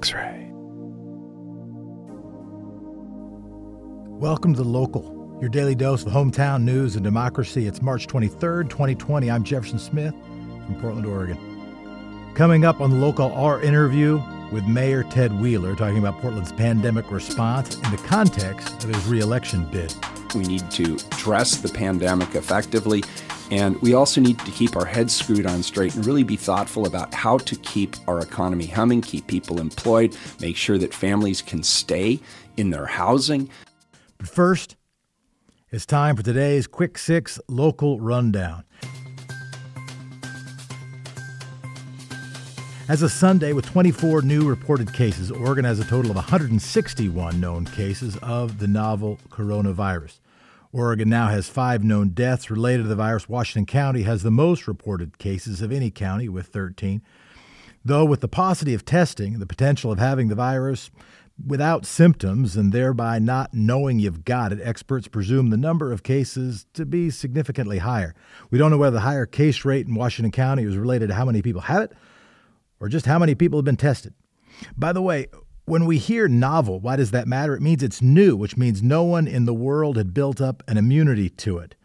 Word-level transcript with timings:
X 0.00 0.14
Ray. 0.14 0.48
Welcome 4.18 4.54
to 4.54 4.62
The 4.62 4.66
Local, 4.66 5.36
your 5.42 5.50
daily 5.50 5.74
dose 5.74 6.06
of 6.06 6.10
hometown 6.10 6.62
news 6.62 6.96
and 6.96 7.04
democracy. 7.04 7.66
It's 7.66 7.82
March 7.82 8.06
23rd, 8.06 8.70
2020. 8.70 9.30
I'm 9.30 9.44
Jefferson 9.44 9.78
Smith 9.78 10.14
from 10.64 10.80
Portland, 10.80 11.04
Oregon. 11.04 12.32
Coming 12.34 12.64
up 12.64 12.80
on 12.80 12.88
The 12.88 12.96
Local, 12.96 13.30
our 13.32 13.60
interview 13.60 14.22
with 14.50 14.64
Mayor 14.64 15.02
Ted 15.02 15.38
Wheeler 15.38 15.76
talking 15.76 15.98
about 15.98 16.18
Portland's 16.22 16.52
pandemic 16.52 17.10
response 17.10 17.74
in 17.74 17.90
the 17.90 18.02
context 18.06 18.82
of 18.82 18.94
his 18.94 19.06
reelection 19.06 19.66
bid. 19.66 19.94
We 20.34 20.44
need 20.44 20.70
to 20.70 20.94
address 21.12 21.58
the 21.58 21.68
pandemic 21.68 22.34
effectively, 22.34 23.04
and 23.50 23.80
we 23.82 23.94
also 23.94 24.20
need 24.20 24.38
to 24.40 24.50
keep 24.52 24.76
our 24.76 24.84
heads 24.84 25.14
screwed 25.14 25.46
on 25.46 25.62
straight 25.62 25.94
and 25.94 26.06
really 26.06 26.22
be 26.22 26.36
thoughtful 26.36 26.86
about 26.86 27.12
how 27.12 27.38
to 27.38 27.56
keep 27.56 27.96
our 28.06 28.20
economy 28.20 28.66
humming, 28.66 29.00
keep 29.00 29.26
people 29.26 29.60
employed, 29.60 30.16
make 30.40 30.56
sure 30.56 30.78
that 30.78 30.94
families 30.94 31.42
can 31.42 31.62
stay 31.62 32.20
in 32.56 32.70
their 32.70 32.86
housing. 32.86 33.50
But 34.18 34.28
first, 34.28 34.76
it's 35.70 35.86
time 35.86 36.16
for 36.16 36.22
today's 36.22 36.66
Quick 36.66 36.98
Six 36.98 37.40
local 37.48 38.00
rundown. 38.00 38.64
As 42.88 43.02
of 43.02 43.12
Sunday, 43.12 43.52
with 43.52 43.66
24 43.66 44.22
new 44.22 44.48
reported 44.48 44.92
cases, 44.92 45.30
Oregon 45.30 45.64
has 45.64 45.78
a 45.78 45.84
total 45.84 46.10
of 46.10 46.16
161 46.16 47.40
known 47.40 47.64
cases 47.66 48.16
of 48.16 48.58
the 48.58 48.66
novel 48.66 49.18
coronavirus. 49.28 50.18
Oregon 50.72 51.08
now 51.08 51.28
has 51.28 51.48
five 51.48 51.82
known 51.82 52.10
deaths 52.10 52.50
related 52.50 52.84
to 52.84 52.88
the 52.88 52.94
virus. 52.94 53.28
Washington 53.28 53.66
County 53.66 54.02
has 54.02 54.22
the 54.22 54.30
most 54.30 54.68
reported 54.68 55.18
cases 55.18 55.62
of 55.62 55.72
any 55.72 55.90
county 55.90 56.28
with 56.28 56.46
13. 56.46 57.02
Though, 57.84 58.04
with 58.04 58.20
the 58.20 58.28
paucity 58.28 58.74
of 58.74 58.84
testing, 58.84 59.38
the 59.38 59.46
potential 59.46 59.90
of 59.90 59.98
having 59.98 60.28
the 60.28 60.34
virus 60.34 60.90
without 61.44 61.86
symptoms 61.86 62.54
and 62.56 62.72
thereby 62.72 63.18
not 63.18 63.54
knowing 63.54 63.98
you've 63.98 64.24
got 64.24 64.52
it, 64.52 64.60
experts 64.62 65.08
presume 65.08 65.50
the 65.50 65.56
number 65.56 65.90
of 65.90 66.02
cases 66.02 66.66
to 66.74 66.84
be 66.84 67.10
significantly 67.10 67.78
higher. 67.78 68.14
We 68.50 68.58
don't 68.58 68.70
know 68.70 68.78
whether 68.78 68.94
the 68.94 69.00
higher 69.00 69.26
case 69.26 69.64
rate 69.64 69.86
in 69.86 69.94
Washington 69.94 70.30
County 70.30 70.64
is 70.64 70.76
related 70.76 71.08
to 71.08 71.14
how 71.14 71.24
many 71.24 71.42
people 71.42 71.62
have 71.62 71.82
it 71.82 71.92
or 72.78 72.88
just 72.88 73.06
how 73.06 73.18
many 73.18 73.34
people 73.34 73.58
have 73.58 73.64
been 73.64 73.76
tested. 73.76 74.14
By 74.76 74.92
the 74.92 75.02
way, 75.02 75.28
when 75.70 75.86
we 75.86 75.98
hear 75.98 76.26
novel, 76.26 76.80
why 76.80 76.96
does 76.96 77.12
that 77.12 77.28
matter? 77.28 77.54
It 77.54 77.62
means 77.62 77.80
it's 77.80 78.02
new, 78.02 78.34
which 78.34 78.56
means 78.56 78.82
no 78.82 79.04
one 79.04 79.28
in 79.28 79.44
the 79.44 79.54
world 79.54 79.96
had 79.96 80.12
built 80.12 80.40
up 80.40 80.64
an 80.66 80.76
immunity 80.76 81.28
to 81.30 81.58
it. 81.58 81.76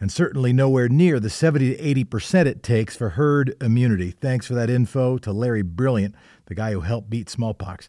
And 0.00 0.10
certainly 0.10 0.54
nowhere 0.54 0.88
near 0.88 1.20
the 1.20 1.28
70 1.28 1.76
to 1.76 2.04
80% 2.04 2.46
it 2.46 2.62
takes 2.62 2.96
for 2.96 3.10
herd 3.10 3.54
immunity. 3.60 4.12
Thanks 4.12 4.46
for 4.46 4.54
that 4.54 4.70
info 4.70 5.18
to 5.18 5.30
Larry 5.30 5.60
Brilliant, 5.60 6.14
the 6.46 6.54
guy 6.54 6.72
who 6.72 6.80
helped 6.80 7.10
beat 7.10 7.28
smallpox. 7.28 7.86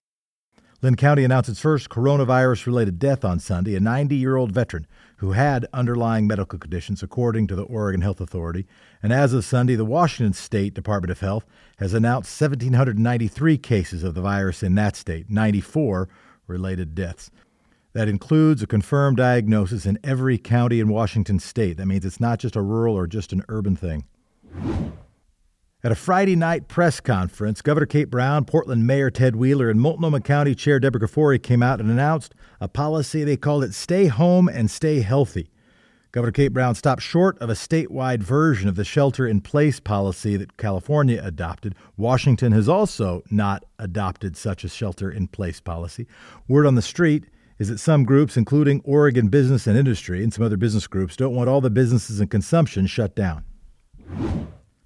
Linn 0.81 0.95
County 0.95 1.23
announced 1.23 1.49
its 1.49 1.61
first 1.61 1.89
coronavirus 1.89 2.65
related 2.65 2.99
death 2.99 3.23
on 3.23 3.39
Sunday, 3.39 3.75
a 3.75 3.79
90 3.79 4.13
year 4.13 4.35
old 4.35 4.51
veteran 4.51 4.85
who 5.17 5.31
had 5.31 5.67
underlying 5.73 6.27
medical 6.27 6.59
conditions, 6.59 7.01
according 7.01 7.47
to 7.47 7.55
the 7.55 7.63
Oregon 7.63 8.01
Health 8.01 8.19
Authority. 8.19 8.65
And 9.01 9.13
as 9.13 9.33
of 9.33 9.45
Sunday, 9.45 9.75
the 9.75 9.85
Washington 9.85 10.33
State 10.33 10.73
Department 10.73 11.11
of 11.11 11.21
Health 11.21 11.45
has 11.77 11.93
announced 11.93 12.39
1,793 12.39 13.57
cases 13.57 14.03
of 14.03 14.13
the 14.13 14.21
virus 14.21 14.63
in 14.63 14.75
that 14.75 14.95
state, 14.95 15.29
94 15.29 16.09
related 16.47 16.95
deaths. 16.95 17.31
That 17.93 18.09
includes 18.09 18.61
a 18.61 18.67
confirmed 18.67 19.17
diagnosis 19.17 19.85
in 19.85 19.97
every 20.03 20.37
county 20.37 20.81
in 20.81 20.89
Washington 20.89 21.39
state. 21.39 21.77
That 21.77 21.85
means 21.85 22.03
it's 22.03 22.19
not 22.19 22.39
just 22.39 22.57
a 22.57 22.61
rural 22.61 22.95
or 22.95 23.07
just 23.07 23.31
an 23.31 23.43
urban 23.47 23.77
thing. 23.77 24.03
At 25.85 25.91
a 25.91 25.95
Friday 25.95 26.35
night 26.35 26.67
press 26.67 26.99
conference, 26.99 27.61
Governor 27.61 27.85
Kate 27.85 28.09
Brown, 28.09 28.45
Portland 28.45 28.87
Mayor 28.87 29.11
Ted 29.11 29.35
Wheeler, 29.35 29.69
and 29.69 29.79
Multnomah 29.79 30.21
County 30.21 30.55
Chair 30.55 30.79
Deborah 30.79 30.99
Kafoury 30.99 31.37
came 31.37 31.61
out 31.61 31.79
and 31.79 31.91
announced 31.91 32.33
a 32.59 32.67
policy 32.67 33.23
they 33.23 33.37
called 33.37 33.63
it 33.63 33.71
Stay 33.71 34.07
Home 34.07 34.47
and 34.47 34.71
Stay 34.71 35.01
Healthy. 35.01 35.51
Governor 36.11 36.31
Kate 36.31 36.47
Brown 36.47 36.73
stopped 36.73 37.03
short 37.03 37.37
of 37.37 37.51
a 37.51 37.53
statewide 37.53 38.23
version 38.23 38.67
of 38.67 38.73
the 38.73 38.83
shelter 38.83 39.27
in 39.27 39.41
place 39.41 39.79
policy 39.79 40.35
that 40.37 40.57
California 40.57 41.21
adopted. 41.23 41.75
Washington 41.97 42.51
has 42.51 42.67
also 42.67 43.21
not 43.29 43.63
adopted 43.77 44.35
such 44.35 44.63
a 44.63 44.69
shelter 44.69 45.11
in 45.11 45.27
place 45.27 45.61
policy. 45.61 46.07
Word 46.47 46.65
on 46.65 46.73
the 46.73 46.81
street 46.81 47.25
is 47.59 47.67
that 47.67 47.77
some 47.77 48.05
groups, 48.05 48.37
including 48.37 48.81
Oregon 48.85 49.27
Business 49.27 49.67
and 49.67 49.77
Industry 49.77 50.23
and 50.23 50.33
some 50.33 50.43
other 50.43 50.57
business 50.57 50.87
groups, 50.87 51.15
don't 51.15 51.35
want 51.35 51.47
all 51.47 51.61
the 51.61 51.69
businesses 51.69 52.19
and 52.19 52.31
consumption 52.31 52.87
shut 52.87 53.15
down. 53.15 53.43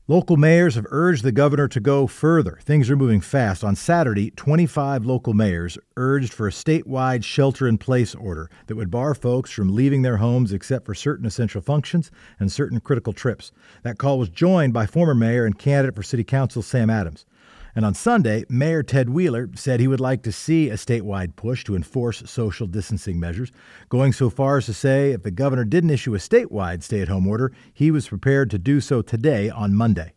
Local 0.09 0.37
mayors 0.37 0.73
have 0.73 0.87
urged 0.89 1.23
the 1.23 1.31
governor 1.31 1.67
to 1.67 1.79
go 1.79 2.07
further. 2.07 2.57
Things 2.63 2.89
are 2.89 2.95
moving 2.95 3.21
fast. 3.21 3.63
On 3.63 3.75
Saturday, 3.75 4.31
25 4.31 5.05
local 5.05 5.35
mayors 5.35 5.77
urged 5.97 6.33
for 6.33 6.47
a 6.47 6.51
statewide 6.51 7.23
shelter 7.23 7.67
in 7.67 7.77
place 7.77 8.15
order 8.15 8.49
that 8.65 8.75
would 8.75 8.89
bar 8.89 9.13
folks 9.13 9.51
from 9.51 9.75
leaving 9.75 10.01
their 10.01 10.17
homes 10.17 10.51
except 10.51 10.87
for 10.87 10.95
certain 10.95 11.27
essential 11.27 11.61
functions 11.61 12.09
and 12.39 12.51
certain 12.51 12.79
critical 12.79 13.13
trips. 13.13 13.51
That 13.83 13.99
call 13.99 14.17
was 14.17 14.29
joined 14.29 14.73
by 14.73 14.87
former 14.87 15.13
mayor 15.13 15.45
and 15.45 15.59
candidate 15.59 15.95
for 15.95 16.01
city 16.01 16.23
council 16.23 16.63
Sam 16.63 16.89
Adams. 16.89 17.27
And 17.75 17.85
on 17.85 17.93
Sunday, 17.93 18.45
Mayor 18.49 18.83
Ted 18.83 19.09
Wheeler 19.09 19.49
said 19.55 19.79
he 19.79 19.87
would 19.87 19.99
like 19.99 20.23
to 20.23 20.31
see 20.31 20.69
a 20.69 20.75
statewide 20.75 21.35
push 21.35 21.63
to 21.65 21.75
enforce 21.75 22.23
social 22.25 22.67
distancing 22.67 23.19
measures, 23.19 23.51
going 23.89 24.13
so 24.13 24.29
far 24.29 24.57
as 24.57 24.65
to 24.65 24.73
say 24.73 25.11
if 25.11 25.23
the 25.23 25.31
governor 25.31 25.65
didn't 25.65 25.91
issue 25.91 26.15
a 26.15 26.19
statewide 26.19 26.83
stay 26.83 27.01
at 27.01 27.07
home 27.07 27.27
order, 27.27 27.51
he 27.73 27.91
was 27.91 28.07
prepared 28.07 28.49
to 28.51 28.59
do 28.59 28.81
so 28.81 29.01
today 29.01 29.49
on 29.49 29.73
Monday. 29.73 30.13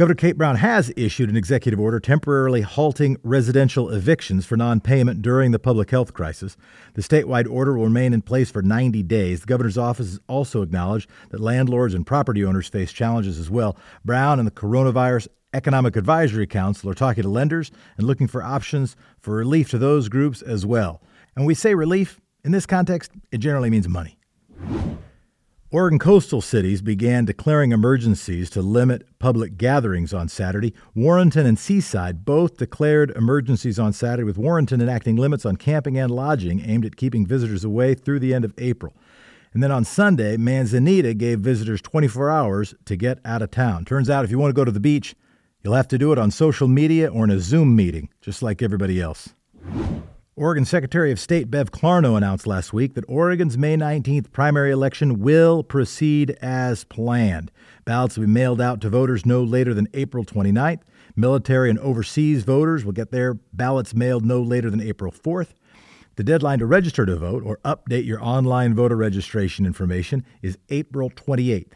Governor 0.00 0.14
Kate 0.14 0.38
Brown 0.38 0.56
has 0.56 0.90
issued 0.96 1.28
an 1.28 1.36
executive 1.36 1.78
order 1.78 2.00
temporarily 2.00 2.62
halting 2.62 3.18
residential 3.22 3.90
evictions 3.90 4.46
for 4.46 4.56
non 4.56 4.80
payment 4.80 5.20
during 5.20 5.50
the 5.50 5.58
public 5.58 5.90
health 5.90 6.14
crisis. 6.14 6.56
The 6.94 7.02
statewide 7.02 7.46
order 7.46 7.76
will 7.76 7.84
remain 7.84 8.14
in 8.14 8.22
place 8.22 8.50
for 8.50 8.62
90 8.62 9.02
days. 9.02 9.40
The 9.40 9.46
governor's 9.46 9.76
office 9.76 10.18
also 10.26 10.62
acknowledged 10.62 11.10
that 11.28 11.40
landlords 11.40 11.92
and 11.92 12.06
property 12.06 12.42
owners 12.42 12.66
face 12.66 12.94
challenges 12.94 13.38
as 13.38 13.50
well. 13.50 13.76
Brown 14.02 14.38
and 14.38 14.46
the 14.46 14.52
Coronavirus 14.52 15.28
Economic 15.52 15.96
Advisory 15.96 16.46
Council 16.46 16.88
are 16.90 16.94
talking 16.94 17.22
to 17.22 17.28
lenders 17.28 17.72
and 17.96 18.06
looking 18.06 18.28
for 18.28 18.42
options 18.42 18.94
for 19.18 19.34
relief 19.34 19.68
to 19.70 19.78
those 19.78 20.08
groups 20.08 20.42
as 20.42 20.64
well. 20.64 21.02
And 21.34 21.44
we 21.44 21.54
say 21.54 21.74
relief, 21.74 22.20
in 22.44 22.52
this 22.52 22.66
context, 22.66 23.10
it 23.32 23.38
generally 23.38 23.70
means 23.70 23.88
money. 23.88 24.16
Oregon 25.72 25.98
coastal 26.00 26.40
cities 26.40 26.82
began 26.82 27.24
declaring 27.24 27.70
emergencies 27.70 28.50
to 28.50 28.62
limit 28.62 29.06
public 29.20 29.56
gatherings 29.56 30.12
on 30.12 30.28
Saturday. 30.28 30.74
Warrenton 30.96 31.46
and 31.46 31.58
Seaside 31.58 32.24
both 32.24 32.56
declared 32.56 33.10
emergencies 33.12 33.78
on 33.78 33.92
Saturday, 33.92 34.24
with 34.24 34.38
Warrenton 34.38 34.80
enacting 34.80 35.14
limits 35.14 35.46
on 35.46 35.56
camping 35.56 35.96
and 35.96 36.10
lodging 36.10 36.60
aimed 36.68 36.84
at 36.84 36.96
keeping 36.96 37.24
visitors 37.24 37.62
away 37.62 37.94
through 37.94 38.18
the 38.18 38.34
end 38.34 38.44
of 38.44 38.54
April. 38.58 38.94
And 39.52 39.62
then 39.62 39.70
on 39.70 39.84
Sunday, 39.84 40.36
Manzanita 40.36 41.14
gave 41.14 41.40
visitors 41.40 41.80
24 41.80 42.30
hours 42.30 42.74
to 42.84 42.96
get 42.96 43.18
out 43.24 43.42
of 43.42 43.50
town. 43.50 43.84
Turns 43.84 44.10
out 44.10 44.24
if 44.24 44.30
you 44.30 44.38
want 44.38 44.50
to 44.50 44.60
go 44.60 44.64
to 44.64 44.72
the 44.72 44.80
beach, 44.80 45.14
You'll 45.62 45.74
have 45.74 45.88
to 45.88 45.98
do 45.98 46.12
it 46.12 46.18
on 46.18 46.30
social 46.30 46.68
media 46.68 47.08
or 47.08 47.24
in 47.24 47.30
a 47.30 47.38
Zoom 47.38 47.76
meeting, 47.76 48.08
just 48.20 48.42
like 48.42 48.62
everybody 48.62 49.00
else. 49.00 49.34
Oregon 50.34 50.64
Secretary 50.64 51.12
of 51.12 51.20
State 51.20 51.50
Bev 51.50 51.70
Clarno 51.70 52.16
announced 52.16 52.46
last 52.46 52.72
week 52.72 52.94
that 52.94 53.04
Oregon's 53.08 53.58
May 53.58 53.76
19th 53.76 54.32
primary 54.32 54.70
election 54.70 55.20
will 55.20 55.62
proceed 55.62 56.30
as 56.40 56.84
planned. 56.84 57.50
Ballots 57.84 58.16
will 58.16 58.24
be 58.24 58.32
mailed 58.32 58.58
out 58.58 58.80
to 58.80 58.88
voters 58.88 59.26
no 59.26 59.42
later 59.42 59.74
than 59.74 59.86
April 59.92 60.24
29th. 60.24 60.80
Military 61.14 61.68
and 61.68 61.78
overseas 61.80 62.44
voters 62.44 62.86
will 62.86 62.92
get 62.92 63.10
their 63.10 63.34
ballots 63.52 63.94
mailed 63.94 64.24
no 64.24 64.40
later 64.40 64.70
than 64.70 64.80
April 64.80 65.12
4th. 65.12 65.48
The 66.16 66.24
deadline 66.24 66.60
to 66.60 66.66
register 66.66 67.04
to 67.04 67.16
vote 67.16 67.42
or 67.44 67.58
update 67.58 68.06
your 68.06 68.22
online 68.24 68.74
voter 68.74 68.96
registration 68.96 69.66
information 69.66 70.24
is 70.40 70.56
April 70.70 71.10
28th. 71.10 71.72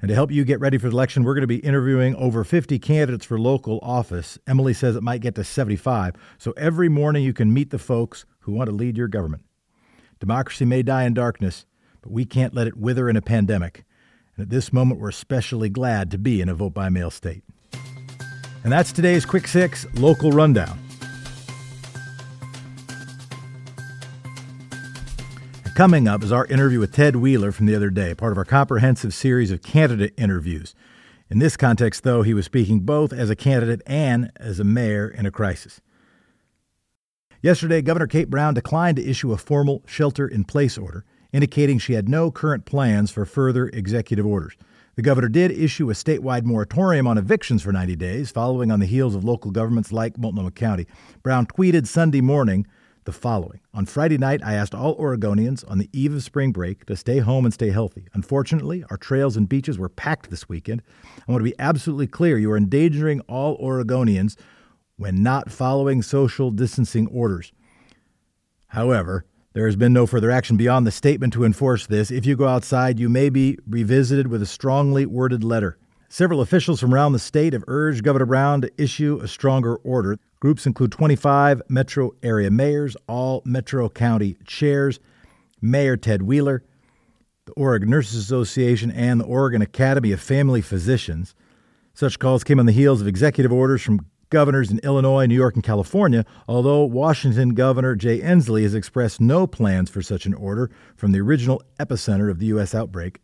And 0.00 0.08
to 0.08 0.14
help 0.14 0.30
you 0.30 0.44
get 0.44 0.60
ready 0.60 0.78
for 0.78 0.88
the 0.88 0.94
election, 0.94 1.24
we're 1.24 1.34
going 1.34 1.42
to 1.42 1.48
be 1.48 1.56
interviewing 1.56 2.14
over 2.16 2.44
50 2.44 2.78
candidates 2.78 3.24
for 3.24 3.38
local 3.38 3.80
office. 3.82 4.38
Emily 4.46 4.72
says 4.72 4.94
it 4.94 5.02
might 5.02 5.20
get 5.20 5.34
to 5.34 5.44
75. 5.44 6.14
So 6.38 6.52
every 6.52 6.88
morning 6.88 7.24
you 7.24 7.32
can 7.32 7.52
meet 7.52 7.70
the 7.70 7.78
folks 7.78 8.24
who 8.40 8.52
want 8.52 8.70
to 8.70 8.76
lead 8.76 8.96
your 8.96 9.08
government. 9.08 9.42
Democracy 10.20 10.64
may 10.64 10.82
die 10.82 11.04
in 11.04 11.14
darkness, 11.14 11.66
but 12.02 12.12
we 12.12 12.24
can't 12.24 12.54
let 12.54 12.68
it 12.68 12.76
wither 12.76 13.08
in 13.08 13.16
a 13.16 13.22
pandemic. 13.22 13.84
And 14.36 14.44
at 14.44 14.50
this 14.50 14.72
moment, 14.72 15.00
we're 15.00 15.08
especially 15.08 15.68
glad 15.68 16.12
to 16.12 16.18
be 16.18 16.40
in 16.40 16.48
a 16.48 16.54
vote 16.54 16.74
by 16.74 16.88
mail 16.88 17.10
state. 17.10 17.42
And 18.62 18.72
that's 18.72 18.92
today's 18.92 19.24
Quick 19.24 19.48
Six 19.48 19.86
local 19.94 20.30
rundown. 20.30 20.87
Coming 25.78 26.08
up 26.08 26.24
is 26.24 26.32
our 26.32 26.44
interview 26.46 26.80
with 26.80 26.92
Ted 26.92 27.14
Wheeler 27.14 27.52
from 27.52 27.66
the 27.66 27.76
other 27.76 27.88
day, 27.88 28.12
part 28.12 28.32
of 28.32 28.38
our 28.38 28.44
comprehensive 28.44 29.14
series 29.14 29.52
of 29.52 29.62
candidate 29.62 30.12
interviews. 30.16 30.74
In 31.30 31.38
this 31.38 31.56
context, 31.56 32.02
though, 32.02 32.22
he 32.22 32.34
was 32.34 32.46
speaking 32.46 32.80
both 32.80 33.12
as 33.12 33.30
a 33.30 33.36
candidate 33.36 33.80
and 33.86 34.32
as 34.34 34.58
a 34.58 34.64
mayor 34.64 35.06
in 35.06 35.24
a 35.24 35.30
crisis. 35.30 35.80
Yesterday, 37.42 37.80
Governor 37.80 38.08
Kate 38.08 38.28
Brown 38.28 38.54
declined 38.54 38.96
to 38.96 39.08
issue 39.08 39.32
a 39.32 39.36
formal 39.36 39.84
shelter 39.86 40.26
in 40.26 40.42
place 40.42 40.76
order, 40.76 41.04
indicating 41.32 41.78
she 41.78 41.92
had 41.92 42.08
no 42.08 42.32
current 42.32 42.64
plans 42.64 43.12
for 43.12 43.24
further 43.24 43.68
executive 43.68 44.26
orders. 44.26 44.56
The 44.96 45.02
governor 45.02 45.28
did 45.28 45.52
issue 45.52 45.90
a 45.90 45.94
statewide 45.94 46.42
moratorium 46.42 47.06
on 47.06 47.18
evictions 47.18 47.62
for 47.62 47.70
90 47.70 47.94
days, 47.94 48.32
following 48.32 48.72
on 48.72 48.80
the 48.80 48.86
heels 48.86 49.14
of 49.14 49.22
local 49.22 49.52
governments 49.52 49.92
like 49.92 50.18
Multnomah 50.18 50.50
County. 50.50 50.88
Brown 51.22 51.46
tweeted 51.46 51.86
Sunday 51.86 52.20
morning 52.20 52.66
the 53.08 53.12
following 53.12 53.58
On 53.72 53.86
Friday 53.86 54.18
night, 54.18 54.42
I 54.44 54.52
asked 54.52 54.74
all 54.74 54.94
Oregonians 54.98 55.64
on 55.66 55.78
the 55.78 55.88
eve 55.94 56.12
of 56.12 56.22
spring 56.22 56.52
break 56.52 56.84
to 56.84 56.94
stay 56.94 57.20
home 57.20 57.46
and 57.46 57.54
stay 57.54 57.70
healthy. 57.70 58.06
Unfortunately, 58.12 58.84
our 58.90 58.98
trails 58.98 59.34
and 59.34 59.48
beaches 59.48 59.78
were 59.78 59.88
packed 59.88 60.28
this 60.28 60.46
weekend. 60.46 60.82
I 61.26 61.32
want 61.32 61.40
to 61.40 61.50
be 61.50 61.58
absolutely 61.58 62.06
clear 62.06 62.36
you 62.36 62.50
are 62.50 62.56
endangering 62.58 63.20
all 63.20 63.56
Oregonians 63.60 64.36
when 64.98 65.22
not 65.22 65.50
following 65.50 66.02
social 66.02 66.50
distancing 66.50 67.06
orders. 67.06 67.50
However, 68.66 69.24
there 69.54 69.64
has 69.64 69.76
been 69.76 69.94
no 69.94 70.06
further 70.06 70.30
action 70.30 70.58
beyond 70.58 70.86
the 70.86 70.90
statement 70.90 71.32
to 71.32 71.44
enforce 71.44 71.86
this. 71.86 72.10
If 72.10 72.26
you 72.26 72.36
go 72.36 72.46
outside, 72.46 72.98
you 72.98 73.08
may 73.08 73.30
be 73.30 73.56
revisited 73.66 74.26
with 74.26 74.42
a 74.42 74.46
strongly 74.46 75.06
worded 75.06 75.42
letter. 75.42 75.78
Several 76.10 76.42
officials 76.42 76.78
from 76.78 76.92
around 76.92 77.12
the 77.12 77.18
state 77.18 77.54
have 77.54 77.64
urged 77.68 78.04
Governor 78.04 78.26
Brown 78.26 78.60
to 78.60 78.70
issue 78.76 79.18
a 79.22 79.28
stronger 79.28 79.76
order. 79.76 80.18
Groups 80.40 80.66
include 80.66 80.92
25 80.92 81.62
metro 81.68 82.12
area 82.22 82.50
mayors, 82.50 82.96
all 83.08 83.42
metro 83.44 83.88
county 83.88 84.36
chairs, 84.44 85.00
Mayor 85.60 85.96
Ted 85.96 86.22
Wheeler, 86.22 86.62
the 87.46 87.52
Oregon 87.52 87.90
Nurses 87.90 88.22
Association, 88.22 88.90
and 88.92 89.20
the 89.20 89.24
Oregon 89.24 89.62
Academy 89.62 90.12
of 90.12 90.20
Family 90.20 90.60
Physicians. 90.60 91.34
Such 91.92 92.20
calls 92.20 92.44
came 92.44 92.60
on 92.60 92.66
the 92.66 92.72
heels 92.72 93.00
of 93.00 93.08
executive 93.08 93.52
orders 93.52 93.82
from 93.82 94.06
governors 94.30 94.70
in 94.70 94.78
Illinois, 94.80 95.26
New 95.26 95.34
York, 95.34 95.54
and 95.54 95.64
California, 95.64 96.24
although 96.46 96.84
Washington 96.84 97.54
Governor 97.54 97.96
Jay 97.96 98.20
Inslee 98.20 98.62
has 98.62 98.74
expressed 98.74 99.20
no 99.20 99.46
plans 99.46 99.90
for 99.90 100.02
such 100.02 100.26
an 100.26 100.34
order 100.34 100.70
from 100.94 101.10
the 101.10 101.20
original 101.20 101.62
epicenter 101.80 102.30
of 102.30 102.38
the 102.38 102.46
U.S. 102.46 102.74
outbreak. 102.74 103.20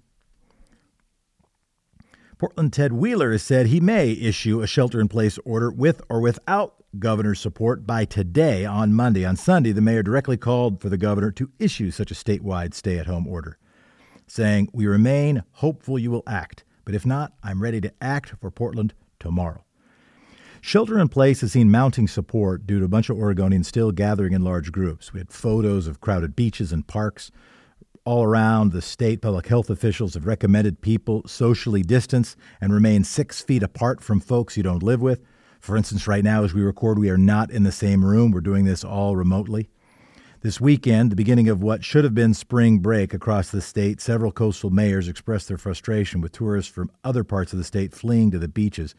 Portland 2.38 2.72
Ted 2.72 2.92
Wheeler 2.92 3.30
has 3.30 3.42
said 3.42 3.66
he 3.66 3.80
may 3.80 4.10
issue 4.10 4.60
a 4.60 4.66
shelter 4.66 5.00
in 5.00 5.06
place 5.06 5.38
order 5.44 5.70
with 5.70 6.02
or 6.08 6.20
without 6.20 6.83
governor's 6.98 7.40
support 7.40 7.86
by 7.86 8.04
today 8.04 8.64
on 8.64 8.92
Monday. 8.92 9.24
On 9.24 9.36
Sunday, 9.36 9.72
the 9.72 9.80
mayor 9.80 10.02
directly 10.02 10.36
called 10.36 10.80
for 10.80 10.88
the 10.88 10.96
governor 10.96 11.30
to 11.32 11.50
issue 11.58 11.90
such 11.90 12.10
a 12.10 12.14
statewide 12.14 12.74
stay 12.74 12.98
at 12.98 13.06
home 13.06 13.26
order, 13.26 13.58
saying, 14.26 14.68
We 14.72 14.86
remain 14.86 15.42
hopeful 15.52 15.98
you 15.98 16.10
will 16.10 16.22
act, 16.26 16.64
but 16.84 16.94
if 16.94 17.04
not, 17.04 17.32
I'm 17.42 17.62
ready 17.62 17.80
to 17.80 17.92
act 18.00 18.34
for 18.40 18.50
Portland 18.50 18.94
tomorrow. 19.18 19.64
Shelter 20.60 20.98
in 20.98 21.08
place 21.08 21.42
has 21.42 21.52
seen 21.52 21.70
mounting 21.70 22.08
support 22.08 22.66
due 22.66 22.78
to 22.78 22.86
a 22.86 22.88
bunch 22.88 23.10
of 23.10 23.18
Oregonians 23.18 23.66
still 23.66 23.92
gathering 23.92 24.32
in 24.32 24.42
large 24.42 24.72
groups. 24.72 25.12
We 25.12 25.20
had 25.20 25.30
photos 25.30 25.86
of 25.86 26.00
crowded 26.00 26.34
beaches 26.34 26.72
and 26.72 26.86
parks. 26.86 27.30
All 28.06 28.24
around 28.24 28.72
the 28.72 28.80
state, 28.80 29.20
public 29.20 29.46
health 29.46 29.68
officials 29.68 30.14
have 30.14 30.26
recommended 30.26 30.80
people 30.80 31.22
socially 31.26 31.82
distance 31.82 32.34
and 32.60 32.72
remain 32.72 33.04
six 33.04 33.42
feet 33.42 33.62
apart 33.62 34.02
from 34.02 34.20
folks 34.20 34.56
you 34.56 34.62
don't 34.62 34.82
live 34.82 35.02
with. 35.02 35.20
For 35.64 35.78
instance, 35.78 36.06
right 36.06 36.22
now, 36.22 36.44
as 36.44 36.52
we 36.52 36.60
record, 36.60 36.98
we 36.98 37.08
are 37.08 37.16
not 37.16 37.50
in 37.50 37.62
the 37.62 37.72
same 37.72 38.04
room. 38.04 38.32
We're 38.32 38.42
doing 38.42 38.66
this 38.66 38.84
all 38.84 39.16
remotely. 39.16 39.70
This 40.42 40.60
weekend, 40.60 41.10
the 41.10 41.16
beginning 41.16 41.48
of 41.48 41.62
what 41.62 41.82
should 41.82 42.04
have 42.04 42.14
been 42.14 42.34
spring 42.34 42.80
break 42.80 43.14
across 43.14 43.50
the 43.50 43.62
state, 43.62 43.98
several 43.98 44.30
coastal 44.30 44.68
mayors 44.68 45.08
expressed 45.08 45.48
their 45.48 45.56
frustration 45.56 46.20
with 46.20 46.32
tourists 46.32 46.70
from 46.70 46.90
other 47.02 47.24
parts 47.24 47.54
of 47.54 47.58
the 47.58 47.64
state 47.64 47.94
fleeing 47.94 48.30
to 48.30 48.38
the 48.38 48.46
beaches 48.46 48.94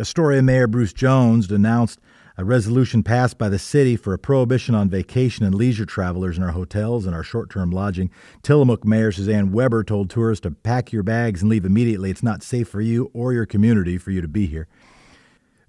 Astoria 0.00 0.40
Mayor 0.40 0.66
Bruce 0.66 0.94
Jones 0.94 1.50
announced 1.52 2.00
a 2.38 2.44
resolution 2.44 3.02
passed 3.02 3.36
by 3.36 3.50
the 3.50 3.58
city 3.58 3.96
for 3.96 4.14
a 4.14 4.18
prohibition 4.18 4.74
on 4.74 4.88
vacation 4.88 5.44
and 5.44 5.54
leisure 5.54 5.84
travelers 5.84 6.38
in 6.38 6.42
our 6.42 6.52
hotels 6.52 7.04
and 7.04 7.14
our 7.14 7.22
short 7.22 7.50
term 7.50 7.70
lodging. 7.70 8.10
Tillamook 8.42 8.82
Mayor 8.82 9.12
Suzanne 9.12 9.52
Weber 9.52 9.84
told 9.84 10.08
tourists 10.08 10.44
to 10.44 10.52
pack 10.52 10.90
your 10.90 11.02
bags 11.02 11.42
and 11.42 11.50
leave 11.50 11.66
immediately. 11.66 12.10
It's 12.10 12.22
not 12.22 12.42
safe 12.42 12.66
for 12.66 12.80
you 12.80 13.10
or 13.12 13.34
your 13.34 13.44
community 13.44 13.98
for 13.98 14.10
you 14.10 14.22
to 14.22 14.28
be 14.28 14.46
here. 14.46 14.68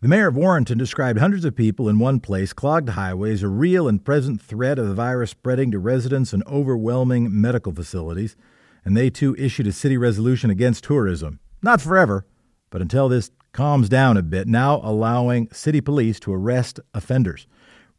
The 0.02 0.08
mayor 0.08 0.30
of 0.30 0.36
Warrenton 0.36 0.80
described 0.80 1.20
hundreds 1.20 1.46
of 1.46 1.56
people 1.56 1.88
in 1.88 2.00
one 2.00 2.20
place, 2.20 2.54
clogged 2.54 2.90
highways, 2.90 3.44
a 3.44 3.48
real 3.48 3.88
and 3.88 4.04
present 4.04 4.42
threat 4.42 4.80
of 4.80 4.88
the 4.88 4.96
virus 4.96 5.30
spreading 5.30 5.70
to 5.70 5.78
residents 5.78 6.34
and 6.34 6.44
overwhelming 6.48 7.40
medical 7.40 7.72
facilities, 7.72 8.36
and 8.84 8.98
they 8.98 9.12
too 9.12 9.36
issued 9.38 9.68
a 9.68 9.72
city 9.72 9.98
resolution 9.98 10.50
against 10.50 10.86
tourism. 10.86 11.40
Not 11.62 11.82
forever, 11.82 12.26
but 12.72 12.82
until 12.82 13.10
this 13.10 13.30
calms 13.52 13.90
down 13.90 14.18
a 14.18 14.24
bit, 14.24 14.48
now 14.48 14.82
allowing 14.84 15.52
city 15.52 15.82
police 15.82 16.20
to 16.22 16.34
arrest 16.34 16.80
offenders. 16.96 17.46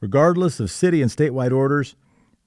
Regardless 0.00 0.58
of 0.58 0.72
city 0.72 1.02
and 1.02 1.10
statewide 1.10 1.52
orders, 1.52 1.94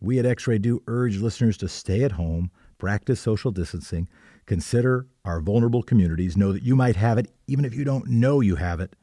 we 0.02 0.20
at 0.20 0.26
X 0.26 0.48
Ray 0.48 0.58
do 0.58 0.84
urge 0.88 1.20
listeners 1.20 1.56
to 1.60 1.70
stay 1.70 2.04
at 2.04 2.12
home, 2.12 2.52
practice 2.78 3.22
social 3.22 3.52
distancing, 3.52 4.10
consider 4.48 5.08
our 5.24 5.40
vulnerable 5.40 5.82
communities, 5.82 6.36
know 6.36 6.52
that 6.52 6.64
you 6.64 6.76
might 6.76 6.98
have 6.98 7.18
it 7.18 7.32
even 7.48 7.64
if 7.64 7.74
you 7.74 7.86
don't 7.86 8.10
know 8.10 8.42
you 8.42 8.56
have 8.56 8.82
it. 8.82 8.98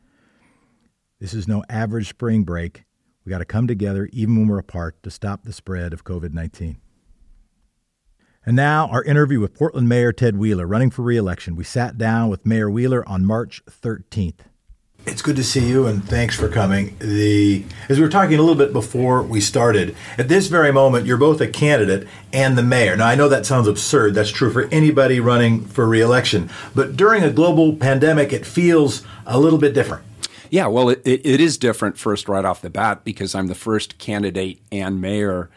This 1.22 1.34
is 1.34 1.46
no 1.46 1.62
average 1.68 2.08
spring 2.08 2.42
break. 2.42 2.82
We 3.24 3.30
got 3.30 3.38
to 3.38 3.44
come 3.44 3.68
together 3.68 4.08
even 4.12 4.36
when 4.36 4.48
we're 4.48 4.58
apart 4.58 5.00
to 5.04 5.10
stop 5.12 5.44
the 5.44 5.52
spread 5.52 5.92
of 5.92 6.02
COVID 6.02 6.32
19. 6.32 6.80
And 8.44 8.56
now, 8.56 8.88
our 8.88 9.04
interview 9.04 9.38
with 9.38 9.54
Portland 9.54 9.88
Mayor 9.88 10.12
Ted 10.12 10.36
Wheeler, 10.36 10.66
running 10.66 10.90
for 10.90 11.02
reelection. 11.02 11.54
We 11.54 11.62
sat 11.62 11.96
down 11.96 12.28
with 12.28 12.44
Mayor 12.44 12.68
Wheeler 12.68 13.08
on 13.08 13.24
March 13.24 13.64
13th. 13.66 14.40
It's 15.06 15.22
good 15.22 15.36
to 15.36 15.44
see 15.44 15.64
you, 15.64 15.86
and 15.86 16.02
thanks 16.04 16.34
for 16.34 16.48
coming. 16.48 16.96
The 16.98 17.64
as 17.88 17.98
we 17.98 18.04
were 18.04 18.10
talking 18.10 18.36
a 18.40 18.42
little 18.42 18.56
bit 18.56 18.72
before 18.72 19.22
we 19.22 19.40
started, 19.40 19.94
at 20.18 20.26
this 20.26 20.48
very 20.48 20.72
moment, 20.72 21.06
you're 21.06 21.16
both 21.18 21.40
a 21.40 21.46
candidate 21.46 22.08
and 22.32 22.58
the 22.58 22.64
mayor. 22.64 22.96
Now, 22.96 23.06
I 23.06 23.14
know 23.14 23.28
that 23.28 23.46
sounds 23.46 23.68
absurd. 23.68 24.14
That's 24.14 24.30
true 24.32 24.52
for 24.52 24.64
anybody 24.72 25.20
running 25.20 25.66
for 25.66 25.86
reelection. 25.86 26.50
But 26.74 26.96
during 26.96 27.22
a 27.22 27.30
global 27.30 27.76
pandemic, 27.76 28.32
it 28.32 28.44
feels 28.44 29.04
a 29.24 29.38
little 29.38 29.60
bit 29.60 29.72
different. 29.72 30.02
Yeah, 30.52 30.66
well, 30.66 30.90
it, 30.90 31.00
it 31.06 31.40
is 31.40 31.56
different 31.56 31.96
first 31.96 32.28
right 32.28 32.44
off 32.44 32.60
the 32.60 32.68
bat 32.68 33.04
because 33.04 33.34
I'm 33.34 33.46
the 33.46 33.54
first 33.54 33.96
candidate 33.96 34.60
and 34.70 35.00
mayor 35.00 35.48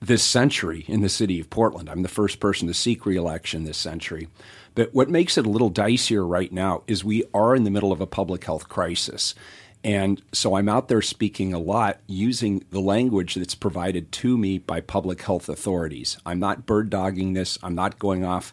this 0.00 0.22
century 0.22 0.84
in 0.86 1.00
the 1.00 1.08
city 1.08 1.40
of 1.40 1.50
Portland. 1.50 1.90
I'm 1.90 2.02
the 2.02 2.08
first 2.08 2.38
person 2.38 2.68
to 2.68 2.74
seek 2.74 3.04
reelection 3.04 3.64
this 3.64 3.76
century. 3.76 4.28
But 4.76 4.94
what 4.94 5.10
makes 5.10 5.36
it 5.36 5.44
a 5.44 5.50
little 5.50 5.72
dicier 5.72 6.24
right 6.24 6.52
now 6.52 6.84
is 6.86 7.02
we 7.02 7.24
are 7.34 7.56
in 7.56 7.64
the 7.64 7.70
middle 7.72 7.90
of 7.90 8.00
a 8.00 8.06
public 8.06 8.44
health 8.44 8.68
crisis. 8.68 9.34
And 9.82 10.22
so 10.30 10.54
I'm 10.54 10.68
out 10.68 10.86
there 10.86 11.02
speaking 11.02 11.52
a 11.52 11.58
lot 11.58 11.98
using 12.06 12.64
the 12.70 12.80
language 12.80 13.34
that's 13.34 13.56
provided 13.56 14.12
to 14.12 14.38
me 14.38 14.58
by 14.58 14.80
public 14.80 15.20
health 15.22 15.48
authorities. 15.48 16.16
I'm 16.24 16.38
not 16.38 16.64
bird 16.64 16.90
dogging 16.90 17.32
this, 17.32 17.58
I'm 17.64 17.74
not 17.74 17.98
going 17.98 18.24
off 18.24 18.52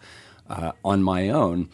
uh, 0.49 0.71
on 0.83 1.03
my 1.03 1.29
own. 1.29 1.69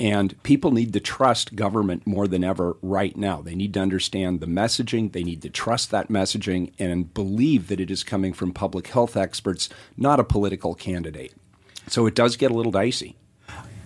And 0.00 0.42
people 0.42 0.70
need 0.70 0.94
to 0.94 1.00
trust 1.00 1.54
government 1.54 2.06
more 2.06 2.26
than 2.26 2.42
ever 2.42 2.78
right 2.80 3.14
now. 3.14 3.42
They 3.42 3.54
need 3.54 3.74
to 3.74 3.80
understand 3.80 4.40
the 4.40 4.46
messaging, 4.46 5.12
they 5.12 5.22
need 5.22 5.42
to 5.42 5.50
trust 5.50 5.90
that 5.90 6.08
messaging, 6.08 6.72
and 6.78 7.12
believe 7.12 7.68
that 7.68 7.80
it 7.80 7.90
is 7.90 8.02
coming 8.02 8.32
from 8.32 8.54
public 8.54 8.88
health 8.88 9.14
experts, 9.14 9.68
not 9.98 10.18
a 10.18 10.24
political 10.24 10.74
candidate. 10.74 11.34
So 11.86 12.06
it 12.06 12.14
does 12.14 12.36
get 12.36 12.50
a 12.50 12.54
little 12.54 12.72
dicey. 12.72 13.16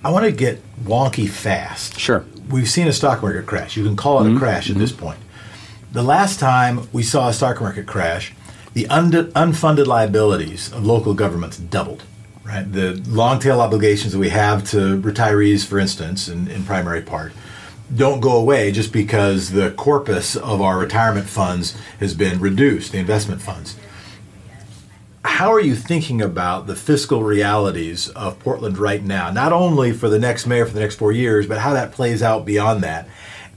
I 0.04 0.10
want 0.10 0.24
to 0.24 0.30
get 0.30 0.62
wonky 0.84 1.28
fast. 1.28 1.98
Sure. 1.98 2.24
We've 2.48 2.68
seen 2.68 2.86
a 2.86 2.92
stock 2.92 3.20
market 3.20 3.46
crash. 3.46 3.76
You 3.76 3.82
can 3.82 3.96
call 3.96 4.20
it 4.20 4.26
mm-hmm. 4.26 4.36
a 4.36 4.38
crash 4.38 4.68
at 4.68 4.74
mm-hmm. 4.74 4.80
this 4.82 4.92
point. 4.92 5.18
The 5.90 6.04
last 6.04 6.38
time 6.38 6.88
we 6.92 7.02
saw 7.02 7.28
a 7.28 7.32
stock 7.32 7.60
market 7.60 7.86
crash, 7.86 8.34
the 8.72 8.84
unfunded 8.84 9.86
liabilities 9.86 10.72
of 10.72 10.86
local 10.86 11.14
governments 11.14 11.56
doubled 11.58 12.04
right? 12.44 12.70
The 12.70 13.02
long 13.06 13.38
tail 13.38 13.60
obligations 13.60 14.12
that 14.12 14.18
we 14.18 14.28
have 14.28 14.68
to 14.70 15.00
retirees, 15.00 15.66
for 15.66 15.78
instance, 15.78 16.28
in, 16.28 16.48
in 16.48 16.64
primary 16.64 17.02
part, 17.02 17.32
don't 17.94 18.20
go 18.20 18.36
away 18.36 18.72
just 18.72 18.92
because 18.92 19.50
the 19.50 19.70
corpus 19.72 20.36
of 20.36 20.60
our 20.60 20.78
retirement 20.78 21.28
funds 21.28 21.76
has 22.00 22.14
been 22.14 22.40
reduced, 22.40 22.92
the 22.92 22.98
investment 22.98 23.42
funds. 23.42 23.76
How 25.24 25.52
are 25.52 25.60
you 25.60 25.74
thinking 25.74 26.20
about 26.20 26.66
the 26.66 26.76
fiscal 26.76 27.22
realities 27.22 28.08
of 28.10 28.38
Portland 28.38 28.78
right 28.78 29.02
now, 29.02 29.30
not 29.30 29.52
only 29.52 29.92
for 29.92 30.08
the 30.08 30.18
next 30.18 30.46
mayor 30.46 30.66
for 30.66 30.74
the 30.74 30.80
next 30.80 30.96
four 30.96 31.12
years, 31.12 31.46
but 31.46 31.58
how 31.58 31.72
that 31.72 31.92
plays 31.92 32.22
out 32.22 32.44
beyond 32.44 32.82
that? 32.82 33.08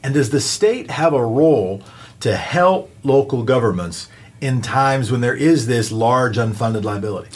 And 0.02 0.14
does 0.14 0.30
the 0.30 0.40
state 0.40 0.92
have 0.92 1.14
a 1.14 1.26
role 1.26 1.82
to 2.22 2.36
help 2.36 2.90
local 3.04 3.44
governments 3.44 4.10
in 4.40 4.62
times 4.62 5.12
when 5.12 5.22
there 5.22 5.36
is 5.36 5.68
this 5.68 5.92
large 5.92 6.38
unfunded 6.38 6.84
liability? 6.84 7.30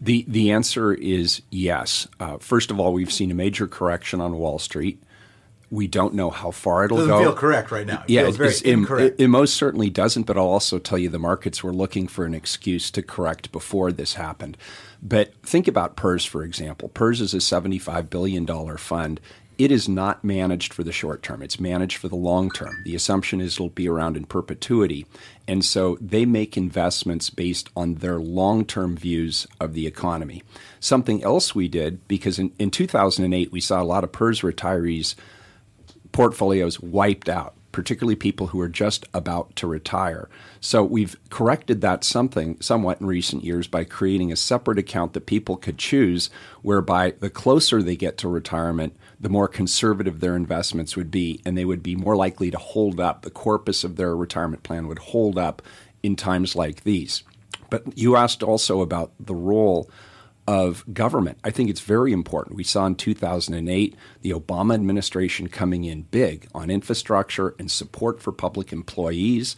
The 0.00 0.24
the 0.28 0.50
answer 0.52 0.92
is 0.92 1.42
yes. 1.50 2.06
Uh, 2.20 2.38
first 2.38 2.70
of 2.70 2.78
all, 2.78 2.92
we've 2.92 3.12
seen 3.12 3.30
a 3.30 3.34
major 3.34 3.66
correction 3.66 4.20
on 4.20 4.36
Wall 4.36 4.58
Street. 4.58 5.02
We 5.70 5.86
don't 5.86 6.14
know 6.14 6.30
how 6.30 6.50
far 6.50 6.84
it'll 6.84 6.98
doesn't 6.98 7.12
go. 7.12 7.20
Feel 7.20 7.34
correct 7.34 7.70
right 7.70 7.86
now. 7.86 8.04
It 8.06 8.10
yeah, 8.10 8.28
it, 8.28 8.40
it, 8.40 9.14
it, 9.18 9.28
most 9.28 9.54
certainly 9.54 9.90
doesn't. 9.90 10.22
But 10.22 10.38
I'll 10.38 10.44
also 10.44 10.78
tell 10.78 10.98
you 10.98 11.08
the 11.08 11.18
markets 11.18 11.62
were 11.62 11.74
looking 11.74 12.08
for 12.08 12.24
an 12.24 12.32
excuse 12.32 12.90
to 12.92 13.02
correct 13.02 13.52
before 13.52 13.92
this 13.92 14.14
happened. 14.14 14.56
But 15.02 15.34
think 15.42 15.68
about 15.68 15.96
PERS 15.96 16.24
for 16.24 16.42
example. 16.42 16.88
PERS 16.88 17.20
is 17.20 17.34
a 17.34 17.40
seventy-five 17.40 18.08
billion 18.08 18.44
dollar 18.44 18.78
fund. 18.78 19.20
It 19.58 19.72
is 19.72 19.88
not 19.88 20.22
managed 20.22 20.72
for 20.72 20.84
the 20.84 20.92
short 20.92 21.22
term. 21.22 21.42
It's 21.42 21.58
managed 21.58 21.96
for 21.96 22.06
the 22.08 22.16
long 22.16 22.48
term. 22.50 22.80
The 22.84 22.94
assumption 22.94 23.40
is 23.40 23.54
it'll 23.54 23.70
be 23.70 23.88
around 23.88 24.16
in 24.16 24.24
perpetuity. 24.24 25.04
And 25.48 25.64
so 25.64 25.98
they 26.00 26.24
make 26.24 26.56
investments 26.56 27.28
based 27.28 27.68
on 27.76 27.96
their 27.96 28.20
long 28.20 28.64
term 28.64 28.96
views 28.96 29.48
of 29.60 29.74
the 29.74 29.86
economy. 29.86 30.44
Something 30.78 31.24
else 31.24 31.56
we 31.56 31.66
did, 31.66 32.06
because 32.06 32.38
in, 32.38 32.52
in 32.58 32.70
2008, 32.70 33.50
we 33.50 33.60
saw 33.60 33.82
a 33.82 33.84
lot 33.84 34.04
of 34.04 34.12
PERS 34.12 34.42
retirees' 34.42 35.16
portfolios 36.12 36.80
wiped 36.80 37.28
out 37.28 37.54
particularly 37.70 38.16
people 38.16 38.48
who 38.48 38.60
are 38.60 38.68
just 38.68 39.06
about 39.14 39.54
to 39.54 39.66
retire. 39.66 40.28
So 40.60 40.82
we've 40.82 41.16
corrected 41.30 41.80
that 41.82 42.02
something 42.02 42.60
somewhat 42.60 43.00
in 43.00 43.06
recent 43.06 43.44
years 43.44 43.68
by 43.68 43.84
creating 43.84 44.32
a 44.32 44.36
separate 44.36 44.78
account 44.78 45.12
that 45.12 45.26
people 45.26 45.56
could 45.56 45.78
choose 45.78 46.30
whereby 46.62 47.14
the 47.20 47.30
closer 47.30 47.82
they 47.82 47.94
get 47.94 48.18
to 48.18 48.28
retirement, 48.28 48.96
the 49.20 49.28
more 49.28 49.48
conservative 49.48 50.20
their 50.20 50.36
investments 50.36 50.96
would 50.96 51.10
be 51.10 51.40
and 51.44 51.56
they 51.56 51.64
would 51.64 51.82
be 51.82 51.96
more 51.96 52.16
likely 52.16 52.50
to 52.50 52.58
hold 52.58 53.00
up 53.00 53.22
the 53.22 53.30
corpus 53.30 53.84
of 53.84 53.96
their 53.96 54.16
retirement 54.16 54.62
plan 54.62 54.86
would 54.86 54.98
hold 54.98 55.38
up 55.38 55.62
in 56.02 56.16
times 56.16 56.54
like 56.54 56.84
these. 56.84 57.22
But 57.70 57.98
you 57.98 58.16
asked 58.16 58.42
also 58.42 58.80
about 58.80 59.12
the 59.18 59.34
role 59.34 59.90
of 60.46 60.82
government. 60.94 61.38
I 61.44 61.50
think 61.50 61.68
it's 61.68 61.82
very 61.82 62.10
important. 62.10 62.56
We 62.56 62.64
saw 62.64 62.86
in 62.86 62.94
2008 62.94 63.94
the 64.22 64.30
Obama 64.30 64.74
administration 64.74 65.48
coming 65.48 65.84
in 65.84 66.02
big 66.02 66.48
on 66.54 66.70
infrastructure 66.70 67.54
and 67.58 67.70
support 67.70 68.22
for 68.22 68.32
public 68.32 68.72
employees, 68.72 69.56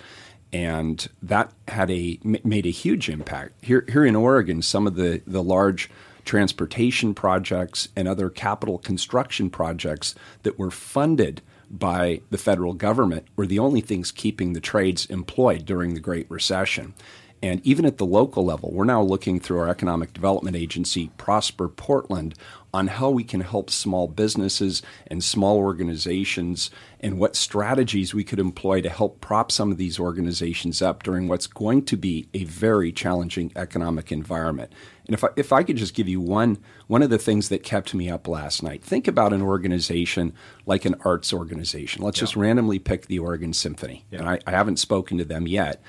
and 0.53 1.07
that 1.23 1.53
had 1.69 1.93
a 1.93 2.19
made 2.25 2.67
a 2.67 2.71
huge 2.71 3.09
impact 3.09 3.65
here. 3.65 3.85
Here 3.89 4.05
in 4.05 4.17
Oregon, 4.17 4.63
some 4.63 4.89
of 4.89 4.97
the 4.97 5.23
the 5.29 5.45
large 5.45 5.89
transportation 6.25 7.15
projects 7.15 7.89
and 7.97 8.07
other 8.07 8.31
capital 8.31 8.79
construction 8.79 9.51
projects 9.51 10.15
that 10.43 10.59
were 10.59 10.71
funded 10.71 11.43
by 11.71 12.21
the 12.31 12.39
federal 12.39 12.75
government 12.75 13.27
were 13.37 13.47
the 13.47 13.59
only 13.59 13.81
things 13.81 14.11
keeping 14.11 14.53
the 14.53 14.61
trades 14.61 15.07
employed 15.07 15.65
during 15.65 15.95
the 15.95 16.01
Great 16.01 16.29
Recession. 16.31 16.95
And 17.43 17.65
even 17.65 17.87
at 17.87 17.97
the 17.97 18.05
local 18.05 18.45
level, 18.45 18.71
we're 18.73 18.85
now 18.85 19.03
looking 19.03 19.41
through 19.41 19.61
our 19.61 19.69
economic 19.69 20.13
development 20.13 20.57
agency, 20.57 21.11
Prosper 21.17 21.69
Portland, 21.69 22.35
on 22.73 22.87
how 22.87 23.11
we 23.11 23.25
can 23.25 23.41
help 23.41 23.71
small 23.71 24.07
businesses 24.07 24.83
and 25.07 25.25
small 25.25 25.57
organizations 25.57 26.71
and 27.01 27.19
what 27.19 27.35
strategies 27.35 28.15
we 28.15 28.23
could 28.23 28.39
employ 28.39 28.81
to 28.81 28.89
help 28.89 29.21
prop 29.21 29.51
some 29.51 29.73
of 29.73 29.79
these 29.79 29.99
organizations 29.99 30.81
up 30.81 31.03
during 31.03 31.27
what's 31.27 31.47
going 31.47 31.85
to 31.85 31.97
be 31.97 32.29
a 32.35 32.45
very 32.45 32.93
challenging 32.93 33.51
economic 33.57 34.13
environment. 34.13 34.73
And 35.07 35.15
if 35.15 35.25
I, 35.25 35.29
if 35.37 35.53
I 35.53 35.65
could 35.65 35.77
just 35.77 35.95
give 35.95 36.09
you 36.09 36.21
one, 36.21 36.59
one 36.87 37.03
of 37.03 37.11
the 37.11 37.19
things 37.19 37.49
that 37.49 37.65
kept 37.65 37.95
me 37.95 38.09
up 38.09 38.29
last 38.29 38.63
night, 38.63 38.85
think 38.85 39.09
about 39.09 39.33
an 39.33 39.43
organization 39.43 40.33
like 40.67 40.85
an 40.85 40.95
arts 41.05 41.33
organization. 41.33 42.03
Let's 42.03 42.19
yeah. 42.19 42.23
just 42.23 42.37
randomly 42.37 42.79
pick 42.79 43.07
the 43.07 43.19
Oregon 43.19 43.53
Symphony. 43.53 44.05
Yeah. 44.11 44.21
And 44.21 44.29
I, 44.29 44.39
I 44.47 44.53
haven't 44.53 44.79
spoken 44.79 45.19
to 45.19 45.25
them 45.25 45.49
yet. 45.49 45.83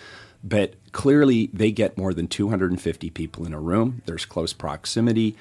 But 0.43 0.73
clearly, 0.91 1.51
they 1.53 1.71
get 1.71 1.97
more 1.97 2.15
than 2.15 2.27
250 2.27 3.11
people 3.11 3.45
in 3.45 3.53
a 3.53 3.59
room. 3.59 4.01
There's 4.05 4.25
close 4.25 4.53
proximity. 4.53 5.35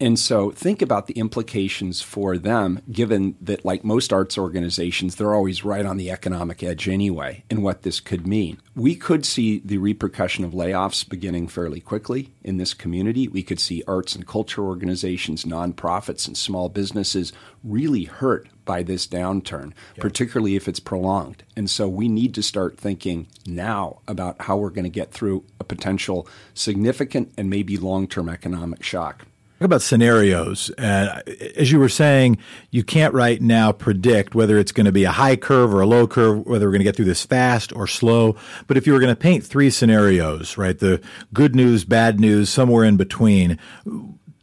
And 0.00 0.18
so 0.18 0.50
think 0.50 0.82
about 0.82 1.06
the 1.06 1.14
implications 1.14 2.02
for 2.02 2.36
them, 2.36 2.82
given 2.90 3.36
that, 3.40 3.64
like 3.64 3.84
most 3.84 4.12
arts 4.12 4.36
organizations, 4.36 5.14
they're 5.14 5.34
always 5.34 5.64
right 5.64 5.86
on 5.86 5.96
the 5.96 6.10
economic 6.10 6.62
edge 6.62 6.88
anyway, 6.88 7.44
and 7.48 7.62
what 7.62 7.82
this 7.82 8.00
could 8.00 8.26
mean. 8.26 8.60
We 8.74 8.96
could 8.96 9.24
see 9.24 9.60
the 9.64 9.78
repercussion 9.78 10.44
of 10.44 10.52
layoffs 10.52 11.08
beginning 11.08 11.48
fairly 11.48 11.80
quickly 11.80 12.32
in 12.42 12.56
this 12.56 12.74
community. 12.74 13.28
We 13.28 13.42
could 13.42 13.60
see 13.60 13.84
arts 13.86 14.14
and 14.14 14.26
culture 14.26 14.62
organizations, 14.62 15.44
nonprofits, 15.44 16.26
and 16.26 16.36
small 16.36 16.68
businesses 16.68 17.32
really 17.62 18.04
hurt 18.04 18.48
by 18.64 18.82
this 18.82 19.06
downturn, 19.06 19.72
yep. 19.94 20.00
particularly 20.00 20.56
if 20.56 20.66
it's 20.66 20.80
prolonged. 20.80 21.44
And 21.56 21.70
so 21.70 21.88
we 21.88 22.08
need 22.08 22.34
to 22.34 22.42
start 22.42 22.78
thinking 22.78 23.28
now 23.46 24.00
about 24.08 24.42
how 24.42 24.56
we're 24.56 24.70
going 24.70 24.84
to 24.84 24.90
get 24.90 25.12
through 25.12 25.44
a 25.60 25.64
potential 25.64 26.26
significant 26.54 27.32
and 27.38 27.48
maybe 27.48 27.76
long 27.76 28.08
term 28.08 28.28
economic 28.28 28.82
shock. 28.82 29.26
Talk 29.60 29.66
about 29.66 29.82
scenarios. 29.82 30.68
Uh, 30.70 31.20
as 31.56 31.70
you 31.70 31.78
were 31.78 31.88
saying, 31.88 32.38
you 32.72 32.82
can't 32.82 33.14
right 33.14 33.40
now 33.40 33.70
predict 33.70 34.34
whether 34.34 34.58
it's 34.58 34.72
going 34.72 34.86
to 34.86 34.92
be 34.92 35.04
a 35.04 35.12
high 35.12 35.36
curve 35.36 35.72
or 35.72 35.80
a 35.80 35.86
low 35.86 36.08
curve, 36.08 36.44
whether 36.44 36.66
we're 36.66 36.72
going 36.72 36.80
to 36.80 36.84
get 36.84 36.96
through 36.96 37.04
this 37.04 37.24
fast 37.24 37.72
or 37.72 37.86
slow. 37.86 38.34
But 38.66 38.76
if 38.76 38.84
you 38.84 38.92
were 38.92 38.98
going 38.98 39.14
to 39.14 39.20
paint 39.20 39.44
three 39.44 39.70
scenarios, 39.70 40.58
right, 40.58 40.76
the 40.76 41.00
good 41.32 41.54
news, 41.54 41.84
bad 41.84 42.18
news, 42.18 42.50
somewhere 42.50 42.82
in 42.84 42.96
between, 42.96 43.56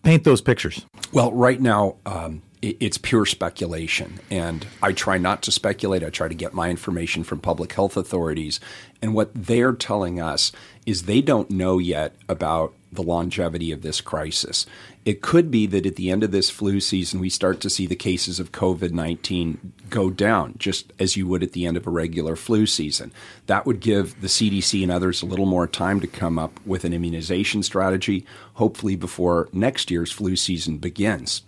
paint 0.01 0.23
those 0.23 0.39
pictures. 0.39 0.85
Well, 1.11 1.33
right 1.33 1.59
now, 1.59 1.97
um, 2.05 2.41
it's 2.61 2.97
pure 2.97 3.25
speculation. 3.25 4.19
And 4.29 4.65
I 4.81 4.93
try 4.93 5.17
not 5.17 5.41
to 5.43 5.51
speculate. 5.51 6.03
I 6.03 6.09
try 6.09 6.29
to 6.29 6.35
get 6.35 6.53
my 6.53 6.69
information 6.69 7.23
from 7.23 7.39
public 7.39 7.73
health 7.73 7.97
authorities. 7.97 8.59
And 9.01 9.13
what 9.13 9.31
they're 9.33 9.73
telling 9.73 10.21
us 10.21 10.51
is 10.85 11.03
they 11.03 11.21
don't 11.21 11.49
know 11.49 11.77
yet 11.77 12.15
about 12.27 12.73
the 12.91 13.03
longevity 13.03 13.71
of 13.71 13.81
this 13.81 14.01
crisis. 14.01 14.65
It 15.05 15.21
could 15.21 15.49
be 15.49 15.65
that 15.67 15.85
at 15.85 15.95
the 15.95 16.11
end 16.11 16.23
of 16.23 16.31
this 16.31 16.49
flu 16.49 16.79
season, 16.79 17.19
we 17.19 17.29
start 17.29 17.61
to 17.61 17.69
see 17.69 17.87
the 17.87 17.95
cases 17.95 18.39
of 18.39 18.51
COVID 18.51 18.91
19 18.91 19.73
go 19.89 20.09
down, 20.09 20.55
just 20.57 20.91
as 20.99 21.15
you 21.15 21.25
would 21.27 21.41
at 21.41 21.53
the 21.53 21.65
end 21.65 21.77
of 21.77 21.87
a 21.87 21.91
regular 21.91 22.35
flu 22.35 22.65
season. 22.65 23.11
That 23.47 23.65
would 23.65 23.79
give 23.79 24.19
the 24.21 24.27
CDC 24.27 24.83
and 24.83 24.91
others 24.91 25.21
a 25.21 25.25
little 25.25 25.45
more 25.45 25.67
time 25.67 25.99
to 26.01 26.07
come 26.07 26.37
up 26.37 26.59
with 26.65 26.83
an 26.83 26.93
immunization 26.93 27.63
strategy, 27.63 28.25
hopefully 28.55 28.95
before 28.95 29.49
next 29.53 29.89
year's 29.89 30.11
flu 30.11 30.35
season 30.35 30.77
begins. 30.77 31.41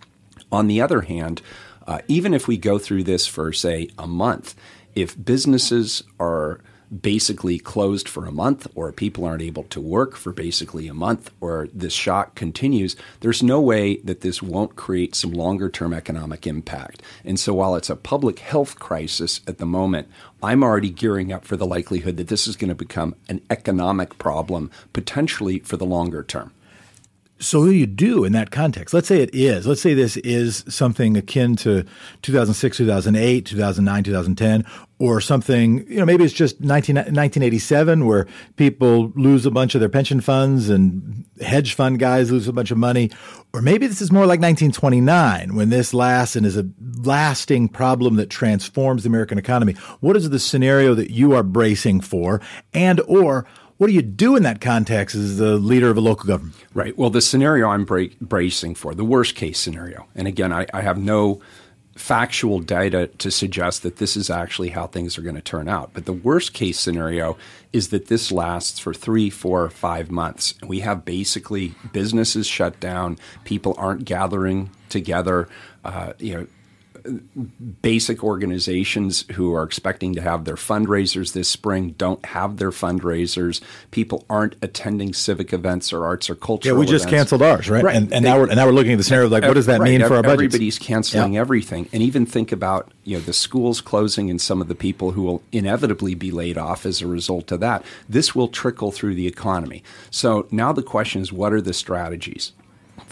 On 0.50 0.66
the 0.66 0.80
other 0.80 1.02
hand, 1.02 1.42
uh, 1.86 2.00
even 2.08 2.32
if 2.32 2.48
we 2.48 2.56
go 2.56 2.78
through 2.78 3.04
this 3.04 3.26
for, 3.26 3.52
say, 3.52 3.88
a 3.98 4.06
month, 4.06 4.54
if 4.94 5.22
businesses 5.22 6.02
are 6.18 6.60
basically 7.02 7.58
closed 7.58 8.08
for 8.08 8.26
a 8.26 8.32
month 8.32 8.66
or 8.74 8.92
people 8.92 9.24
aren't 9.24 9.42
able 9.42 9.64
to 9.64 9.80
work 9.80 10.16
for 10.16 10.32
basically 10.32 10.86
a 10.88 10.94
month 10.94 11.30
or 11.40 11.68
this 11.72 11.92
shock 11.92 12.34
continues, 12.34 12.96
there's 13.20 13.42
no 13.42 13.60
way 13.60 13.96
that 13.98 14.20
this 14.20 14.42
won't 14.42 14.76
create 14.76 15.14
some 15.14 15.32
longer 15.32 15.68
term 15.68 15.92
economic 15.92 16.46
impact. 16.46 17.02
And 17.24 17.38
so 17.38 17.54
while 17.54 17.74
it's 17.76 17.90
a 17.90 17.96
public 17.96 18.38
health 18.38 18.78
crisis 18.78 19.40
at 19.46 19.58
the 19.58 19.66
moment, 19.66 20.08
I'm 20.42 20.62
already 20.62 20.90
gearing 20.90 21.32
up 21.32 21.44
for 21.44 21.56
the 21.56 21.66
likelihood 21.66 22.16
that 22.18 22.28
this 22.28 22.46
is 22.46 22.56
going 22.56 22.68
to 22.68 22.74
become 22.74 23.14
an 23.28 23.40
economic 23.50 24.18
problem 24.18 24.70
potentially 24.92 25.60
for 25.60 25.76
the 25.76 25.86
longer 25.86 26.22
term. 26.22 26.52
So, 27.40 27.60
what 27.60 27.66
do 27.66 27.72
you 27.72 27.86
do 27.86 28.24
in 28.24 28.32
that 28.32 28.50
context? 28.52 28.94
Let's 28.94 29.08
say 29.08 29.20
it 29.20 29.34
is. 29.34 29.66
Let's 29.66 29.80
say 29.80 29.92
this 29.92 30.16
is 30.18 30.64
something 30.68 31.16
akin 31.16 31.56
to 31.56 31.84
2006, 32.22 32.76
2008, 32.78 33.44
2009, 33.44 34.04
2010, 34.04 34.64
or 35.04 35.20
something, 35.20 35.86
you 35.86 35.96
know, 35.96 36.06
maybe 36.06 36.24
it's 36.24 36.32
just 36.32 36.60
19, 36.60 36.96
1987 36.96 38.06
where 38.06 38.26
people 38.56 39.12
lose 39.14 39.44
a 39.44 39.50
bunch 39.50 39.74
of 39.74 39.80
their 39.80 39.88
pension 39.88 40.20
funds 40.20 40.70
and 40.70 41.24
hedge 41.42 41.74
fund 41.74 41.98
guys 41.98 42.32
lose 42.32 42.48
a 42.48 42.52
bunch 42.52 42.70
of 42.70 42.78
money. 42.78 43.10
Or 43.52 43.60
maybe 43.60 43.86
this 43.86 44.00
is 44.00 44.10
more 44.10 44.22
like 44.22 44.40
1929 44.40 45.54
when 45.54 45.68
this 45.68 45.92
lasts 45.92 46.36
and 46.36 46.46
is 46.46 46.56
a 46.56 46.66
lasting 47.02 47.68
problem 47.68 48.16
that 48.16 48.30
transforms 48.30 49.02
the 49.02 49.08
American 49.08 49.36
economy. 49.36 49.74
What 50.00 50.16
is 50.16 50.30
the 50.30 50.38
scenario 50.38 50.94
that 50.94 51.10
you 51.10 51.34
are 51.34 51.42
bracing 51.42 52.00
for? 52.00 52.40
And, 52.72 53.00
or, 53.06 53.46
what 53.76 53.88
do 53.88 53.92
you 53.92 54.02
do 54.02 54.36
in 54.36 54.44
that 54.44 54.60
context 54.60 55.14
as 55.14 55.36
the 55.36 55.56
leader 55.56 55.90
of 55.90 55.96
a 55.96 56.00
local 56.00 56.26
government? 56.26 56.56
Right. 56.72 56.96
Well, 56.96 57.10
the 57.10 57.20
scenario 57.20 57.68
I'm 57.68 57.84
bra- 57.84 58.06
bracing 58.20 58.76
for, 58.76 58.94
the 58.94 59.04
worst 59.04 59.34
case 59.34 59.58
scenario, 59.58 60.06
and 60.14 60.28
again, 60.28 60.52
I, 60.52 60.66
I 60.72 60.80
have 60.80 60.96
no 60.96 61.40
factual 61.96 62.60
data 62.60 63.06
to 63.06 63.30
suggest 63.30 63.82
that 63.82 63.96
this 63.96 64.16
is 64.16 64.28
actually 64.28 64.70
how 64.70 64.86
things 64.86 65.16
are 65.16 65.22
going 65.22 65.36
to 65.36 65.40
turn 65.40 65.68
out. 65.68 65.90
But 65.92 66.06
the 66.06 66.12
worst 66.12 66.52
case 66.52 66.78
scenario 66.78 67.36
is 67.72 67.88
that 67.88 68.08
this 68.08 68.32
lasts 68.32 68.78
for 68.78 68.92
three, 68.92 69.30
four, 69.30 69.68
five 69.70 70.10
months. 70.10 70.54
We 70.66 70.80
have 70.80 71.04
basically 71.04 71.74
businesses 71.92 72.46
shut 72.46 72.80
down, 72.80 73.18
people 73.44 73.74
aren't 73.78 74.04
gathering 74.04 74.70
together. 74.88 75.48
Uh, 75.84 76.14
you 76.18 76.34
know, 76.34 76.46
basic 77.82 78.24
organizations 78.24 79.24
who 79.32 79.54
are 79.54 79.62
expecting 79.62 80.14
to 80.14 80.22
have 80.22 80.44
their 80.44 80.54
fundraisers 80.54 81.32
this 81.32 81.48
spring 81.48 81.94
don't 81.98 82.24
have 82.26 82.56
their 82.56 82.70
fundraisers. 82.70 83.60
People 83.90 84.24
aren't 84.30 84.56
attending 84.62 85.12
civic 85.12 85.52
events 85.52 85.92
or 85.92 86.04
arts 86.04 86.30
or 86.30 86.34
cultural. 86.34 86.76
Yeah, 86.76 86.80
we 86.80 86.86
just 86.86 87.04
events. 87.04 87.18
canceled 87.18 87.42
ours, 87.42 87.68
right? 87.68 87.84
right. 87.84 87.96
And, 87.96 88.12
and 88.12 88.24
they, 88.24 88.30
now 88.30 88.38
we're 88.38 88.46
and 88.46 88.56
now 88.56 88.66
we're 88.66 88.72
looking 88.72 88.92
at 88.92 88.96
the 88.96 89.04
scenario 89.04 89.26
of 89.26 89.32
like, 89.32 89.42
what 89.42 89.54
does 89.54 89.66
that 89.66 89.80
right. 89.80 89.90
mean 89.90 90.00
for 90.00 90.16
our 90.16 90.22
budget? 90.22 90.46
Everybody's 90.46 90.78
canceling 90.78 91.34
yeah. 91.34 91.40
everything, 91.40 91.88
and 91.92 92.02
even 92.02 92.24
think 92.24 92.52
about 92.52 92.90
you 93.04 93.18
know 93.18 93.22
the 93.22 93.32
schools 93.32 93.80
closing 93.80 94.30
and 94.30 94.40
some 94.40 94.60
of 94.60 94.68
the 94.68 94.74
people 94.74 95.12
who 95.12 95.22
will 95.22 95.42
inevitably 95.52 96.14
be 96.14 96.30
laid 96.30 96.56
off 96.56 96.86
as 96.86 97.02
a 97.02 97.06
result 97.06 97.52
of 97.52 97.60
that. 97.60 97.84
This 98.08 98.34
will 98.34 98.48
trickle 98.48 98.92
through 98.92 99.14
the 99.14 99.26
economy. 99.26 99.82
So 100.10 100.46
now 100.50 100.72
the 100.72 100.82
question 100.82 101.20
is, 101.20 101.32
what 101.32 101.52
are 101.52 101.60
the 101.60 101.74
strategies? 101.74 102.52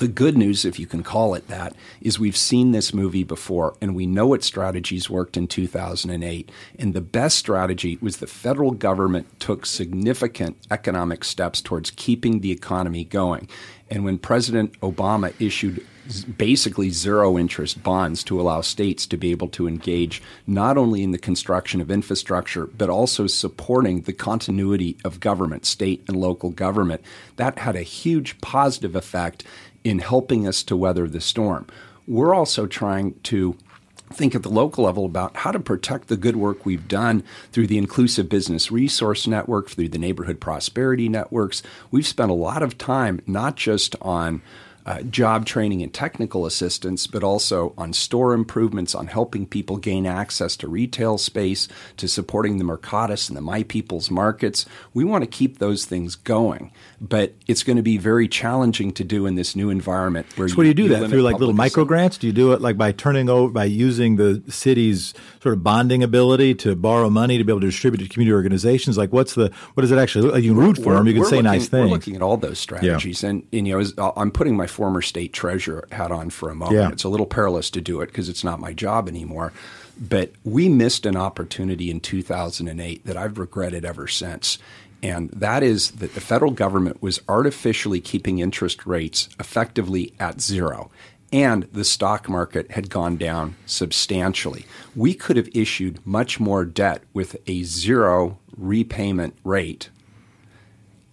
The 0.03 0.09
good 0.09 0.37
news, 0.37 0.65
if 0.65 0.81
you 0.81 0.87
can 0.89 1.05
call 1.05 1.33
it 1.35 1.47
that, 1.47 1.77
is 2.01 2.19
we've 2.19 2.37
seen 2.37 2.73
this 2.73 2.93
movie 2.93 3.23
before 3.23 3.77
and 3.81 3.95
we 3.95 4.05
know 4.05 4.27
what 4.27 4.43
strategies 4.43 5.09
worked 5.09 5.37
in 5.37 5.47
2008. 5.47 6.51
And 6.77 6.93
the 6.93 7.01
best 7.01 7.39
strategy 7.39 7.99
was 8.01 8.17
the 8.17 8.27
federal 8.27 8.73
government 8.73 9.39
took 9.39 9.65
significant 9.65 10.57
economic 10.73 11.23
steps 11.23 11.63
towards 11.63 11.93
keeping 11.93 12.41
the 12.41 12.51
economy 12.51 13.05
going. 13.05 13.49
And 13.91 14.05
when 14.05 14.19
President 14.19 14.73
Obama 14.81 15.35
issued 15.39 15.87
basically 16.37 16.91
zero 16.91 17.39
interest 17.39 17.83
bonds 17.85 18.25
to 18.25 18.41
allow 18.41 18.61
states 18.61 19.07
to 19.07 19.17
be 19.17 19.31
able 19.31 19.49
to 19.49 19.69
engage 19.69 20.21
not 20.49 20.77
only 20.77 21.05
in 21.05 21.13
the 21.13 21.19
construction 21.19 21.81
of 21.81 21.93
infrastructure, 21.93 22.67
but 22.67 22.91
also 22.91 23.29
supporting 23.29 24.01
the 24.01 24.13
continuity 24.13 24.97
of 25.05 25.21
government, 25.21 25.65
state 25.65 26.03
and 26.09 26.17
local 26.17 26.51
government. 26.51 27.03
That 27.37 27.61
had 27.61 27.77
a 27.77 27.83
huge 27.83 28.41
positive 28.41 28.97
effect 28.97 29.45
in 29.85 29.99
helping 29.99 30.47
us 30.47 30.63
to 30.65 30.77
weather 30.77 31.09
the 31.09 31.21
storm. 31.21 31.67
We're 32.07 32.35
also 32.35 32.67
trying 32.67 33.15
to 33.25 33.57
think 34.13 34.35
at 34.35 34.43
the 34.43 34.51
local 34.51 34.85
level 34.85 35.07
about 35.07 35.37
how 35.39 35.51
to 35.53 35.61
protect 35.61 36.09
the 36.09 36.17
good 36.17 36.37
work 36.37 36.67
we've 36.67 36.89
done 36.89 37.25
through 37.51 37.67
the 37.67 37.79
Inclusive 37.79 38.29
Business 38.29 38.71
Resource 38.71 39.27
Network, 39.27 39.71
through 39.71 39.89
the 39.89 39.99
Neighborhood 39.99 40.41
Prosperity 40.41 41.09
Networks. 41.09 41.63
We've 41.91 42.07
spent 42.07 42.31
a 42.31 42.35
lot 42.35 42.63
of 42.63 42.79
time 42.79 43.21
not 43.27 43.57
just 43.57 43.97
on 44.03 44.43
uh, 44.87 45.03
job 45.03 45.47
training 45.47 45.83
and 45.83 45.93
technical 45.93 46.47
assistance, 46.47 47.07
but 47.07 47.23
also 47.23 47.73
on 47.79 47.93
store 47.93 48.35
improvements, 48.35 48.95
on 48.95 49.07
helping 49.07 49.47
people 49.47 49.77
gain 49.77 50.07
access 50.07 50.57
to 50.57 50.69
retail 50.69 51.19
space, 51.19 51.69
to 51.97 52.09
supporting 52.09 52.59
the 52.59 52.65
Mercatus 52.65 53.29
and 53.29 53.37
the 53.37 53.41
My 53.41 53.63
People's 53.63 54.11
markets. 54.11 54.67
We 54.95 55.05
want 55.05 55.23
to 55.23 55.29
keep 55.29 55.59
those 55.59 55.85
things 55.85 56.17
going, 56.17 56.73
but 57.01 57.35
it's 57.47 57.63
going 57.63 57.77
to 57.77 57.83
be 57.83 57.99
very 57.99 58.29
challenging 58.29 58.93
to 58.93 59.05
do 59.05 59.27
in 59.27 59.35
this 59.37 59.55
new 59.55 59.71
environment. 59.71 60.27
Where 60.37 60.49
so, 60.49 60.63
you, 60.63 60.63
do 60.63 60.69
you 60.69 60.75
do 60.89 60.95
you 60.95 61.01
that 61.01 61.11
through 61.11 61.23
like 61.23 61.39
little 61.39 61.55
micro 61.55 61.85
grants? 61.85 62.19
Do 62.19 62.27
you 62.27 62.33
do 62.33 62.53
it 62.53 62.61
like 62.61 62.77
by 62.77 62.93
turning 62.93 63.29
over 63.29 63.53
by 63.53 63.65
using 63.65 64.17
the 64.17 64.43
city's 64.49 65.15
sort 65.41 65.55
of 65.55 65.63
bonding 65.63 66.03
ability 66.03 66.55
to 66.57 66.75
borrow 66.75 67.11
money 67.11 67.39
to 67.39 67.45
be 67.45 67.53
able 67.53 67.61
to 67.61 67.67
distribute 67.67 68.03
to 68.03 68.09
community 68.09 68.35
organizations? 68.35 68.99
Like, 68.99 69.13
what's 69.13 69.35
the 69.35 69.53
what 69.75 69.83
does 69.83 69.91
it 69.91 69.99
actually? 69.99 70.43
You 70.43 70.55
can 70.55 70.61
root 70.61 70.77
for 70.77 70.95
them. 70.95 71.07
You 71.07 71.15
can 71.15 71.25
say 71.25 71.37
looking, 71.37 71.45
nice 71.45 71.69
things. 71.69 71.91
We're 71.91 71.97
looking 71.97 72.17
at 72.17 72.23
all 72.23 72.37
those 72.37 72.59
strategies, 72.59 73.23
yeah. 73.23 73.31
and, 73.31 73.47
and 73.53 73.69
you 73.69 73.79
know, 73.79 73.87
uh, 73.99 74.13
I'm 74.17 74.31
putting 74.31 74.57
my 74.57 74.67
former 74.73 75.03
state 75.03 75.33
treasurer 75.33 75.87
hat 75.93 76.11
on 76.11 76.31
for 76.31 76.51
a 76.51 76.55
moment. 76.55 76.81
Yeah. 76.81 76.91
It's 76.91 77.05
a 77.05 77.09
little 77.09 77.27
perilous 77.27 77.71
to 77.71 77.81
do 77.81 78.01
it 78.01 78.07
because 78.07 78.29
it's 78.29 78.43
not 78.43 78.61
my 78.61 78.73
job 78.73 79.09
anymore. 79.09 79.53
But 80.01 80.33
we 80.43 80.69
missed 80.69 81.07
an 81.07 81.17
opportunity 81.17 81.91
in 81.91 82.01
2008 82.01 83.05
that 83.05 83.17
I've 83.17 83.39
regretted 83.39 83.85
ever 83.85 84.09
since. 84.09 84.59
And 85.03 85.31
that 85.31 85.63
is 85.63 85.93
that 85.93 86.15
the 86.15 86.21
federal 86.21 86.53
government 86.53 87.03
was 87.03 87.21
artificially 87.29 88.01
keeping 88.01 88.39
interest 88.39 88.87
rates 88.87 89.29
effectively 89.39 90.15
at 90.19 90.41
zero. 90.41 90.91
And 91.33 91.65
the 91.73 91.85
stock 91.85 92.29
market 92.29 92.71
had 92.73 92.91
gone 92.91 93.17
down 93.17 93.57
substantially. 93.65 94.67
We 94.95 95.15
could 95.15 95.37
have 95.37 95.49
issued 95.55 96.07
much 96.07 96.39
more 96.39 96.65
debt 96.65 97.03
with 97.15 97.37
a 97.47 97.63
zero 97.63 98.39
repayment 98.57 99.35
rate 99.43 99.89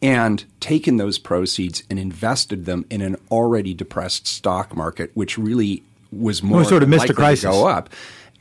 and 0.02 0.46
taken 0.60 0.98
those 0.98 1.18
proceeds 1.18 1.84
and 1.90 2.00
invested 2.00 2.66
them 2.66 2.86
in 2.90 3.02
an 3.02 3.18
already 3.30 3.74
depressed 3.74 4.28
stock 4.28 4.76
market, 4.76 5.12
which 5.14 5.38
really 5.38 5.84
was 6.12 6.42
more 6.42 6.60
we 6.60 6.66
sort 6.66 6.84
of 6.84 6.90
missed 6.90 7.10
a 7.10 7.14
crisis. 7.14 7.44
to 7.44 7.50
go 7.50 7.68
up. 7.68 7.90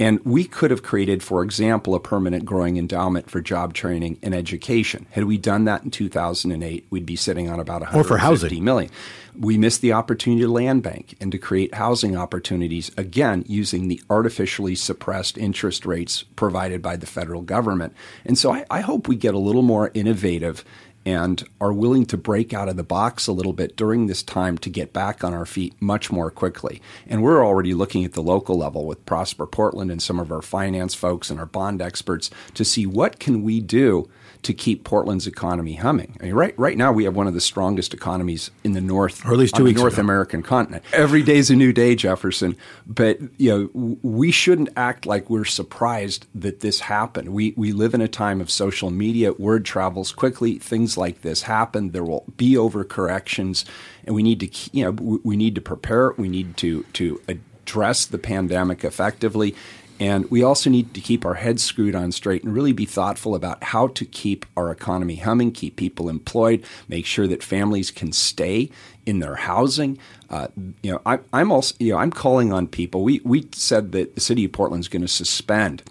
And 0.00 0.24
we 0.24 0.44
could 0.44 0.70
have 0.70 0.84
created, 0.84 1.24
for 1.24 1.42
example, 1.42 1.96
a 1.96 2.00
permanent 2.00 2.44
growing 2.44 2.76
endowment 2.76 3.28
for 3.28 3.40
job 3.40 3.74
training 3.74 4.18
and 4.22 4.32
education. 4.32 5.06
Had 5.10 5.24
we 5.24 5.36
done 5.38 5.64
that 5.64 5.82
in 5.82 5.90
2008, 5.90 6.86
we'd 6.88 7.04
be 7.04 7.16
sitting 7.16 7.50
on 7.50 7.58
about 7.58 7.80
150 7.80 7.98
or 7.98 8.04
for 8.04 8.18
housing. 8.18 8.62
million. 8.62 8.92
We 9.36 9.58
missed 9.58 9.80
the 9.80 9.92
opportunity 9.92 10.42
to 10.42 10.48
land 10.48 10.84
bank 10.84 11.16
and 11.20 11.32
to 11.32 11.38
create 11.38 11.74
housing 11.74 12.16
opportunities, 12.16 12.92
again, 12.96 13.44
using 13.48 13.88
the 13.88 14.00
artificially 14.08 14.76
suppressed 14.76 15.36
interest 15.36 15.84
rates 15.84 16.22
provided 16.36 16.80
by 16.80 16.96
the 16.96 17.06
federal 17.06 17.42
government. 17.42 17.92
And 18.24 18.38
so 18.38 18.52
I, 18.52 18.64
I 18.70 18.80
hope 18.82 19.08
we 19.08 19.16
get 19.16 19.34
a 19.34 19.38
little 19.38 19.62
more 19.62 19.90
innovative 19.94 20.64
and 21.06 21.48
are 21.60 21.72
willing 21.72 22.04
to 22.06 22.16
break 22.16 22.52
out 22.52 22.68
of 22.68 22.76
the 22.76 22.82
box 22.82 23.26
a 23.26 23.32
little 23.32 23.52
bit 23.52 23.76
during 23.76 24.06
this 24.06 24.22
time 24.22 24.58
to 24.58 24.68
get 24.68 24.92
back 24.92 25.24
on 25.24 25.32
our 25.32 25.46
feet 25.46 25.74
much 25.80 26.12
more 26.12 26.30
quickly. 26.30 26.82
And 27.06 27.22
we're 27.22 27.44
already 27.44 27.74
looking 27.74 28.04
at 28.04 28.12
the 28.12 28.22
local 28.22 28.58
level 28.58 28.86
with 28.86 29.06
Prosper 29.06 29.46
Portland 29.46 29.90
and 29.90 30.02
some 30.02 30.18
of 30.18 30.30
our 30.30 30.42
finance 30.42 30.94
folks 30.94 31.30
and 31.30 31.38
our 31.40 31.46
bond 31.46 31.80
experts 31.80 32.30
to 32.54 32.64
see 32.64 32.84
what 32.86 33.18
can 33.18 33.42
we 33.42 33.60
do 33.60 34.08
to 34.42 34.54
keep 34.54 34.84
Portland's 34.84 35.26
economy 35.26 35.74
humming. 35.74 36.16
I 36.20 36.26
mean, 36.26 36.34
right 36.34 36.58
right 36.58 36.76
now 36.76 36.92
we 36.92 37.04
have 37.04 37.16
one 37.16 37.26
of 37.26 37.34
the 37.34 37.40
strongest 37.40 37.92
economies 37.92 38.50
in 38.64 38.72
the 38.72 38.80
North, 38.80 39.24
or 39.24 39.32
at 39.32 39.38
least 39.38 39.56
two 39.56 39.64
weeks 39.64 39.80
North 39.80 39.94
ago. 39.94 40.02
American 40.02 40.42
continent. 40.42 40.84
Every 40.92 41.22
day's 41.22 41.50
a 41.50 41.56
new 41.56 41.72
day, 41.72 41.94
Jefferson. 41.94 42.56
But 42.86 43.18
you 43.36 43.70
know, 43.74 43.98
we 44.02 44.30
shouldn't 44.30 44.70
act 44.76 45.06
like 45.06 45.28
we're 45.28 45.44
surprised 45.44 46.26
that 46.34 46.60
this 46.60 46.80
happened. 46.80 47.30
We 47.30 47.54
we 47.56 47.72
live 47.72 47.94
in 47.94 48.00
a 48.00 48.08
time 48.08 48.40
of 48.40 48.50
social 48.50 48.90
media. 48.90 49.32
Word 49.32 49.64
travels 49.64 50.12
quickly. 50.12 50.58
Things 50.58 50.96
like 50.96 51.22
this 51.22 51.42
happen. 51.42 51.90
There 51.90 52.04
will 52.04 52.24
be 52.36 52.54
overcorrections, 52.54 53.64
and 54.04 54.14
we 54.14 54.22
need 54.22 54.40
to 54.40 54.70
you 54.72 54.84
know 54.84 55.20
we 55.24 55.36
need 55.36 55.54
to 55.56 55.60
prepare. 55.60 56.12
We 56.16 56.28
need 56.28 56.56
to 56.58 56.84
to 56.94 57.20
address 57.28 58.06
the 58.06 58.18
pandemic 58.18 58.84
effectively 58.84 59.54
and 60.00 60.30
we 60.30 60.42
also 60.42 60.70
need 60.70 60.94
to 60.94 61.00
keep 61.00 61.24
our 61.24 61.34
heads 61.34 61.62
screwed 61.62 61.94
on 61.94 62.12
straight 62.12 62.44
and 62.44 62.54
really 62.54 62.72
be 62.72 62.84
thoughtful 62.84 63.34
about 63.34 63.62
how 63.64 63.88
to 63.88 64.04
keep 64.04 64.46
our 64.56 64.70
economy 64.70 65.16
humming, 65.16 65.50
keep 65.50 65.76
people 65.76 66.08
employed, 66.08 66.64
make 66.88 67.04
sure 67.04 67.26
that 67.26 67.42
families 67.42 67.90
can 67.90 68.12
stay 68.12 68.70
in 69.06 69.18
their 69.18 69.36
housing. 69.36 69.98
Uh, 70.30 70.48
you 70.82 70.92
know, 70.92 71.00
I, 71.06 71.18
am 71.32 71.50
also, 71.50 71.74
you 71.80 71.92
know, 71.92 71.98
I'm 71.98 72.12
calling 72.12 72.52
on 72.52 72.68
people. 72.68 73.02
We 73.02 73.20
we 73.24 73.48
said 73.52 73.92
that 73.92 74.14
the 74.14 74.20
city 74.20 74.44
of 74.44 74.52
Portland 74.52 74.82
is 74.82 74.88
going 74.88 75.02
to 75.02 75.08
suspend 75.08 75.82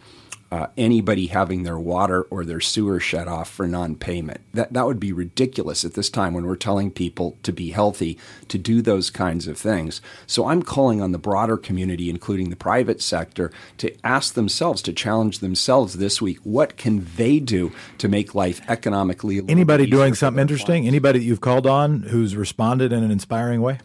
uh, 0.51 0.67
anybody 0.77 1.27
having 1.27 1.63
their 1.63 1.77
water 1.77 2.23
or 2.23 2.45
their 2.45 2.61
sewer 2.61 2.99
shut 2.99 3.27
off 3.27 3.49
for 3.49 3.67
non-payment. 3.67 4.41
That 4.53 4.73
that 4.73 4.85
would 4.85 4.99
be 4.99 5.11
ridiculous 5.11 5.83
at 5.83 5.93
this 5.93 6.09
time 6.09 6.33
when 6.33 6.45
we're 6.45 6.55
telling 6.55 6.91
people 6.91 7.37
to 7.43 7.51
be 7.51 7.71
healthy 7.71 8.17
to 8.47 8.57
do 8.57 8.81
those 8.81 9.09
kinds 9.09 9.47
of 9.47 9.57
things. 9.57 10.01
So 10.25 10.47
I'm 10.47 10.63
calling 10.63 11.01
on 11.01 11.11
the 11.11 11.17
broader 11.17 11.57
community, 11.57 12.09
including 12.09 12.49
the 12.49 12.55
private 12.55 13.01
sector, 13.01 13.51
to 13.77 13.95
ask 14.05 14.33
themselves 14.33 14.81
to 14.83 14.93
challenge 14.93 15.39
themselves 15.39 15.97
this 15.97 16.21
week. 16.21 16.39
What 16.43 16.77
can 16.77 17.07
they 17.17 17.39
do 17.39 17.71
to 17.97 18.07
make 18.07 18.33
life 18.33 18.61
economically? 18.69 19.41
Anybody 19.47 19.85
doing 19.85 20.13
something 20.13 20.41
interesting? 20.41 20.87
Anybody 20.87 21.19
that 21.19 21.25
you've 21.25 21.41
called 21.41 21.67
on 21.67 22.03
who's 22.03 22.35
responded 22.35 22.93
in 22.93 23.03
an 23.03 23.11
inspiring 23.11 23.61
way? 23.61 23.79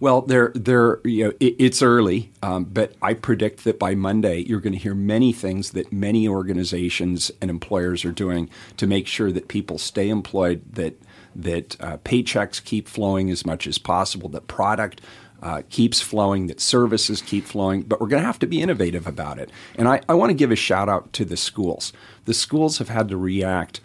Well, 0.00 0.22
they're, 0.22 0.52
they're, 0.54 1.00
you 1.04 1.24
know, 1.24 1.32
it, 1.40 1.56
it's 1.58 1.82
early, 1.82 2.32
um, 2.42 2.64
but 2.64 2.94
I 3.02 3.14
predict 3.14 3.64
that 3.64 3.78
by 3.78 3.94
Monday 3.94 4.40
you're 4.40 4.60
going 4.60 4.72
to 4.72 4.78
hear 4.78 4.94
many 4.94 5.32
things 5.32 5.70
that 5.72 5.92
many 5.92 6.28
organizations 6.28 7.30
and 7.40 7.50
employers 7.50 8.04
are 8.04 8.12
doing 8.12 8.48
to 8.76 8.86
make 8.86 9.06
sure 9.06 9.32
that 9.32 9.48
people 9.48 9.78
stay 9.78 10.08
employed, 10.08 10.62
that 10.74 11.00
that 11.38 11.78
uh, 11.82 11.98
paychecks 11.98 12.64
keep 12.64 12.88
flowing 12.88 13.30
as 13.30 13.44
much 13.44 13.66
as 13.66 13.76
possible, 13.76 14.28
that 14.30 14.46
product 14.46 15.02
uh, 15.42 15.62
keeps 15.68 16.00
flowing, 16.00 16.46
that 16.46 16.60
services 16.60 17.20
keep 17.20 17.44
flowing, 17.44 17.82
but 17.82 18.00
we're 18.00 18.08
going 18.08 18.22
to 18.22 18.26
have 18.26 18.38
to 18.38 18.46
be 18.46 18.62
innovative 18.62 19.06
about 19.06 19.38
it. 19.38 19.50
And 19.74 19.86
I, 19.86 20.00
I 20.08 20.14
want 20.14 20.30
to 20.30 20.34
give 20.34 20.50
a 20.50 20.56
shout 20.56 20.88
out 20.88 21.12
to 21.12 21.24
the 21.24 21.36
schools. 21.36 21.92
The 22.24 22.34
schools 22.34 22.78
have 22.78 22.88
had 22.88 23.08
to 23.08 23.16
react 23.16 23.80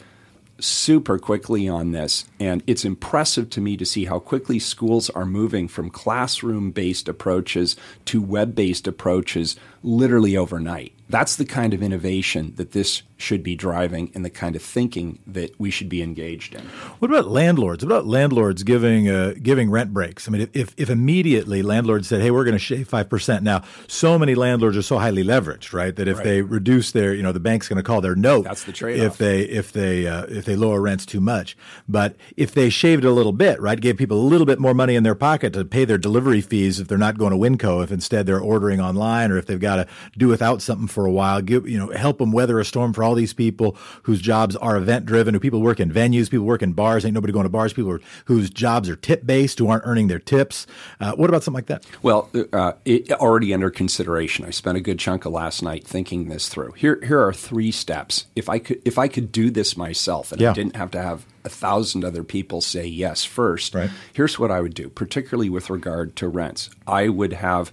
super 0.60 1.20
quickly 1.20 1.68
on 1.68 1.92
this, 1.92 2.26
and 2.42 2.64
it's 2.66 2.84
impressive 2.84 3.52
to 3.52 3.62
me 3.62 3.78
to 3.78 3.86
see 3.86 4.06
how 4.06 4.18
quickly 4.18 4.58
schools 4.58 5.12
are 5.12 5.28
moving 5.28 5.68
from 5.68 5.92
classroom 5.92 6.72
based 6.72 7.08
approaches 7.08 7.76
to 8.06 8.20
web 8.20 8.56
based 8.56 8.88
approaches 8.88 9.56
literally 9.84 10.36
overnight. 10.36 10.94
That's 11.08 11.36
the 11.36 11.46
kind 11.46 11.74
of 11.74 11.84
innovation 11.84 12.54
that 12.56 12.72
this 12.72 13.04
should 13.18 13.44
be 13.44 13.54
driving 13.54 14.12
and 14.16 14.24
the 14.24 14.30
kind 14.30 14.56
of 14.56 14.62
thinking 14.62 15.20
that 15.28 15.60
we 15.60 15.70
should 15.70 15.90
be 15.90 16.02
engaged 16.02 16.56
in. 16.56 16.62
What 17.00 17.12
about 17.12 17.28
landlords? 17.28 17.84
What 17.84 17.92
about 17.92 18.08
landlords 18.08 18.64
giving 18.64 19.10
uh, 19.10 19.34
giving 19.42 19.70
rent 19.70 19.94
breaks? 19.94 20.28
I 20.28 20.32
mean, 20.32 20.50
if, 20.54 20.74
if 20.78 20.90
immediately 20.90 21.64
landlords 21.64 22.08
said, 22.08 22.22
"Hey, 22.22 22.32
we're 22.32 22.46
going 22.46 22.56
to 22.56 22.60
shave 22.60 22.88
five 22.88 23.10
percent," 23.10 23.44
now 23.44 23.64
so 23.88 24.18
many 24.18 24.36
landlords 24.36 24.78
are 24.78 24.82
so 24.82 25.00
highly 25.00 25.24
leveraged, 25.24 25.74
right? 25.74 25.94
That 25.94 26.08
if 26.08 26.18
right. 26.18 26.24
they 26.24 26.42
reduce 26.42 26.94
their, 26.94 27.14
you 27.14 27.24
know, 27.24 27.34
the 27.34 27.42
bank's 27.42 27.68
going 27.68 27.78
to 27.78 27.84
call 27.84 28.00
their 28.00 28.16
note. 28.16 28.46
That's 28.46 28.64
the 28.64 28.72
trade. 28.72 29.00
If 29.00 29.18
they 29.18 29.42
if 29.42 29.74
they 29.74 30.08
uh, 30.08 30.28
if 30.30 30.46
they 30.46 30.56
lower 30.56 30.80
rents 30.80 31.06
too 31.06 31.20
much, 31.20 31.58
but 31.90 32.16
if 32.38 32.54
they 32.54 32.70
shaved 32.70 33.04
a 33.04 33.12
little 33.12 33.32
bit, 33.32 33.60
right, 33.62 33.80
gave 33.80 33.98
people 33.98 34.20
a 34.20 34.24
little 34.24 34.46
bit 34.46 34.60
more 34.60 34.74
money 34.74 34.96
in 34.96 35.04
their 35.04 35.16
pocket 35.16 35.54
to 35.54 35.66
pay 35.66 35.86
their 35.86 35.98
delivery 35.98 36.42
fees 36.42 36.80
if 36.80 36.88
they're 36.88 36.98
not 36.98 37.18
going 37.18 37.32
to 37.32 37.38
Winco, 37.38 37.84
if 37.84 37.92
instead 37.92 38.26
they're 38.26 38.40
ordering 38.40 38.80
online, 38.80 39.32
or 39.32 39.38
if 39.38 39.46
they've 39.46 39.60
got 39.60 39.76
to 39.78 39.88
do 40.18 40.28
without 40.28 40.62
something 40.62 40.88
for 40.88 41.06
a 41.06 41.12
while, 41.12 41.42
give 41.42 41.68
you 41.68 41.78
know 41.78 41.90
help 41.92 42.18
them 42.18 42.32
weather 42.32 42.60
a 42.60 42.66
storm 42.66 42.94
for 42.94 43.04
all 43.04 43.16
these 43.16 43.34
people 43.34 43.78
whose 44.04 44.22
jobs 44.22 44.56
are 44.56 44.78
event 44.78 45.06
driven, 45.06 45.34
who 45.34 45.40
people 45.40 45.62
work 45.62 45.80
in 45.80 45.92
venues, 45.92 46.30
people 46.30 46.46
work 46.46 46.62
in 46.62 46.74
bars, 46.74 47.06
ain't 47.06 47.14
nobody 47.14 47.34
going 47.34 47.46
to 47.46 47.50
bars, 47.50 47.74
people 47.74 47.92
are, 47.92 48.02
whose 48.26 48.50
jobs 48.50 48.90
are 48.90 48.96
tip 48.96 49.26
based, 49.26 49.60
who 49.60 49.68
aren't 49.68 49.86
earning 49.86 50.08
their 50.08 50.20
tips. 50.20 50.68
Uh, 51.00 51.14
what 51.14 51.30
about 51.30 51.44
something 51.44 51.58
like 51.58 51.68
that? 51.68 51.86
Well, 52.02 52.30
uh, 52.54 52.74
it, 52.86 53.12
already 53.12 53.54
under 53.54 53.70
consideration. 53.70 54.46
I 54.46 54.52
spent 54.52 54.78
a 54.78 54.82
good 54.82 55.00
chunk 55.00 55.26
of 55.26 55.34
last 55.34 55.62
night 55.62 55.86
thinking 55.86 56.30
this 56.30 56.50
through. 56.50 56.74
Here, 56.74 57.00
here 57.04 57.22
are 57.22 57.34
three 57.34 57.72
steps. 57.72 58.26
If 58.36 58.50
I 58.50 58.60
could, 58.60 58.82
if 58.86 58.98
I 58.98 59.08
could 59.08 59.32
do 59.32 59.50
this 59.50 59.76
myself, 59.76 60.32
and 60.32 60.42
yeah. 60.42 60.52
I 60.52 60.54
didn't 60.54 60.76
have 60.76 60.92
to 60.92 61.02
have 61.02 61.26
a 61.44 61.50
thousand 61.50 62.06
other 62.06 62.24
people 62.24 62.62
say 62.62 62.86
yes 62.86 63.24
first. 63.24 63.74
Right. 63.74 63.90
Here's 64.14 64.38
what 64.40 64.52
I 64.52 64.62
would 64.62 64.74
do, 64.74 64.90
particularly 64.90 65.50
with 65.50 65.70
regard 65.70 66.16
to 66.18 66.28
rents. 66.28 66.70
I 66.88 67.10
would 67.10 67.34
have 67.34 67.72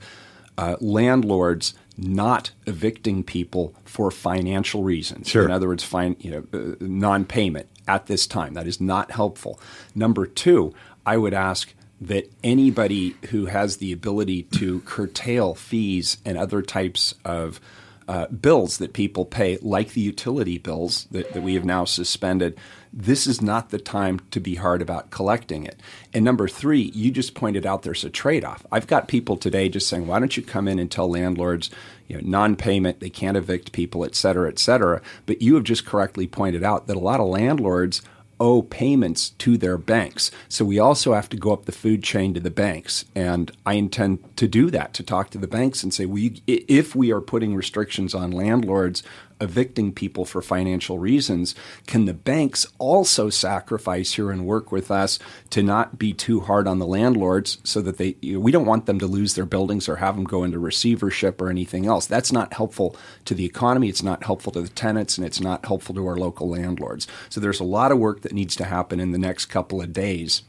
uh, 0.56 0.76
landlords 0.80 1.74
not 1.96 2.52
evicting 2.66 3.24
people 3.24 3.74
for 3.84 4.10
financial 4.10 4.82
reasons. 4.84 5.28
Sure. 5.28 5.44
In 5.44 5.50
other 5.50 5.68
words, 5.68 5.84
fine, 5.84 6.16
you 6.20 6.30
know, 6.30 6.44
uh, 6.52 6.76
non-payment 6.80 7.68
at 7.86 8.06
this 8.06 8.26
time. 8.26 8.54
That 8.54 8.66
is 8.66 8.80
not 8.80 9.10
helpful. 9.10 9.60
Number 9.94 10.26
two, 10.26 10.74
I 11.04 11.16
would 11.16 11.34
ask 11.34 11.74
that 12.00 12.30
anybody 12.44 13.16
who 13.30 13.46
has 13.46 13.78
the 13.78 13.92
ability 13.92 14.44
to 14.44 14.80
curtail 14.80 15.54
fees 15.54 16.18
and 16.24 16.38
other 16.38 16.62
types 16.62 17.14
of 17.24 17.60
uh, 18.06 18.26
bills 18.28 18.78
that 18.78 18.92
people 18.92 19.24
pay, 19.24 19.58
like 19.60 19.92
the 19.92 20.00
utility 20.00 20.58
bills 20.58 21.06
that, 21.10 21.32
that 21.32 21.42
we 21.42 21.54
have 21.54 21.64
now 21.64 21.84
suspended, 21.84 22.56
this 22.92 23.26
is 23.26 23.40
not 23.42 23.70
the 23.70 23.78
time 23.78 24.20
to 24.30 24.40
be 24.40 24.56
hard 24.56 24.82
about 24.82 25.10
collecting 25.10 25.64
it. 25.64 25.80
And 26.12 26.24
number 26.24 26.48
three, 26.48 26.90
you 26.94 27.10
just 27.10 27.34
pointed 27.34 27.66
out 27.66 27.82
there's 27.82 28.04
a 28.04 28.10
trade 28.10 28.44
off. 28.44 28.64
I've 28.72 28.86
got 28.86 29.08
people 29.08 29.36
today 29.36 29.68
just 29.68 29.88
saying, 29.88 30.06
why 30.06 30.18
don't 30.18 30.36
you 30.36 30.42
come 30.42 30.68
in 30.68 30.78
and 30.78 30.90
tell 30.90 31.10
landlords, 31.10 31.70
you 32.06 32.16
know, 32.16 32.22
non 32.24 32.56
payment, 32.56 33.00
they 33.00 33.10
can't 33.10 33.36
evict 33.36 33.72
people, 33.72 34.04
et 34.04 34.14
cetera, 34.14 34.48
et 34.48 34.58
cetera. 34.58 35.02
But 35.26 35.42
you 35.42 35.54
have 35.54 35.64
just 35.64 35.86
correctly 35.86 36.26
pointed 36.26 36.64
out 36.64 36.86
that 36.86 36.96
a 36.96 37.00
lot 37.00 37.20
of 37.20 37.28
landlords 37.28 38.02
owe 38.40 38.62
payments 38.62 39.30
to 39.30 39.56
their 39.56 39.76
banks. 39.76 40.30
So 40.48 40.64
we 40.64 40.78
also 40.78 41.14
have 41.14 41.28
to 41.30 41.36
go 41.36 41.52
up 41.52 41.64
the 41.64 41.72
food 41.72 42.02
chain 42.02 42.34
to 42.34 42.40
the 42.40 42.50
banks. 42.50 43.04
And 43.14 43.50
I 43.66 43.74
intend 43.74 44.36
to 44.36 44.46
do 44.46 44.70
that, 44.70 44.94
to 44.94 45.02
talk 45.02 45.30
to 45.30 45.38
the 45.38 45.48
banks 45.48 45.82
and 45.82 45.92
say, 45.92 46.06
we, 46.06 46.42
if 46.46 46.94
we 46.94 47.10
are 47.12 47.20
putting 47.20 47.54
restrictions 47.54 48.14
on 48.14 48.30
landlords 48.30 49.02
evicting 49.40 49.92
people 49.92 50.24
for 50.24 50.42
financial 50.42 50.98
reasons, 50.98 51.54
can 51.86 52.04
the 52.04 52.14
banks 52.14 52.66
also 52.78 53.30
sacrifice 53.30 54.14
here 54.14 54.30
and 54.30 54.46
work 54.46 54.72
with 54.72 54.90
us 54.90 55.18
to 55.50 55.62
not 55.62 55.98
be 55.98 56.12
too 56.12 56.40
hard 56.40 56.66
on 56.66 56.78
the 56.78 56.86
landlords 56.86 57.58
so 57.64 57.80
that 57.80 57.98
they, 57.98 58.16
you 58.20 58.34
know, 58.34 58.40
we 58.40 58.52
don't 58.52 58.66
want 58.66 58.86
them 58.86 58.98
to 58.98 59.06
lose 59.06 59.34
their 59.34 59.46
buildings 59.46 59.88
or 59.88 59.96
have 59.96 60.16
them 60.16 60.24
go 60.24 60.44
into 60.44 60.58
receivership 60.58 61.40
or 61.40 61.50
anything 61.50 61.86
else. 61.86 62.06
That's 62.06 62.32
not 62.32 62.52
helpful 62.52 62.96
to 63.24 63.34
the 63.34 63.44
economy. 63.44 63.88
It's 63.88 64.02
not 64.02 64.24
helpful 64.24 64.52
to 64.52 64.62
the 64.62 64.68
tenants 64.68 65.16
and 65.16 65.26
it's 65.26 65.40
not 65.40 65.66
helpful 65.66 65.94
to 65.94 66.06
our 66.06 66.16
local 66.16 66.48
landlords. 66.48 67.06
So 67.28 67.40
there's 67.40 67.60
a 67.60 67.64
lot 67.64 67.92
of 67.92 67.98
work 67.98 68.22
that 68.22 68.32
needs 68.32 68.56
to 68.56 68.64
happen 68.64 69.00
in 69.00 69.12
the 69.12 69.18
next 69.18 69.46
couple 69.46 69.80
of 69.80 69.92
days 69.92 70.42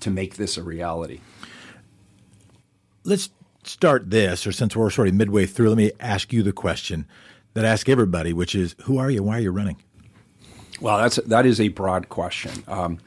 to 0.00 0.10
make 0.10 0.36
this 0.36 0.56
a 0.56 0.62
reality. 0.62 1.20
Let's 3.04 3.30
start 3.62 4.10
this, 4.10 4.46
or 4.46 4.52
since 4.52 4.76
we're 4.76 4.90
sort 4.90 5.08
of 5.08 5.14
midway 5.14 5.46
through, 5.46 5.68
let 5.70 5.78
me 5.78 5.92
ask 5.98 6.32
you 6.32 6.42
the 6.42 6.52
question 6.52 7.06
that 7.56 7.64
ask 7.64 7.88
everybody, 7.88 8.34
which 8.34 8.54
is, 8.54 8.76
who 8.82 8.98
are 8.98 9.10
you? 9.10 9.22
Why 9.22 9.38
are 9.38 9.40
you 9.40 9.50
running? 9.50 9.82
Well, 10.78 10.98
that's 10.98 11.16
that 11.16 11.46
is 11.46 11.58
a 11.58 11.68
broad 11.68 12.10
question. 12.10 12.52
Um, 12.68 12.98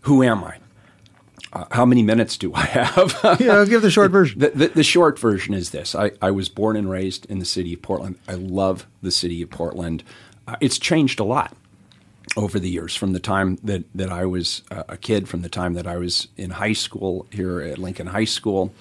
who 0.00 0.24
am 0.24 0.42
I? 0.42 0.58
Uh, 1.52 1.66
how 1.70 1.86
many 1.86 2.02
minutes 2.02 2.36
do 2.36 2.52
I 2.52 2.62
have? 2.62 3.16
yeah, 3.40 3.52
I'll 3.52 3.66
give 3.66 3.82
the 3.82 3.92
short 3.92 4.10
version. 4.10 4.40
The, 4.40 4.50
the, 4.50 4.66
the, 4.66 4.82
short 4.82 5.16
version 5.16 5.54
is 5.54 5.70
this: 5.70 5.94
I, 5.94 6.10
I, 6.20 6.32
was 6.32 6.48
born 6.48 6.74
and 6.76 6.90
raised 6.90 7.24
in 7.26 7.38
the 7.38 7.44
city 7.44 7.72
of 7.72 7.82
Portland. 7.82 8.18
I 8.26 8.34
love 8.34 8.88
the 9.00 9.12
city 9.12 9.40
of 9.42 9.50
Portland. 9.50 10.02
Uh, 10.48 10.56
it's 10.60 10.80
changed 10.80 11.20
a 11.20 11.24
lot 11.24 11.56
over 12.36 12.58
the 12.58 12.68
years, 12.68 12.96
from 12.96 13.12
the 13.12 13.20
time 13.20 13.58
that 13.62 13.84
that 13.94 14.10
I 14.10 14.24
was 14.24 14.62
uh, 14.72 14.82
a 14.88 14.96
kid, 14.96 15.28
from 15.28 15.42
the 15.42 15.48
time 15.48 15.74
that 15.74 15.86
I 15.86 15.98
was 15.98 16.26
in 16.36 16.50
high 16.50 16.72
school 16.72 17.28
here 17.30 17.60
at 17.60 17.78
Lincoln 17.78 18.08
High 18.08 18.24
School, 18.24 18.74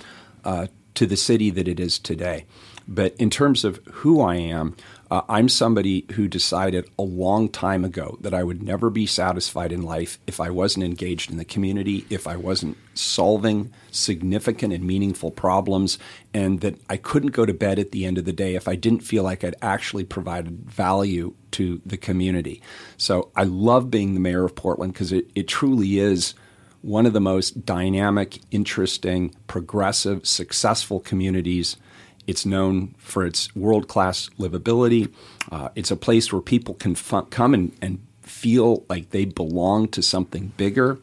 uh, 0.44 0.66
to 0.96 1.06
the 1.06 1.18
city 1.18 1.52
that 1.52 1.68
it 1.68 1.80
is 1.80 2.00
today. 2.00 2.46
But 2.88 3.16
in 3.18 3.30
terms 3.30 3.64
of 3.64 3.80
who 3.92 4.22
I 4.22 4.36
am, 4.36 4.76
uh, 5.14 5.22
I'm 5.30 5.48
somebody 5.48 6.08
who 6.14 6.28
decided 6.28 6.90
a 6.98 7.04
long 7.04 7.48
time 7.48 7.86
ago 7.86 8.18
that 8.22 8.34
I 8.34 8.42
would 8.42 8.64
never 8.64 8.90
be 8.90 9.06
satisfied 9.06 9.72
in 9.72 9.84
life 9.84 10.18
if 10.26 10.40
I 10.40 10.50
wasn't 10.50 10.86
engaged 10.86 11.30
in 11.30 11.38
the 11.38 11.46
community, 11.46 12.08
if 12.10 12.26
I 12.26 12.36
wasn't 12.36 12.78
solving 12.96 13.72
significant 13.92 14.74
and 14.74 14.84
meaningful 14.84 15.30
problems, 15.30 16.00
and 16.34 16.62
that 16.62 16.80
I 16.90 16.98
couldn't 16.98 17.30
go 17.30 17.46
to 17.46 17.54
bed 17.54 17.78
at 17.78 17.92
the 17.92 18.06
end 18.06 18.18
of 18.18 18.26
the 18.26 18.34
day 18.34 18.56
if 18.56 18.68
I 18.68 18.74
didn't 18.74 19.02
feel 19.02 19.22
like 19.22 19.44
I'd 19.44 19.56
actually 19.62 20.04
provided 20.04 20.68
value 20.68 21.36
to 21.52 21.80
the 21.86 21.98
community. 21.98 22.60
So 22.98 23.30
I 23.36 23.44
love 23.44 23.92
being 23.92 24.16
the 24.16 24.20
mayor 24.20 24.46
of 24.46 24.56
Portland 24.56 24.94
because 24.94 25.12
it, 25.12 25.30
it 25.36 25.48
truly 25.48 26.00
is 26.00 26.34
one 26.82 27.06
of 27.06 27.14
the 27.14 27.22
most 27.22 27.68
dynamic, 27.68 28.40
interesting, 28.50 29.36
progressive, 29.46 30.26
successful 30.26 31.00
communities 31.00 31.78
it's 32.28 32.46
known 32.46 32.96
for 32.98 33.26
its 33.26 33.54
world 33.56 33.88
class 33.88 34.30
livability. 34.40 35.14
Uh, 35.52 35.70
it's 35.76 35.92
a 35.92 35.96
place 35.96 36.32
where 36.32 36.42
people 36.42 36.76
can 36.76 36.94
f- 36.94 37.30
come 37.30 37.54
and, 37.54 37.76
and 37.82 38.06
feel 38.22 38.86
like 38.90 39.10
they 39.10 39.26
belong 39.26 39.88
to 39.90 40.02
something 40.02 40.54
bigger. 40.58 41.00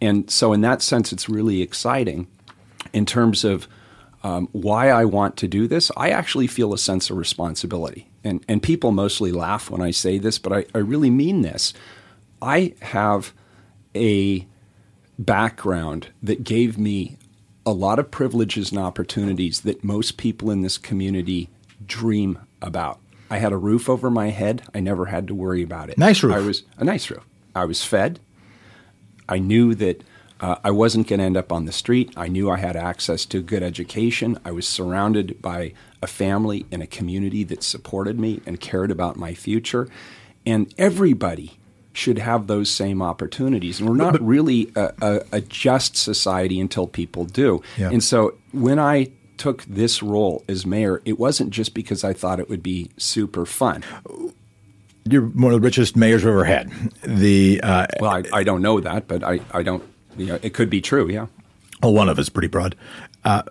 And 0.00 0.30
so, 0.30 0.52
in 0.52 0.60
that 0.62 0.82
sense, 0.82 1.12
it's 1.12 1.28
really 1.28 1.62
exciting. 1.62 2.26
In 2.92 3.06
terms 3.06 3.44
of 3.44 3.68
um, 4.22 4.48
why 4.52 4.90
I 4.90 5.04
want 5.04 5.36
to 5.38 5.48
do 5.48 5.66
this, 5.68 5.90
I 5.96 6.10
actually 6.10 6.46
feel 6.46 6.74
a 6.74 6.78
sense 6.78 7.10
of 7.10 7.16
responsibility. 7.16 8.08
And, 8.24 8.44
and 8.48 8.62
people 8.62 8.90
mostly 8.90 9.30
laugh 9.32 9.70
when 9.70 9.80
I 9.80 9.92
say 9.92 10.18
this, 10.18 10.38
but 10.38 10.52
I, 10.52 10.64
I 10.74 10.78
really 10.78 11.10
mean 11.10 11.42
this. 11.42 11.72
I 12.42 12.74
have 12.82 13.32
a 13.94 14.46
background 15.18 16.08
that 16.22 16.44
gave 16.44 16.76
me 16.76 17.16
a 17.66 17.72
lot 17.72 17.98
of 17.98 18.10
privileges 18.10 18.70
and 18.70 18.78
opportunities 18.78 19.62
that 19.62 19.82
most 19.82 20.16
people 20.16 20.50
in 20.50 20.62
this 20.62 20.78
community 20.78 21.50
dream 21.84 22.38
about. 22.62 23.00
I 23.28 23.38
had 23.38 23.52
a 23.52 23.56
roof 23.56 23.88
over 23.88 24.08
my 24.08 24.30
head. 24.30 24.62
I 24.72 24.78
never 24.78 25.06
had 25.06 25.26
to 25.26 25.34
worry 25.34 25.62
about 25.62 25.90
it. 25.90 25.98
Nice 25.98 26.22
roof. 26.22 26.34
I 26.34 26.40
was 26.40 26.62
a 26.78 26.84
nice 26.84 27.10
roof. 27.10 27.24
I 27.54 27.64
was 27.64 27.84
fed. 27.84 28.20
I 29.28 29.38
knew 29.38 29.74
that 29.74 30.04
uh, 30.40 30.56
I 30.62 30.70
wasn't 30.70 31.08
going 31.08 31.18
to 31.18 31.24
end 31.24 31.36
up 31.36 31.50
on 31.50 31.64
the 31.64 31.72
street. 31.72 32.12
I 32.16 32.28
knew 32.28 32.48
I 32.48 32.58
had 32.58 32.76
access 32.76 33.24
to 33.26 33.42
good 33.42 33.64
education. 33.64 34.38
I 34.44 34.52
was 34.52 34.68
surrounded 34.68 35.42
by 35.42 35.72
a 36.00 36.06
family 36.06 36.66
and 36.70 36.82
a 36.82 36.86
community 36.86 37.42
that 37.44 37.64
supported 37.64 38.20
me 38.20 38.40
and 38.46 38.60
cared 38.60 38.92
about 38.92 39.16
my 39.16 39.34
future. 39.34 39.88
And 40.44 40.72
everybody 40.78 41.58
should 41.96 42.18
have 42.18 42.46
those 42.46 42.70
same 42.70 43.00
opportunities. 43.02 43.80
And 43.80 43.88
we're 43.88 43.96
not 43.96 44.20
really 44.20 44.70
a, 44.76 44.92
a, 45.00 45.20
a, 45.32 45.40
just 45.40 45.96
society 45.96 46.60
until 46.60 46.86
people 46.86 47.24
do. 47.24 47.62
Yeah. 47.76 47.90
And 47.90 48.02
so 48.02 48.34
when 48.52 48.78
I 48.78 49.10
took 49.36 49.64
this 49.64 50.02
role 50.02 50.44
as 50.48 50.66
mayor, 50.66 51.02
it 51.04 51.18
wasn't 51.18 51.50
just 51.50 51.74
because 51.74 52.04
I 52.04 52.12
thought 52.12 52.40
it 52.40 52.48
would 52.48 52.62
be 52.62 52.90
super 52.96 53.46
fun. 53.46 53.84
You're 55.04 55.26
one 55.26 55.52
of 55.52 55.60
the 55.60 55.64
richest 55.64 55.96
mayors 55.96 56.24
we've 56.24 56.32
ever 56.32 56.44
had. 56.44 56.70
The 57.02 57.60
uh, 57.62 57.86
well, 58.00 58.10
I, 58.10 58.22
I, 58.32 58.42
don't 58.42 58.60
know 58.60 58.80
that, 58.80 59.06
but 59.06 59.22
I, 59.22 59.40
I 59.52 59.62
don't. 59.62 59.82
You 60.16 60.26
know, 60.26 60.38
it 60.42 60.52
could 60.52 60.68
be 60.68 60.80
true. 60.80 61.08
Yeah. 61.08 61.26
Well, 61.82 61.92
one 61.92 62.08
of 62.08 62.18
us 62.18 62.28
pretty 62.28 62.48
broad. 62.48 62.74
Uh, 63.24 63.42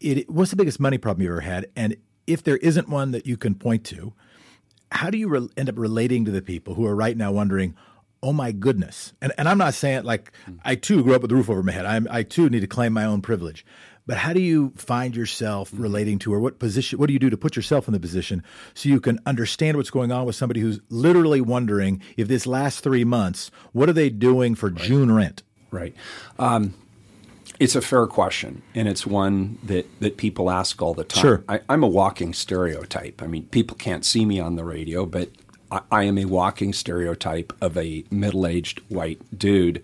it, 0.00 0.30
what's 0.30 0.50
the 0.50 0.56
biggest 0.56 0.78
money 0.78 0.98
problem 0.98 1.24
you 1.24 1.30
ever 1.30 1.40
had? 1.40 1.66
And 1.74 1.96
if 2.26 2.42
there 2.44 2.58
isn't 2.58 2.88
one 2.88 3.10
that 3.12 3.26
you 3.26 3.36
can 3.36 3.54
point 3.54 3.84
to, 3.86 4.12
how 4.94 5.10
do 5.10 5.18
you 5.18 5.28
re- 5.28 5.48
end 5.56 5.68
up 5.68 5.78
relating 5.78 6.24
to 6.24 6.30
the 6.30 6.40
people 6.40 6.74
who 6.74 6.86
are 6.86 6.94
right 6.94 7.16
now 7.16 7.32
wondering, 7.32 7.74
oh 8.22 8.32
my 8.32 8.52
goodness? 8.52 9.12
And, 9.20 9.32
and 9.36 9.48
I'm 9.48 9.58
not 9.58 9.74
saying 9.74 10.04
like 10.04 10.32
I 10.64 10.76
too 10.76 11.02
grew 11.02 11.14
up 11.14 11.22
with 11.22 11.30
the 11.30 11.34
roof 11.34 11.50
over 11.50 11.62
my 11.62 11.72
head. 11.72 11.84
I'm, 11.84 12.06
I 12.10 12.22
too 12.22 12.48
need 12.48 12.60
to 12.60 12.66
claim 12.66 12.92
my 12.92 13.04
own 13.04 13.20
privilege. 13.20 13.66
But 14.06 14.18
how 14.18 14.32
do 14.32 14.40
you 14.40 14.72
find 14.76 15.16
yourself 15.16 15.70
mm-hmm. 15.70 15.82
relating 15.82 16.18
to, 16.20 16.34
or 16.34 16.38
what 16.38 16.58
position? 16.58 16.98
What 16.98 17.06
do 17.06 17.12
you 17.12 17.18
do 17.18 17.30
to 17.30 17.36
put 17.36 17.56
yourself 17.56 17.88
in 17.88 17.92
the 17.92 18.00
position 18.00 18.42
so 18.74 18.88
you 18.88 19.00
can 19.00 19.18
understand 19.26 19.76
what's 19.76 19.90
going 19.90 20.12
on 20.12 20.26
with 20.26 20.36
somebody 20.36 20.60
who's 20.60 20.78
literally 20.90 21.40
wondering 21.40 22.02
if 22.16 22.28
this 22.28 22.46
last 22.46 22.80
three 22.80 23.04
months, 23.04 23.50
what 23.72 23.88
are 23.88 23.94
they 23.94 24.10
doing 24.10 24.54
for 24.54 24.68
right. 24.68 24.82
June 24.82 25.12
rent? 25.12 25.42
Right. 25.70 25.94
Um, 26.38 26.74
it's 27.60 27.76
a 27.76 27.80
fair 27.80 28.06
question, 28.06 28.62
and 28.74 28.88
it's 28.88 29.06
one 29.06 29.58
that, 29.62 29.86
that 30.00 30.16
people 30.16 30.50
ask 30.50 30.80
all 30.82 30.94
the 30.94 31.04
time. 31.04 31.22
Sure. 31.22 31.44
I, 31.48 31.60
am 31.68 31.82
a 31.82 31.88
walking 31.88 32.32
stereotype. 32.32 33.22
I 33.22 33.26
mean, 33.26 33.46
people 33.46 33.76
can't 33.76 34.04
see 34.04 34.24
me 34.24 34.40
on 34.40 34.56
the 34.56 34.64
radio, 34.64 35.06
but 35.06 35.30
I, 35.70 35.80
I 35.90 36.02
am 36.04 36.18
a 36.18 36.24
walking 36.24 36.72
stereotype 36.72 37.52
of 37.60 37.76
a 37.76 38.04
middle 38.10 38.46
aged 38.46 38.80
white 38.88 39.20
dude 39.36 39.82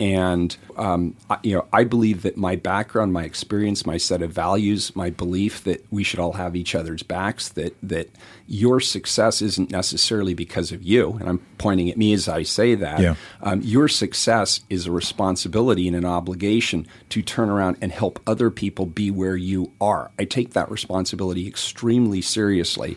and 0.00 0.56
um, 0.76 1.14
I, 1.30 1.38
you 1.44 1.54
know, 1.54 1.66
I 1.72 1.84
believe 1.84 2.22
that 2.22 2.36
my 2.36 2.56
background, 2.56 3.12
my 3.12 3.22
experience, 3.22 3.86
my 3.86 3.96
set 3.96 4.22
of 4.22 4.32
values, 4.32 4.94
my 4.96 5.10
belief 5.10 5.62
that 5.64 5.84
we 5.92 6.02
should 6.02 6.18
all 6.18 6.32
have 6.32 6.56
each 6.56 6.74
other's 6.74 7.04
backs, 7.04 7.48
that 7.50 7.76
that 7.82 8.10
your 8.48 8.80
success 8.80 9.40
isn't 9.40 9.70
necessarily 9.70 10.34
because 10.34 10.72
of 10.72 10.82
you, 10.82 11.12
and 11.20 11.28
I'm 11.28 11.38
pointing 11.58 11.90
at 11.90 11.96
me 11.96 12.12
as 12.12 12.28
I 12.28 12.42
say 12.42 12.74
that. 12.74 13.00
Yeah. 13.00 13.14
Um, 13.40 13.60
your 13.62 13.86
success 13.86 14.62
is 14.68 14.86
a 14.86 14.92
responsibility 14.92 15.86
and 15.86 15.96
an 15.96 16.04
obligation 16.04 16.88
to 17.10 17.22
turn 17.22 17.48
around 17.48 17.76
and 17.80 17.92
help 17.92 18.20
other 18.26 18.50
people 18.50 18.86
be 18.86 19.12
where 19.12 19.36
you 19.36 19.72
are. 19.80 20.10
I 20.18 20.24
take 20.24 20.54
that 20.54 20.70
responsibility 20.70 21.46
extremely 21.46 22.20
seriously. 22.20 22.96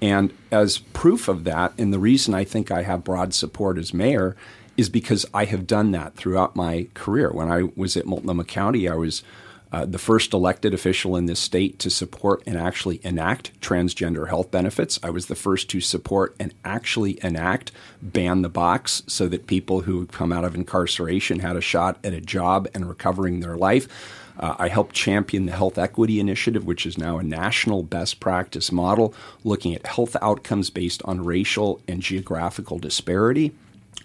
And 0.00 0.32
as 0.50 0.78
proof 0.78 1.28
of 1.28 1.44
that, 1.44 1.72
and 1.76 1.92
the 1.92 1.98
reason 1.98 2.32
I 2.32 2.44
think 2.44 2.70
I 2.70 2.82
have 2.82 3.04
broad 3.04 3.34
support 3.34 3.78
as 3.78 3.92
mayor 3.92 4.36
is 4.78 4.88
because 4.88 5.26
I 5.34 5.44
have 5.44 5.66
done 5.66 5.90
that 5.90 6.14
throughout 6.14 6.56
my 6.56 6.86
career. 6.94 7.30
When 7.30 7.50
I 7.50 7.64
was 7.76 7.96
at 7.96 8.06
Multnomah 8.06 8.44
County, 8.44 8.88
I 8.88 8.94
was 8.94 9.22
uh, 9.70 9.84
the 9.84 9.98
first 9.98 10.32
elected 10.32 10.72
official 10.72 11.16
in 11.16 11.26
this 11.26 11.40
state 11.40 11.78
to 11.80 11.90
support 11.90 12.42
and 12.46 12.56
actually 12.56 13.00
enact 13.02 13.60
transgender 13.60 14.28
health 14.28 14.50
benefits. 14.50 14.98
I 15.02 15.10
was 15.10 15.26
the 15.26 15.34
first 15.34 15.68
to 15.70 15.80
support 15.80 16.34
and 16.40 16.54
actually 16.64 17.22
enact 17.22 17.72
ban 18.00 18.42
the 18.42 18.48
box 18.48 19.02
so 19.08 19.28
that 19.28 19.46
people 19.46 19.82
who 19.82 20.06
come 20.06 20.32
out 20.32 20.44
of 20.44 20.54
incarceration 20.54 21.40
had 21.40 21.56
a 21.56 21.60
shot 21.60 21.98
at 22.02 22.14
a 22.14 22.20
job 22.20 22.68
and 22.72 22.88
recovering 22.88 23.40
their 23.40 23.56
life. 23.56 23.88
Uh, 24.38 24.54
I 24.58 24.68
helped 24.68 24.94
champion 24.94 25.46
the 25.46 25.52
Health 25.52 25.76
Equity 25.76 26.20
Initiative, 26.20 26.64
which 26.64 26.86
is 26.86 26.96
now 26.96 27.18
a 27.18 27.24
national 27.24 27.82
best 27.82 28.20
practice 28.20 28.70
model 28.70 29.12
looking 29.42 29.74
at 29.74 29.86
health 29.86 30.16
outcomes 30.22 30.70
based 30.70 31.02
on 31.04 31.24
racial 31.24 31.82
and 31.88 32.00
geographical 32.00 32.78
disparity. 32.78 33.52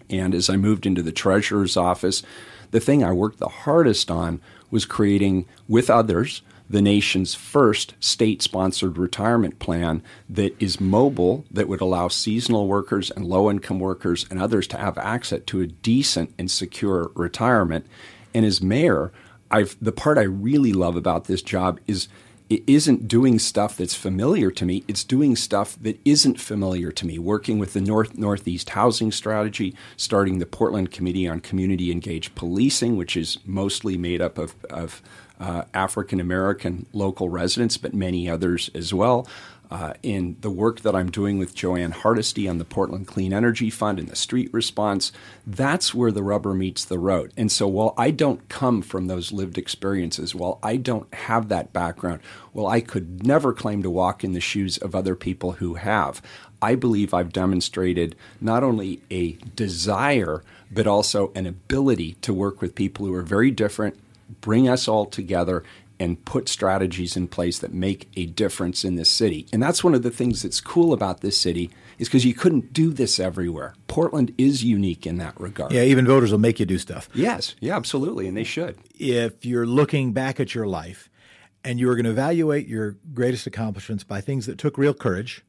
And 0.10 0.36
as 0.36 0.50
I 0.50 0.58
moved 0.58 0.86
into 0.86 1.02
the 1.02 1.12
treasurer's 1.12 1.78
office, 1.78 2.24
the 2.72 2.80
thing 2.80 3.04
I 3.04 3.12
worked 3.12 3.40
the 3.40 3.48
hardest 3.48 4.10
on 4.10 4.42
was 4.72 4.86
creating, 4.86 5.46
with 5.68 5.90
others, 5.90 6.42
the 6.70 6.82
nation's 6.82 7.36
first 7.36 7.94
state 8.00 8.42
sponsored 8.42 8.98
retirement 8.98 9.60
plan 9.60 10.02
that 10.30 10.60
is 10.62 10.82
mobile, 10.82 11.46
that 11.52 11.68
would 11.68 11.82
allow 11.82 12.08
seasonal 12.08 12.68
workers 12.68 13.12
and 13.12 13.26
low 13.26 13.52
income 13.52 13.80
workers 13.80 14.26
and 14.32 14.42
others 14.42 14.66
to 14.68 14.78
have 14.78 14.98
access 14.98 15.42
to 15.46 15.62
a 15.62 15.68
decent 15.68 16.34
and 16.40 16.50
secure 16.50 17.12
retirement. 17.14 17.86
And 18.34 18.46
as 18.46 18.62
mayor, 18.62 19.12
I've, 19.52 19.78
the 19.80 19.92
part 19.92 20.18
I 20.18 20.24
really 20.24 20.74
love 20.74 20.96
about 20.96 21.26
this 21.26 21.44
job 21.44 21.80
is 21.86 22.08
it 22.50 22.64
isn't 22.68 23.08
doing 23.08 23.40
stuff 23.40 23.78
that's 23.78 23.96
familiar 23.96 24.52
to 24.52 24.66
me. 24.66 24.84
It's 24.88 25.04
doing 25.04 25.36
stuff 25.36 25.78
that 25.82 26.00
isn't 26.06 26.40
familiar 26.40 26.92
to 26.92 27.06
me. 27.06 27.18
Working 27.18 27.60
with 27.60 27.74
the 27.74 27.82
North 27.82 28.18
Northeast 28.18 28.72
Housing 28.72 29.12
Strategy, 29.12 29.76
starting 29.98 30.40
the 30.40 30.46
Portland 30.46 30.92
Committee 30.92 31.28
on 31.28 31.40
Community 31.40 31.92
Engaged 31.92 32.36
Policing, 32.36 32.98
which 32.98 33.16
is 33.18 33.40
mostly 33.46 33.98
made 33.98 34.22
up 34.22 34.38
of, 34.38 34.56
of 34.70 35.02
uh, 35.40 35.64
African 35.74 36.20
American 36.20 36.86
local 36.94 37.30
residents, 37.30 37.78
but 37.78 37.94
many 37.94 38.30
others 38.30 38.70
as 38.76 38.94
well. 38.94 39.28
Uh, 39.74 39.96
in 40.04 40.38
the 40.42 40.52
work 40.52 40.82
that 40.82 40.96
I'm 40.96 41.10
doing 41.10 41.40
with 41.40 41.56
Jo 41.56 41.76
Ann 41.76 41.90
Hardesty 41.90 42.48
on 42.48 42.60
the 42.60 42.64
Portland 42.64 43.08
Clean 43.08 43.34
Energy 43.34 43.72
Fund 43.72 43.98
and 43.98 44.08
the 44.08 44.16
street 44.16 44.54
response, 44.54 45.12
that's 45.48 45.96
where 45.96 46.12
the 46.12 46.22
rubber 46.22 46.54
meets 46.54 46.86
the 46.86 47.00
road. 47.00 47.34
And 47.36 47.52
so 47.52 47.68
while 47.68 47.96
I 47.98 48.12
don't 48.12 48.48
come 48.50 48.84
from 48.84 49.08
those 49.08 49.32
lived 49.32 49.58
experiences, 49.58 50.36
while 50.36 50.60
I 50.62 50.76
don't 50.76 51.12
have 51.16 51.50
that 51.50 51.74
background, 51.74 52.20
well, 52.54 52.68
I 52.68 52.82
could 52.82 53.26
never 53.26 53.52
claim 53.52 53.82
to 53.82 53.90
walk 53.90 54.24
in 54.24 54.34
the 54.34 54.40
shoes 54.40 54.78
of 54.78 54.94
other 54.94 55.16
people 55.16 55.54
who 55.54 55.74
have. 55.74 56.22
I 56.62 56.76
believe 56.76 57.12
I've 57.12 57.34
demonstrated 57.34 58.16
not 58.40 58.64
only 58.64 59.02
a 59.10 59.32
desire, 59.56 60.44
but 60.72 60.86
also 60.86 61.32
an 61.34 61.48
ability 61.48 62.14
to 62.22 62.32
work 62.32 62.62
with 62.62 62.76
people 62.76 63.08
who 63.08 63.16
are 63.16 63.24
very 63.24 63.50
different, 63.50 64.00
bring 64.40 64.70
us 64.70 64.88
all 64.88 65.08
together 65.08 65.64
and 66.04 66.24
put 66.26 66.50
strategies 66.50 67.16
in 67.16 67.28
place 67.28 67.58
that 67.60 67.74
make 67.74 68.10
a 68.16 68.26
difference 68.26 68.84
in 68.84 68.96
this 68.96 69.10
city. 69.10 69.48
And 69.54 69.64
that's 69.64 69.84
one 69.84 69.96
of 69.96 70.04
the 70.04 70.12
things 70.12 70.44
that's 70.44 70.60
cool 70.60 70.94
about 70.94 71.22
this 71.22 71.40
city 71.40 71.72
is 71.98 72.10
because 72.10 72.26
you 72.26 72.34
couldn't 72.34 72.74
do 72.74 72.92
this 72.92 73.20
everywhere. 73.20 73.74
Portland 73.88 74.34
is 74.38 74.64
unique 74.64 75.08
in 75.08 75.18
that 75.18 75.40
regard. 75.40 75.72
Yeah, 75.72 75.84
even 75.84 76.06
voters 76.06 76.32
will 76.32 76.40
make 76.40 76.60
you 76.60 76.66
do 76.66 76.78
stuff. 76.78 77.10
Yes, 77.14 77.56
yeah, 77.60 77.76
absolutely, 77.76 78.28
and 78.28 78.36
they 78.36 78.44
should. 78.44 78.78
If 79.00 79.46
you're 79.46 79.66
looking 79.66 80.12
back 80.12 80.40
at 80.40 80.54
your 80.54 80.68
life 80.68 81.10
and 81.64 81.80
you 81.80 81.88
were 81.88 81.96
going 81.96 82.06
to 82.06 82.12
evaluate 82.12 82.68
your 82.68 82.98
greatest 83.14 83.48
accomplishments 83.48 84.04
by 84.04 84.20
things 84.20 84.46
that 84.46 84.58
took 84.58 84.78
real 84.78 84.94
courage, 84.94 85.46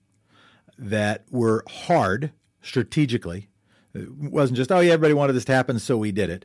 that 0.79 1.25
were 1.31 1.65
hard 1.69 2.33
strategically, 2.63 3.49
it 3.93 4.11
wasn't 4.11 4.57
just, 4.57 4.71
oh, 4.71 4.81
yeah, 4.81 4.93
everybody 4.93 5.15
wanted 5.15 5.33
this 5.33 5.45
to 5.47 5.55
happen, 5.55 5.79
so 5.79 5.97
we 5.97 6.13
did 6.13 6.31
it 6.31 6.45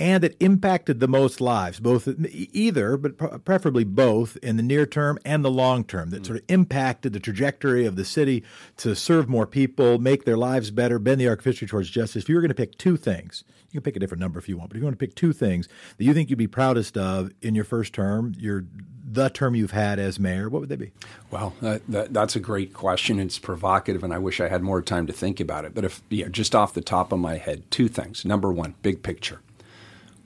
and 0.00 0.22
it 0.22 0.36
impacted 0.38 1.00
the 1.00 1.08
most 1.08 1.40
lives, 1.40 1.80
both 1.80 2.08
either, 2.52 2.96
but 2.96 3.44
preferably 3.44 3.84
both 3.84 4.36
in 4.38 4.56
the 4.56 4.62
near 4.62 4.86
term 4.86 5.18
and 5.24 5.44
the 5.44 5.50
long 5.50 5.84
term, 5.84 6.10
that 6.10 6.22
mm. 6.22 6.26
sort 6.26 6.38
of 6.38 6.44
impacted 6.48 7.12
the 7.12 7.20
trajectory 7.20 7.84
of 7.84 7.96
the 7.96 8.04
city 8.04 8.44
to 8.76 8.94
serve 8.94 9.28
more 9.28 9.46
people, 9.46 9.98
make 9.98 10.24
their 10.24 10.36
lives 10.36 10.70
better, 10.70 10.98
bend 10.98 11.20
the 11.20 11.28
arc 11.28 11.40
of 11.40 11.44
history 11.44 11.66
towards 11.66 11.90
justice. 11.90 12.22
If 12.22 12.28
you 12.28 12.36
were 12.36 12.40
going 12.40 12.50
to 12.50 12.54
pick 12.54 12.78
two 12.78 12.96
things, 12.96 13.44
you 13.70 13.80
can 13.80 13.84
pick 13.84 13.96
a 13.96 13.98
different 13.98 14.20
number 14.20 14.38
if 14.38 14.48
you 14.48 14.56
want, 14.56 14.70
but 14.70 14.76
if 14.76 14.80
you 14.80 14.84
want 14.84 14.98
to 14.98 15.04
pick 15.04 15.14
two 15.14 15.32
things 15.32 15.68
that 15.96 16.04
you 16.04 16.14
think 16.14 16.30
you'd 16.30 16.38
be 16.38 16.46
proudest 16.46 16.96
of 16.96 17.32
in 17.42 17.54
your 17.54 17.64
first 17.64 17.92
term, 17.92 18.34
your 18.38 18.64
the 19.10 19.30
term 19.30 19.54
you've 19.54 19.70
had 19.70 19.98
as 19.98 20.20
mayor, 20.20 20.50
what 20.50 20.60
would 20.60 20.68
they 20.68 20.76
be? 20.76 20.92
Well, 21.30 21.54
that, 21.62 21.80
that, 21.88 22.12
that's 22.12 22.36
a 22.36 22.40
great 22.40 22.74
question. 22.74 23.18
It's 23.18 23.38
provocative, 23.38 24.04
and 24.04 24.12
I 24.12 24.18
wish 24.18 24.38
I 24.38 24.48
had 24.48 24.62
more 24.62 24.82
time 24.82 25.06
to 25.06 25.14
think 25.14 25.40
about 25.40 25.64
it. 25.64 25.74
But 25.74 25.86
if, 25.86 26.02
yeah, 26.10 26.28
just 26.28 26.54
off 26.54 26.74
the 26.74 26.82
top 26.82 27.10
of 27.10 27.18
my 27.18 27.38
head, 27.38 27.70
two 27.70 27.88
things. 27.88 28.26
Number 28.26 28.52
one, 28.52 28.74
big 28.82 29.02
picture 29.02 29.40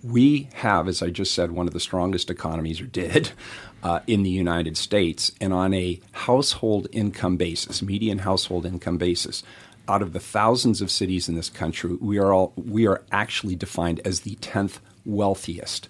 we 0.02 0.48
have, 0.54 0.88
as 0.88 1.02
I 1.02 1.10
just 1.10 1.34
said, 1.34 1.52
one 1.52 1.66
of 1.66 1.72
the 1.72 1.80
strongest 1.80 2.30
economies, 2.30 2.80
or 2.80 2.86
did, 2.86 3.32
uh, 3.82 4.00
in 4.06 4.22
the 4.22 4.30
United 4.30 4.76
States. 4.76 5.32
And 5.40 5.52
on 5.52 5.72
a 5.74 6.00
household 6.12 6.88
income 6.92 7.36
basis, 7.36 7.82
median 7.82 8.18
household 8.18 8.66
income 8.66 8.98
basis, 8.98 9.42
out 9.88 10.02
of 10.02 10.12
the 10.12 10.20
thousands 10.20 10.80
of 10.80 10.90
cities 10.90 11.28
in 11.28 11.34
this 11.34 11.50
country, 11.50 11.94
we 12.00 12.18
are 12.18 12.32
all 12.32 12.52
we 12.56 12.86
are 12.86 13.02
actually 13.10 13.56
defined 13.56 14.00
as 14.04 14.20
the 14.20 14.36
tenth 14.36 14.80
wealthiest. 15.04 15.88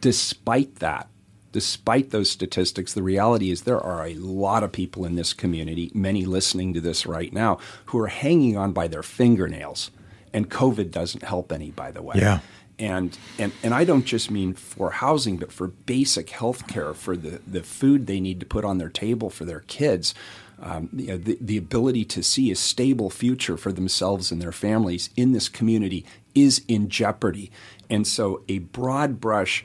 Despite 0.00 0.76
that, 0.76 1.08
despite 1.52 2.10
those 2.10 2.30
statistics, 2.30 2.94
the 2.94 3.02
reality 3.02 3.50
is 3.50 3.62
there 3.62 3.80
are 3.80 4.06
a 4.06 4.14
lot 4.14 4.62
of 4.62 4.72
people 4.72 5.04
in 5.04 5.14
this 5.14 5.32
community, 5.32 5.90
many 5.94 6.24
listening 6.24 6.74
to 6.74 6.80
this 6.80 7.06
right 7.06 7.32
now, 7.32 7.58
who 7.86 7.98
are 7.98 8.08
hanging 8.08 8.56
on 8.56 8.72
by 8.72 8.88
their 8.88 9.02
fingernails. 9.02 9.90
And 10.32 10.50
COVID 10.50 10.90
doesn't 10.90 11.22
help 11.22 11.52
any, 11.52 11.70
by 11.70 11.90
the 11.90 12.02
way. 12.02 12.16
Yeah 12.16 12.40
and 12.78 13.16
and 13.38 13.52
and 13.62 13.74
I 13.74 13.84
don't 13.84 14.04
just 14.04 14.30
mean 14.30 14.54
for 14.54 14.90
housing, 14.90 15.36
but 15.36 15.52
for 15.52 15.68
basic 15.68 16.30
health 16.30 16.66
care, 16.68 16.94
for 16.94 17.16
the 17.16 17.40
the 17.46 17.62
food 17.62 18.06
they 18.06 18.20
need 18.20 18.40
to 18.40 18.46
put 18.46 18.64
on 18.64 18.78
their 18.78 18.88
table 18.88 19.30
for 19.30 19.44
their 19.44 19.60
kids. 19.60 20.14
Um, 20.60 20.88
you 20.92 21.06
know, 21.06 21.18
the, 21.18 21.38
the 21.40 21.56
ability 21.56 22.04
to 22.06 22.22
see 22.22 22.50
a 22.50 22.56
stable 22.56 23.10
future 23.10 23.56
for 23.56 23.70
themselves 23.70 24.32
and 24.32 24.42
their 24.42 24.50
families 24.50 25.08
in 25.16 25.30
this 25.30 25.48
community 25.48 26.04
is 26.34 26.62
in 26.66 26.88
jeopardy. 26.88 27.52
And 27.88 28.04
so, 28.06 28.42
a 28.48 28.58
broad 28.58 29.20
brush, 29.20 29.64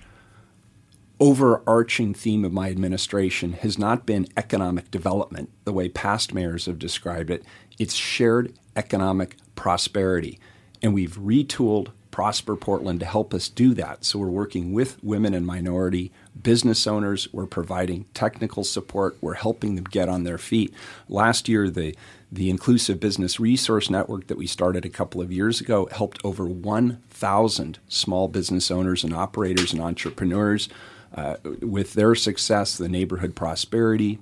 overarching 1.19 2.13
theme 2.13 2.45
of 2.45 2.53
my 2.53 2.69
administration 2.69 3.53
has 3.53 3.79
not 3.79 4.05
been 4.05 4.27
economic 4.37 4.91
development, 4.91 5.49
the 5.63 5.73
way 5.73 5.89
past 5.89 6.31
mayors 6.31 6.67
have 6.67 6.77
described 6.77 7.31
it. 7.31 7.43
It's 7.79 7.95
shared 7.95 8.53
economic 8.75 9.37
prosperity. 9.55 10.39
And 10.83 10.93
we've 10.93 11.17
retooled 11.17 11.91
Prosper 12.13 12.55
Portland 12.55 12.99
to 12.99 13.07
help 13.07 13.33
us 13.33 13.49
do 13.49 13.73
that. 13.73 14.05
So 14.05 14.19
we're 14.19 14.27
working 14.27 14.71
with 14.71 15.03
women 15.03 15.33
and 15.33 15.47
minority 15.47 16.11
business 16.41 16.85
owners. 16.85 17.27
We're 17.33 17.47
providing 17.47 18.05
technical 18.13 18.63
support. 18.63 19.17
We're 19.19 19.33
helping 19.33 19.73
them 19.73 19.85
get 19.85 20.07
on 20.07 20.23
their 20.23 20.37
feet. 20.37 20.71
Last 21.09 21.49
year, 21.49 21.71
the 21.71 21.95
the 22.31 22.51
Inclusive 22.51 22.99
Business 22.99 23.39
Resource 23.39 23.89
Network 23.89 24.27
that 24.27 24.37
we 24.37 24.45
started 24.45 24.85
a 24.85 24.89
couple 24.89 25.21
of 25.21 25.31
years 25.31 25.59
ago 25.59 25.87
helped 25.91 26.19
over 26.23 26.45
1,000 26.45 27.79
small 27.87 28.27
business 28.27 28.71
owners 28.71 29.03
and 29.03 29.13
operators 29.13 29.71
and 29.71 29.81
entrepreneurs 29.81 30.67
uh, 31.13 31.35
with 31.61 31.93
their 31.93 32.15
success, 32.15 32.75
the 32.75 32.89
neighborhood 32.89 33.35
prosperity 33.35 34.19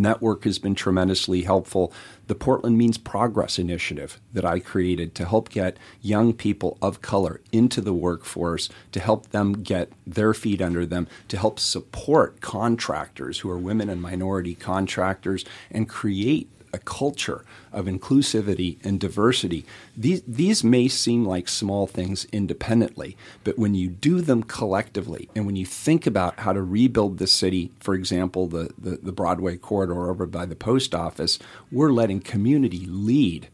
network 0.00 0.44
has 0.44 0.58
been 0.58 0.74
tremendously 0.74 1.42
helpful. 1.42 1.92
The 2.26 2.34
Portland 2.34 2.78
Means 2.78 2.98
Progress 2.98 3.58
initiative 3.58 4.20
that 4.32 4.44
I 4.44 4.58
created 4.58 5.14
to 5.16 5.26
help 5.26 5.50
get 5.50 5.76
young 6.00 6.32
people 6.32 6.78
of 6.80 7.02
color 7.02 7.40
into 7.52 7.80
the 7.80 7.94
workforce, 7.94 8.68
to 8.92 9.00
help 9.00 9.30
them 9.30 9.52
get 9.52 9.92
their 10.06 10.34
feet 10.34 10.60
under 10.60 10.86
them, 10.86 11.06
to 11.28 11.36
help 11.36 11.58
support 11.58 12.40
contractors 12.40 13.40
who 13.40 13.50
are 13.50 13.58
women 13.58 13.88
and 13.88 14.00
minority 14.00 14.54
contractors, 14.54 15.44
and 15.70 15.88
create 15.88 16.48
a 16.72 16.78
culture 16.78 17.44
of 17.72 17.86
inclusivity 17.86 18.78
and 18.84 19.00
diversity. 19.00 19.64
These, 19.96 20.22
these 20.26 20.64
may 20.64 20.88
seem 20.88 21.24
like 21.24 21.48
small 21.48 21.86
things 21.86 22.26
independently, 22.32 23.16
but 23.44 23.58
when 23.58 23.74
you 23.74 23.88
do 23.88 24.20
them 24.20 24.42
collectively 24.42 25.28
and 25.34 25.46
when 25.46 25.56
you 25.56 25.66
think 25.66 26.06
about 26.06 26.40
how 26.40 26.52
to 26.52 26.62
rebuild 26.62 27.18
the 27.18 27.26
city, 27.26 27.72
for 27.80 27.94
example, 27.94 28.46
the, 28.46 28.70
the, 28.78 28.98
the 29.02 29.12
Broadway 29.12 29.56
corridor 29.56 30.10
over 30.10 30.26
by 30.26 30.46
the 30.46 30.56
post 30.56 30.94
office, 30.94 31.38
we're 31.70 31.92
letting 31.92 32.20
community 32.20 32.86
lead 32.86 33.48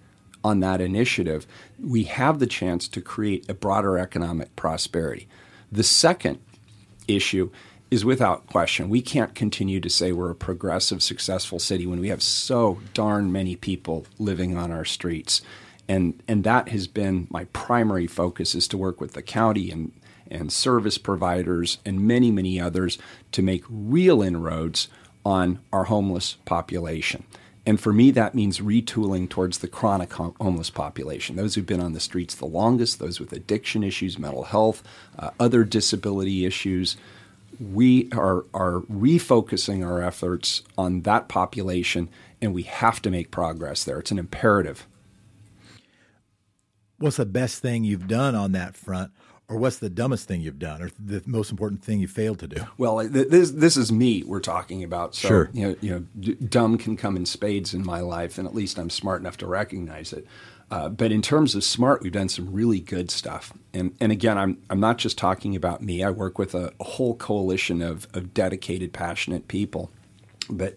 on 0.44 0.60
that 0.60 0.80
initiative. 0.80 1.46
We 1.78 2.04
have 2.04 2.38
the 2.38 2.46
chance 2.46 2.86
to 2.88 3.00
create 3.00 3.48
a 3.48 3.54
broader 3.54 3.98
economic 3.98 4.54
prosperity. 4.56 5.28
The 5.72 5.82
second 5.82 6.38
issue 7.08 7.50
is 7.90 8.04
without 8.04 8.46
question. 8.46 8.88
We 8.88 9.00
can't 9.00 9.34
continue 9.34 9.80
to 9.80 9.90
say 9.90 10.12
we're 10.12 10.30
a 10.30 10.34
progressive, 10.34 11.02
successful 11.02 11.58
city 11.58 11.86
when 11.86 12.00
we 12.00 12.08
have 12.08 12.22
so 12.22 12.80
darn 12.94 13.30
many 13.30 13.54
people 13.56 14.06
living 14.18 14.56
on 14.56 14.72
our 14.72 14.84
streets. 14.84 15.42
And, 15.88 16.20
and 16.26 16.42
that 16.44 16.68
has 16.70 16.88
been 16.88 17.28
my 17.30 17.44
primary 17.46 18.08
focus 18.08 18.54
is 18.54 18.66
to 18.68 18.78
work 18.78 19.00
with 19.00 19.12
the 19.12 19.22
county 19.22 19.70
and, 19.70 19.92
and 20.28 20.50
service 20.50 20.98
providers 20.98 21.78
and 21.84 22.00
many, 22.00 22.32
many 22.32 22.60
others 22.60 22.98
to 23.32 23.42
make 23.42 23.64
real 23.68 24.20
inroads 24.20 24.88
on 25.24 25.60
our 25.72 25.84
homeless 25.84 26.38
population. 26.44 27.24
And 27.66 27.80
for 27.80 27.92
me, 27.92 28.12
that 28.12 28.34
means 28.34 28.60
retooling 28.60 29.28
towards 29.28 29.58
the 29.58 29.66
chronic 29.66 30.12
homeless 30.12 30.70
population, 30.70 31.34
those 31.34 31.56
who've 31.56 31.66
been 31.66 31.80
on 31.80 31.94
the 31.94 32.00
streets 32.00 32.36
the 32.36 32.46
longest, 32.46 33.00
those 33.00 33.18
with 33.18 33.32
addiction 33.32 33.82
issues, 33.82 34.20
mental 34.20 34.44
health, 34.44 34.84
uh, 35.18 35.30
other 35.40 35.64
disability 35.64 36.44
issues, 36.44 36.96
we 37.60 38.08
are, 38.12 38.44
are 38.54 38.80
refocusing 38.90 39.86
our 39.86 40.02
efforts 40.02 40.62
on 40.76 41.02
that 41.02 41.28
population, 41.28 42.08
and 42.40 42.54
we 42.54 42.62
have 42.62 43.00
to 43.02 43.10
make 43.10 43.30
progress 43.30 43.84
there. 43.84 43.98
It's 43.98 44.10
an 44.10 44.18
imperative. 44.18 44.86
What's 46.98 47.16
the 47.16 47.26
best 47.26 47.60
thing 47.60 47.84
you've 47.84 48.08
done 48.08 48.34
on 48.34 48.52
that 48.52 48.76
front? 48.76 49.12
Or 49.48 49.58
what's 49.58 49.78
the 49.78 49.88
dumbest 49.88 50.26
thing 50.26 50.40
you've 50.40 50.58
done, 50.58 50.82
or 50.82 50.90
the 50.98 51.22
most 51.24 51.52
important 51.52 51.80
thing 51.80 52.00
you 52.00 52.08
failed 52.08 52.40
to 52.40 52.48
do? 52.48 52.64
Well, 52.78 52.96
this 53.08 53.52
this 53.52 53.76
is 53.76 53.92
me 53.92 54.24
we're 54.24 54.40
talking 54.40 54.82
about. 54.82 55.14
So, 55.14 55.28
sure. 55.28 55.50
you 55.52 55.68
know, 55.68 55.76
you 55.80 55.90
know, 56.20 56.34
dumb 56.34 56.76
can 56.78 56.96
come 56.96 57.16
in 57.16 57.26
spades 57.26 57.72
in 57.72 57.86
my 57.86 58.00
life, 58.00 58.38
and 58.38 58.48
at 58.48 58.56
least 58.56 58.76
I'm 58.76 58.90
smart 58.90 59.20
enough 59.20 59.36
to 59.36 59.46
recognize 59.46 60.12
it. 60.12 60.26
Uh, 60.70 60.88
but 60.88 61.12
in 61.12 61.22
terms 61.22 61.54
of 61.54 61.62
smart, 61.62 62.02
we've 62.02 62.12
done 62.12 62.28
some 62.28 62.52
really 62.52 62.80
good 62.80 63.10
stuff. 63.10 63.52
And, 63.72 63.94
and 64.00 64.10
again, 64.10 64.36
I'm, 64.36 64.58
I'm 64.68 64.80
not 64.80 64.98
just 64.98 65.16
talking 65.16 65.54
about 65.54 65.80
me. 65.80 66.02
I 66.02 66.10
work 66.10 66.38
with 66.38 66.54
a, 66.54 66.72
a 66.80 66.84
whole 66.84 67.14
coalition 67.14 67.82
of, 67.82 68.08
of 68.14 68.34
dedicated, 68.34 68.92
passionate 68.92 69.46
people. 69.46 69.90
But 70.50 70.76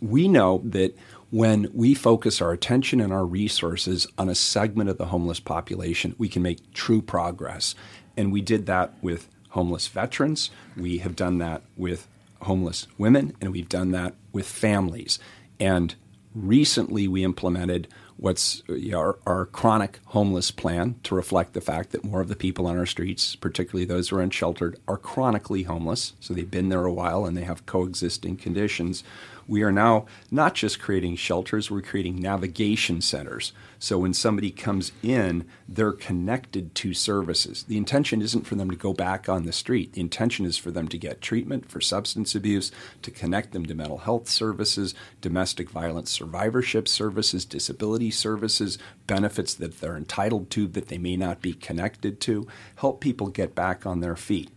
we 0.00 0.28
know 0.28 0.60
that 0.64 0.96
when 1.30 1.70
we 1.72 1.94
focus 1.94 2.40
our 2.40 2.52
attention 2.52 3.00
and 3.00 3.12
our 3.12 3.24
resources 3.24 4.06
on 4.16 4.28
a 4.28 4.34
segment 4.34 4.90
of 4.90 4.98
the 4.98 5.06
homeless 5.06 5.40
population, 5.40 6.14
we 6.18 6.28
can 6.28 6.42
make 6.42 6.72
true 6.72 7.02
progress. 7.02 7.74
And 8.16 8.32
we 8.32 8.40
did 8.40 8.66
that 8.66 8.92
with 9.02 9.28
homeless 9.50 9.88
veterans. 9.88 10.50
We 10.76 10.98
have 10.98 11.16
done 11.16 11.38
that 11.38 11.62
with 11.76 12.08
homeless 12.42 12.86
women, 12.96 13.34
and 13.40 13.52
we've 13.52 13.68
done 13.68 13.90
that 13.92 14.14
with 14.32 14.46
families. 14.46 15.18
And 15.58 15.94
recently, 16.34 17.08
we 17.08 17.24
implemented 17.24 17.88
what's 18.18 18.62
our, 18.92 19.16
our, 19.26 19.46
chronic 19.46 20.00
homeless 20.06 20.50
plan 20.50 20.96
to 21.04 21.14
reflect 21.14 21.54
the 21.54 21.60
fact 21.60 21.92
that 21.92 22.04
more 22.04 22.20
of 22.20 22.28
the 22.28 22.36
people 22.36 22.66
on 22.66 22.76
our 22.76 22.84
streets, 22.84 23.36
particularly 23.36 23.84
those 23.86 24.08
who 24.08 24.16
are 24.16 24.22
unsheltered, 24.22 24.78
are 24.88 24.96
chronically 24.96 25.62
homeless. 25.62 26.14
So 26.20 26.34
they've 26.34 26.50
been 26.50 26.68
there 26.68 26.84
a 26.84 26.92
while 26.92 27.24
and 27.24 27.36
they 27.36 27.44
have 27.44 27.64
coexisting 27.64 28.36
conditions 28.36 29.04
we 29.48 29.62
are 29.62 29.72
now 29.72 30.06
not 30.30 30.54
just 30.54 30.78
creating 30.78 31.16
shelters, 31.16 31.70
we're 31.70 31.80
creating 31.80 32.20
navigation 32.20 33.00
centers. 33.00 33.52
So 33.78 33.98
when 33.98 34.12
somebody 34.12 34.50
comes 34.50 34.92
in, 35.02 35.46
they're 35.66 35.92
connected 35.92 36.74
to 36.76 36.92
services. 36.92 37.62
The 37.62 37.78
intention 37.78 38.20
isn't 38.20 38.46
for 38.46 38.56
them 38.56 38.70
to 38.70 38.76
go 38.76 38.92
back 38.92 39.28
on 39.28 39.44
the 39.44 39.52
street. 39.52 39.94
The 39.94 40.02
intention 40.02 40.44
is 40.44 40.58
for 40.58 40.70
them 40.70 40.86
to 40.88 40.98
get 40.98 41.22
treatment 41.22 41.70
for 41.70 41.80
substance 41.80 42.34
abuse, 42.34 42.70
to 43.02 43.10
connect 43.10 43.52
them 43.52 43.64
to 43.66 43.74
mental 43.74 43.98
health 43.98 44.28
services, 44.28 44.94
domestic 45.20 45.70
violence 45.70 46.10
survivorship 46.10 46.86
services, 46.86 47.46
disability 47.46 48.10
services, 48.10 48.78
benefits 49.06 49.54
that 49.54 49.80
they're 49.80 49.96
entitled 49.96 50.50
to 50.50 50.68
that 50.68 50.88
they 50.88 50.98
may 50.98 51.16
not 51.16 51.40
be 51.40 51.54
connected 51.54 52.20
to, 52.20 52.46
help 52.76 53.00
people 53.00 53.28
get 53.28 53.54
back 53.54 53.86
on 53.86 54.00
their 54.00 54.16
feet. 54.16 54.50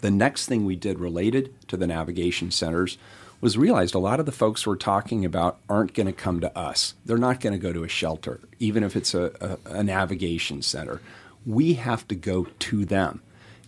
The 0.00 0.10
next 0.10 0.46
thing 0.46 0.64
we 0.64 0.76
did 0.76 1.00
related 1.00 1.54
to 1.68 1.76
the 1.76 1.86
navigation 1.86 2.50
centers 2.50 2.98
was 3.40 3.56
realized 3.56 3.94
a 3.94 4.00
lot 4.00 4.20
of 4.20 4.26
the 4.26 4.32
folks 4.32 4.66
we're 4.66 4.76
talking 4.76 5.24
about 5.24 5.58
aren't 5.68 5.94
going 5.94 6.06
to 6.06 6.12
come 6.12 6.40
to 6.40 6.58
us. 6.58 6.94
They're 7.04 7.18
not 7.18 7.40
going 7.40 7.52
to 7.52 7.58
go 7.58 7.72
to 7.72 7.84
a 7.84 7.88
shelter, 7.88 8.40
even 8.58 8.82
if 8.82 8.96
it's 8.96 9.14
a, 9.14 9.58
a, 9.66 9.76
a 9.76 9.82
navigation 9.82 10.62
center. 10.62 11.00
We 11.46 11.74
have 11.74 12.06
to 12.08 12.14
go 12.14 12.46
to 12.58 12.84
them. 12.84 13.22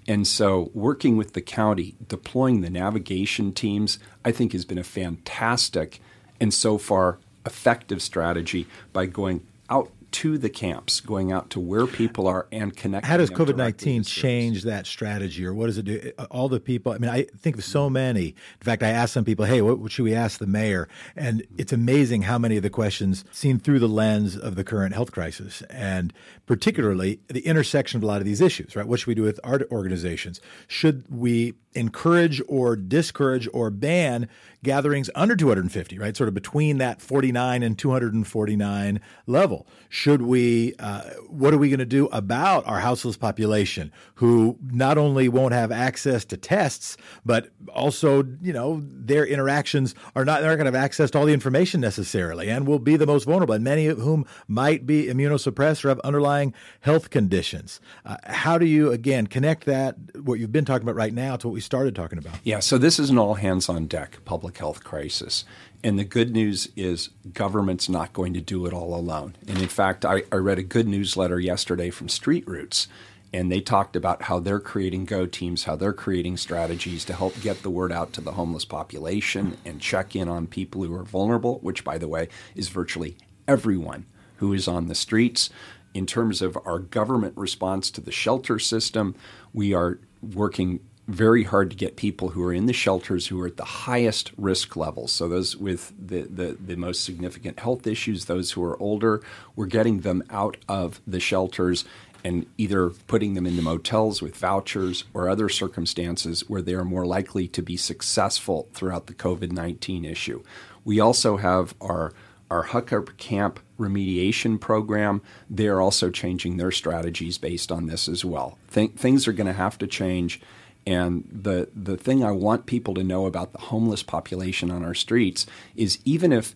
And 0.09 0.27
so, 0.27 0.71
working 0.75 1.17
with 1.17 1.35
the 1.35 1.41
county, 1.41 1.95
deploying 2.09 2.63
the 2.63 2.71
navigation 2.71 3.53
teams, 3.53 3.99
I 4.25 4.33
think 4.33 4.53
has 4.53 4.65
been 4.65 4.79
a 4.79 4.85
fantastic 4.85 6.01
and 6.41 6.53
so 6.53 6.79
far 6.79 7.19
effective 7.47 8.03
strategy 8.03 8.67
by 8.93 9.07
going 9.07 9.47
out 9.69 9.93
to 10.13 10.39
the 10.39 10.51
camps, 10.51 11.01
going 11.01 11.33
out 11.33 11.51
to 11.51 11.61
where 11.61 11.87
people 11.87 12.27
are 12.27 12.47
and 12.53 12.77
connecting. 12.77 13.09
How 13.09 13.17
does 13.17 13.31
COVID 13.31 13.57
nineteen 13.57 14.03
change 14.03 14.65
that 14.65 14.87
strategy, 14.87 15.45
or 15.45 15.55
what 15.55 15.67
does 15.67 15.79
it 15.79 15.85
do? 15.85 16.13
Uh, 16.19 16.27
all 16.31 16.49
the 16.49 16.61
people. 16.61 16.93
I 16.93 16.99
mean, 16.99 17.11
I 17.11 17.25
think 17.39 17.57
of 17.57 17.65
so 17.65 17.91
many. 17.91 18.29
In 18.29 18.65
fact, 18.65 18.83
I 18.83 18.89
asked 18.89 19.13
some 19.13 19.25
people, 19.25 19.45
"Hey, 19.45 19.63
what, 19.63 19.79
what 19.79 19.93
should 19.93 20.05
we 20.05 20.15
ask 20.15 20.39
the 20.39 20.47
mayor?" 20.47 20.89
And 21.17 21.47
it's 21.57 21.73
amazing 21.73 22.23
how 22.23 22.39
many 22.39 22.57
of 22.57 22.63
the 22.63 22.71
questions 22.71 23.25
seen 23.31 23.59
through 23.59 23.79
the 23.79 23.89
lens 23.89 24.37
of 24.37 24.57
the 24.57 24.65
current 24.65 24.95
health 24.95 25.13
crisis, 25.13 25.63
and 25.71 26.13
particularly 26.47 27.21
the 27.29 27.41
intersection 27.41 27.99
of 27.99 28.03
a 28.03 28.07
lot 28.07 28.19
of 28.19 28.25
these 28.25 28.41
issues. 28.41 28.77
Right? 28.77 28.87
What 28.87 29.01
should 29.01 29.09
we 29.09 29.15
do 29.15 29.23
with 29.23 29.41
our 29.45 29.61
organizations? 29.71 30.41
Should 30.69 31.05
we 31.09 31.55
encourage 31.75 32.43
or 32.49 32.77
discourage 32.77 33.49
or 33.53 33.71
ban 33.71 34.29
gatherings 34.63 35.09
under 35.15 35.37
250, 35.37 35.99
right? 35.99 36.17
Sort 36.17 36.29
of 36.29 36.35
between 36.35 36.79
that 36.79 37.01
49 37.01 37.63
and 37.63 37.79
249 37.79 39.01
level. 39.27 39.67
Should 40.01 40.23
we, 40.23 40.73
uh, 40.79 41.11
what 41.29 41.53
are 41.53 41.59
we 41.59 41.69
going 41.69 41.79
to 41.79 41.85
do 41.85 42.07
about 42.07 42.67
our 42.67 42.81
houseless 42.81 43.19
population 43.19 43.93
who 44.15 44.57
not 44.63 44.97
only 44.97 45.29
won't 45.29 45.53
have 45.53 45.71
access 45.71 46.25
to 46.25 46.39
tests, 46.39 46.97
but 47.27 47.51
also, 47.69 48.25
you 48.41 48.55
know, 48.55 48.81
their 48.83 49.27
interactions 49.27 49.95
are 50.17 50.25
not, 50.25 50.41
they're 50.41 50.49
not 50.49 50.57
going 50.57 50.73
to 50.73 50.79
have 50.79 50.85
access 50.85 51.11
to 51.11 51.19
all 51.19 51.27
the 51.27 51.35
information 51.35 51.83
necessarily 51.83 52.49
and 52.49 52.67
will 52.67 52.79
be 52.79 52.97
the 52.97 53.07
most 53.07 53.25
vulnerable, 53.25 53.53
and 53.53 53.63
many 53.63 53.89
of 53.89 53.99
whom 53.99 54.25
might 54.49 54.87
be 54.87 55.05
immunosuppressed 55.05 55.85
or 55.85 55.91
have 55.91 56.01
underlying 56.01 56.55
health 56.81 57.11
conditions. 57.11 57.79
Uh, 58.07 58.17
how 58.25 58.57
do 58.57 58.65
you, 58.65 58.91
again, 58.93 59.27
connect 59.27 59.67
that, 59.67 59.97
what 60.25 60.41
you've 60.41 60.51
been 60.51 60.65
talking 60.65 60.85
about 60.89 60.97
right 60.97 61.13
now, 61.13 61.37
to 61.37 61.47
what 61.47 61.53
we 61.53 61.61
started 61.61 61.95
talking 61.95 62.17
about? 62.17 62.37
Yeah, 62.43 62.61
so 62.61 62.79
this 62.79 62.99
is 62.99 63.11
an 63.11 63.19
all 63.19 63.35
hands 63.35 63.69
on 63.69 63.87
deck 63.87 64.21
public 64.25 64.57
health 64.57 64.83
crisis. 64.83 65.45
And 65.83 65.99
the 65.99 66.05
good 66.05 66.31
news 66.31 66.69
is 66.77 67.09
government's 67.33 67.89
not 67.89 68.13
going 68.13 68.35
to 68.35 68.41
do 68.43 68.67
it 68.67 68.75
all 68.75 68.95
alone. 68.95 69.35
And 69.49 69.57
in 69.63 69.69
fact, 69.69 69.90
I, 70.03 70.23
I 70.33 70.37
read 70.37 70.59
a 70.59 70.63
good 70.63 70.89
newsletter 70.89 71.39
yesterday 71.39 71.91
from 71.91 72.09
Street 72.09 72.47
Roots, 72.47 72.89
and 73.33 73.51
they 73.51 73.61
talked 73.61 73.97
about 73.97 74.23
how 74.23 74.41
they're 74.41 74.61
creating 74.61 75.05
go 75.05 75.27
teams, 75.27 75.65
how 75.65 75.77
they're 75.77 75.93
creating 75.93 76.37
strategies 76.37 77.05
to 77.07 77.15
help 77.15 77.41
get 77.41 77.63
the 77.63 77.71
word 77.71 77.93
out 77.93 78.13
to 78.15 78.21
the 78.21 78.33
homeless 78.33 78.65
population 78.65 79.57
and 79.65 79.81
check 79.81 80.17
in 80.17 80.29
on 80.29 80.47
people 80.47 80.83
who 80.83 80.95
are 80.95 81.05
vulnerable, 81.05 81.59
which, 81.61 81.85
by 81.85 81.99
the 81.99 82.09
way, 82.09 82.29
is 82.55 82.69
virtually 82.69 83.17
everyone 83.47 84.07
who 84.37 84.53
is 84.53 84.67
on 84.67 84.87
the 84.89 84.95
streets. 84.95 85.51
In 85.95 86.07
terms 86.07 86.41
of 86.41 86.57
our 86.65 86.79
government 86.79 87.37
response 87.37 87.91
to 87.93 88.01
the 88.01 88.13
shelter 88.13 88.59
system, 88.59 89.15
we 89.53 89.75
are 89.75 89.99
working 90.23 90.81
very 91.11 91.43
hard 91.45 91.71
to 91.71 91.77
get 91.77 91.97
people 91.97 92.31
who 92.31 92.43
are 92.43 92.53
in 92.53 92.67
the 92.67 92.73
shelters 92.73 93.27
who 93.27 93.41
are 93.41 93.49
at 93.49 93.57
the 93.57 93.65
highest 93.65 94.33
risk 94.37 94.77
levels. 94.77 95.13
So 95.13 95.29
those 95.29 95.57
with 95.57 95.93
the, 95.99 96.23
the, 96.23 96.57
the, 96.61 96.77
most 96.77 97.05
significant 97.05 97.59
health 97.59 97.87
issues, 97.87 98.27
those 98.27 98.53
who 98.53 98.63
are 98.65 98.81
older, 98.81 99.23
we're 99.57 99.67
getting 99.67 100.01
them 100.01 100.23
out 100.31 100.57
of 100.69 101.01
the 101.07 101.21
shelters 101.21 101.85
and 102.23 102.47
either 102.59 102.91
putting 102.91 103.35
them 103.35 103.47
into 103.47 103.63
motels 103.63 104.23
with 104.23 104.37
vouchers 104.37 105.05
or 105.13 105.29
other 105.29 105.49
circumstances 105.49 106.49
where 106.49 106.63
they 106.63 106.75
are 106.75 106.85
more 106.85 107.07
likely 107.07 107.49
to 107.49 107.63
be 107.63 107.77
successful 107.77 108.69
throughout 108.73 109.07
the 109.07 109.15
COVID 109.15 109.53
19 109.53 110.05
issue. 110.05 110.43
We 110.85 111.01
also 111.01 111.39
have 111.39 111.75
our 111.81 112.13
our 112.51 112.65
Hookup 112.65 113.17
Camp 113.17 113.61
remediation 113.79 114.61
program, 114.61 115.23
they're 115.49 115.81
also 115.81 116.11
changing 116.11 116.57
their 116.57 116.73
strategies 116.73 117.39
based 117.39 117.71
on 117.71 117.87
this 117.87 118.09
as 118.09 118.25
well. 118.25 118.59
Th- 118.73 118.93
things 118.93 119.29
are 119.29 119.33
going 119.33 119.47
to 119.47 119.53
have 119.53 119.79
to 119.79 119.87
change 119.87 120.41
and 120.87 121.29
the 121.31 121.69
the 121.75 121.97
thing 121.97 122.25
I 122.25 122.33
want 122.33 122.67
people 122.67 122.95
to 122.95 123.05
know 123.05 123.27
about 123.27 123.53
the 123.53 123.61
homeless 123.61 124.03
population 124.03 124.71
on 124.71 124.85
our 124.85 124.95
streets 124.95 125.47
is 125.77 125.99
even 126.05 126.33
if 126.33 126.55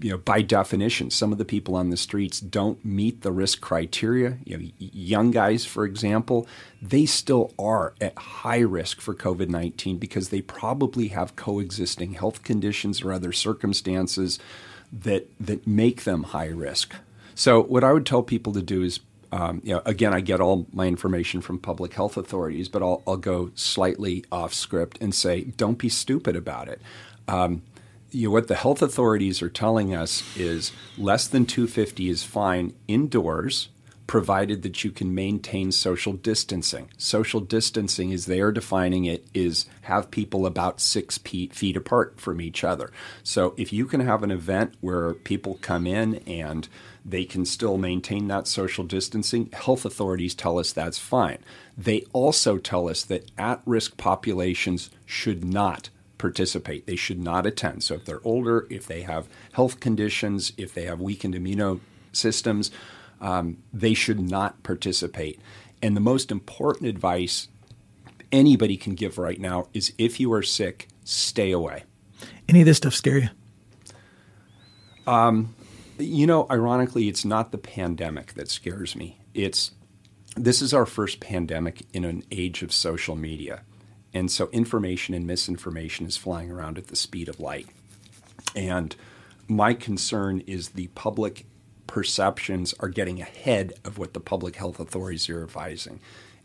you 0.00 0.10
know 0.10 0.18
by 0.18 0.40
definition 0.40 1.10
some 1.10 1.32
of 1.32 1.38
the 1.38 1.44
people 1.44 1.74
on 1.74 1.90
the 1.90 1.96
streets 1.96 2.38
don't 2.38 2.84
meet 2.84 3.22
the 3.22 3.32
risk 3.32 3.60
criteria, 3.60 4.38
you 4.44 4.58
know 4.58 4.68
young 4.78 5.30
guys 5.30 5.64
for 5.64 5.84
example, 5.84 6.46
they 6.80 7.04
still 7.06 7.52
are 7.58 7.94
at 8.00 8.16
high 8.16 8.60
risk 8.60 9.00
for 9.00 9.14
COVID-19 9.14 9.98
because 9.98 10.28
they 10.28 10.40
probably 10.40 11.08
have 11.08 11.36
coexisting 11.36 12.14
health 12.14 12.44
conditions 12.44 13.02
or 13.02 13.12
other 13.12 13.32
circumstances 13.32 14.38
that 14.92 15.28
that 15.40 15.66
make 15.66 16.04
them 16.04 16.22
high 16.24 16.46
risk. 16.46 16.94
So 17.34 17.62
what 17.62 17.84
I 17.84 17.92
would 17.92 18.06
tell 18.06 18.22
people 18.22 18.52
to 18.54 18.62
do 18.62 18.82
is 18.82 18.98
um, 19.32 19.60
you 19.62 19.74
know, 19.74 19.82
again, 19.84 20.14
I 20.14 20.20
get 20.20 20.40
all 20.40 20.66
my 20.72 20.86
information 20.86 21.40
from 21.40 21.58
public 21.58 21.94
health 21.94 22.16
authorities, 22.16 22.68
but 22.68 22.82
I'll, 22.82 23.02
I'll 23.06 23.16
go 23.16 23.50
slightly 23.54 24.24
off 24.32 24.54
script 24.54 24.98
and 25.00 25.14
say, 25.14 25.44
don't 25.44 25.78
be 25.78 25.88
stupid 25.88 26.36
about 26.36 26.68
it. 26.68 26.80
Um, 27.26 27.62
you 28.10 28.28
know, 28.28 28.32
what 28.32 28.48
the 28.48 28.54
health 28.54 28.80
authorities 28.80 29.42
are 29.42 29.50
telling 29.50 29.94
us 29.94 30.24
is 30.36 30.72
less 30.96 31.28
than 31.28 31.44
250 31.44 32.08
is 32.08 32.22
fine 32.22 32.74
indoors, 32.86 33.68
provided 34.06 34.62
that 34.62 34.82
you 34.82 34.90
can 34.90 35.14
maintain 35.14 35.70
social 35.70 36.14
distancing. 36.14 36.88
Social 36.96 37.40
distancing, 37.40 38.10
as 38.14 38.24
they 38.24 38.40
are 38.40 38.50
defining 38.50 39.04
it, 39.04 39.26
is 39.34 39.66
have 39.82 40.10
people 40.10 40.46
about 40.46 40.80
six 40.80 41.18
feet 41.18 41.76
apart 41.76 42.18
from 42.18 42.40
each 42.40 42.64
other. 42.64 42.90
So 43.22 43.52
if 43.58 43.74
you 43.74 43.84
can 43.84 44.00
have 44.00 44.22
an 44.22 44.30
event 44.30 44.74
where 44.80 45.12
people 45.12 45.58
come 45.60 45.86
in 45.86 46.16
and 46.26 46.66
they 47.04 47.24
can 47.24 47.44
still 47.44 47.78
maintain 47.78 48.28
that 48.28 48.46
social 48.46 48.84
distancing. 48.84 49.50
Health 49.52 49.84
authorities 49.84 50.34
tell 50.34 50.58
us 50.58 50.72
that's 50.72 50.98
fine. 50.98 51.38
They 51.76 52.04
also 52.12 52.58
tell 52.58 52.88
us 52.88 53.04
that 53.04 53.30
at 53.38 53.62
risk 53.64 53.96
populations 53.96 54.90
should 55.06 55.44
not 55.44 55.90
participate. 56.18 56.86
They 56.86 56.96
should 56.96 57.22
not 57.22 57.46
attend. 57.46 57.84
So 57.84 57.94
if 57.94 58.04
they're 58.04 58.20
older, 58.24 58.66
if 58.68 58.86
they 58.86 59.02
have 59.02 59.28
health 59.52 59.80
conditions, 59.80 60.52
if 60.56 60.74
they 60.74 60.84
have 60.84 61.00
weakened 61.00 61.34
immune 61.34 61.80
systems, 62.12 62.70
um, 63.20 63.58
they 63.72 63.94
should 63.94 64.20
not 64.20 64.62
participate. 64.62 65.40
And 65.80 65.96
the 65.96 66.00
most 66.00 66.30
important 66.30 66.88
advice 66.88 67.48
anybody 68.32 68.76
can 68.76 68.94
give 68.94 69.18
right 69.18 69.40
now 69.40 69.68
is 69.72 69.92
if 69.98 70.20
you 70.20 70.32
are 70.32 70.42
sick, 70.42 70.88
stay 71.04 71.52
away. 71.52 71.84
Any 72.48 72.60
of 72.60 72.66
this 72.66 72.78
stuff 72.78 72.94
scare 72.94 73.18
you? 73.18 73.28
Um, 75.06 75.54
you 75.98 76.26
know, 76.26 76.46
ironically, 76.50 77.08
it's 77.08 77.24
not 77.24 77.52
the 77.52 77.58
pandemic 77.58 78.34
that 78.34 78.50
scares 78.50 78.94
me. 78.94 79.20
It's 79.34 79.72
this 80.36 80.62
is 80.62 80.72
our 80.72 80.86
first 80.86 81.20
pandemic 81.20 81.86
in 81.92 82.04
an 82.04 82.22
age 82.30 82.62
of 82.62 82.72
social 82.72 83.16
media. 83.16 83.62
And 84.14 84.30
so 84.30 84.48
information 84.52 85.14
and 85.14 85.26
misinformation 85.26 86.06
is 86.06 86.16
flying 86.16 86.50
around 86.50 86.78
at 86.78 86.86
the 86.88 86.96
speed 86.96 87.28
of 87.28 87.40
light. 87.40 87.66
And 88.54 88.94
my 89.48 89.74
concern 89.74 90.40
is 90.46 90.70
the 90.70 90.88
public 90.88 91.46
perceptions 91.86 92.74
are 92.80 92.88
getting 92.88 93.20
ahead 93.20 93.72
of 93.84 93.98
what 93.98 94.14
the 94.14 94.20
public 94.20 94.56
health 94.56 94.78
authorities 94.78 95.28
are 95.28 95.42
advising. 95.42 96.00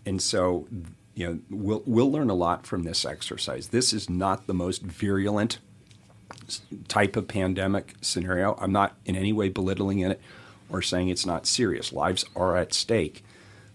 And 0.05 0.21
so, 0.21 0.67
you 1.13 1.27
know, 1.27 1.39
we'll, 1.49 1.83
we'll 1.85 2.11
learn 2.11 2.29
a 2.29 2.35
lot 2.35 2.65
from 2.65 2.83
this 2.83 3.05
exercise. 3.05 3.67
This 3.69 3.93
is 3.93 4.09
not 4.09 4.47
the 4.47 4.53
most 4.53 4.81
virulent 4.81 5.59
type 6.88 7.15
of 7.15 7.27
pandemic 7.27 7.95
scenario. 8.01 8.55
I'm 8.59 8.71
not 8.71 8.95
in 9.05 9.15
any 9.15 9.34
way 9.34 9.49
belittling 9.49 9.99
it 9.99 10.19
or 10.69 10.81
saying 10.81 11.09
it's 11.09 11.25
not 11.25 11.45
serious. 11.45 11.93
Lives 11.93 12.25
are 12.36 12.57
at 12.57 12.73
stake. 12.73 13.23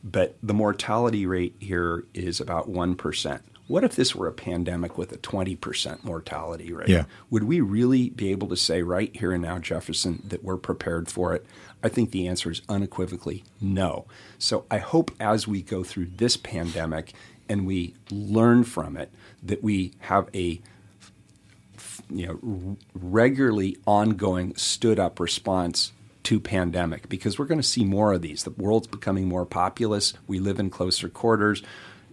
But 0.04 0.36
the 0.42 0.54
mortality 0.54 1.26
rate 1.26 1.56
here 1.58 2.04
is 2.14 2.40
about 2.40 2.70
1%. 2.70 3.40
What 3.66 3.84
if 3.84 3.94
this 3.94 4.14
were 4.14 4.26
a 4.26 4.32
pandemic 4.32 4.96
with 4.96 5.12
a 5.12 5.18
20% 5.18 6.02
mortality 6.02 6.72
rate? 6.72 6.88
Yeah. 6.88 7.04
Would 7.28 7.44
we 7.44 7.60
really 7.60 8.08
be 8.08 8.30
able 8.30 8.48
to 8.48 8.56
say 8.56 8.82
right 8.82 9.14
here 9.14 9.32
and 9.32 9.42
now, 9.42 9.58
Jefferson, 9.58 10.22
that 10.26 10.42
we're 10.42 10.56
prepared 10.56 11.10
for 11.10 11.34
it? 11.34 11.44
I 11.82 11.88
think 11.88 12.10
the 12.10 12.26
answer 12.26 12.50
is 12.50 12.62
unequivocally 12.68 13.44
no. 13.60 14.06
So 14.38 14.64
I 14.70 14.78
hope 14.78 15.10
as 15.20 15.46
we 15.46 15.62
go 15.62 15.84
through 15.84 16.06
this 16.16 16.36
pandemic 16.36 17.12
and 17.48 17.66
we 17.66 17.94
learn 18.10 18.64
from 18.64 18.96
it, 18.96 19.12
that 19.42 19.62
we 19.62 19.92
have 20.00 20.28
a 20.34 20.62
you 22.10 22.26
know 22.26 22.76
regularly 22.94 23.76
ongoing 23.86 24.54
stood 24.56 24.98
up 24.98 25.20
response 25.20 25.92
to 26.24 26.40
pandemic 26.40 27.08
because 27.08 27.38
we're 27.38 27.46
going 27.46 27.60
to 27.60 27.66
see 27.66 27.84
more 27.84 28.12
of 28.12 28.22
these. 28.22 28.44
The 28.44 28.50
world's 28.50 28.86
becoming 28.86 29.28
more 29.28 29.46
populous. 29.46 30.12
We 30.26 30.40
live 30.40 30.58
in 30.58 30.68
closer 30.68 31.08
quarters. 31.08 31.62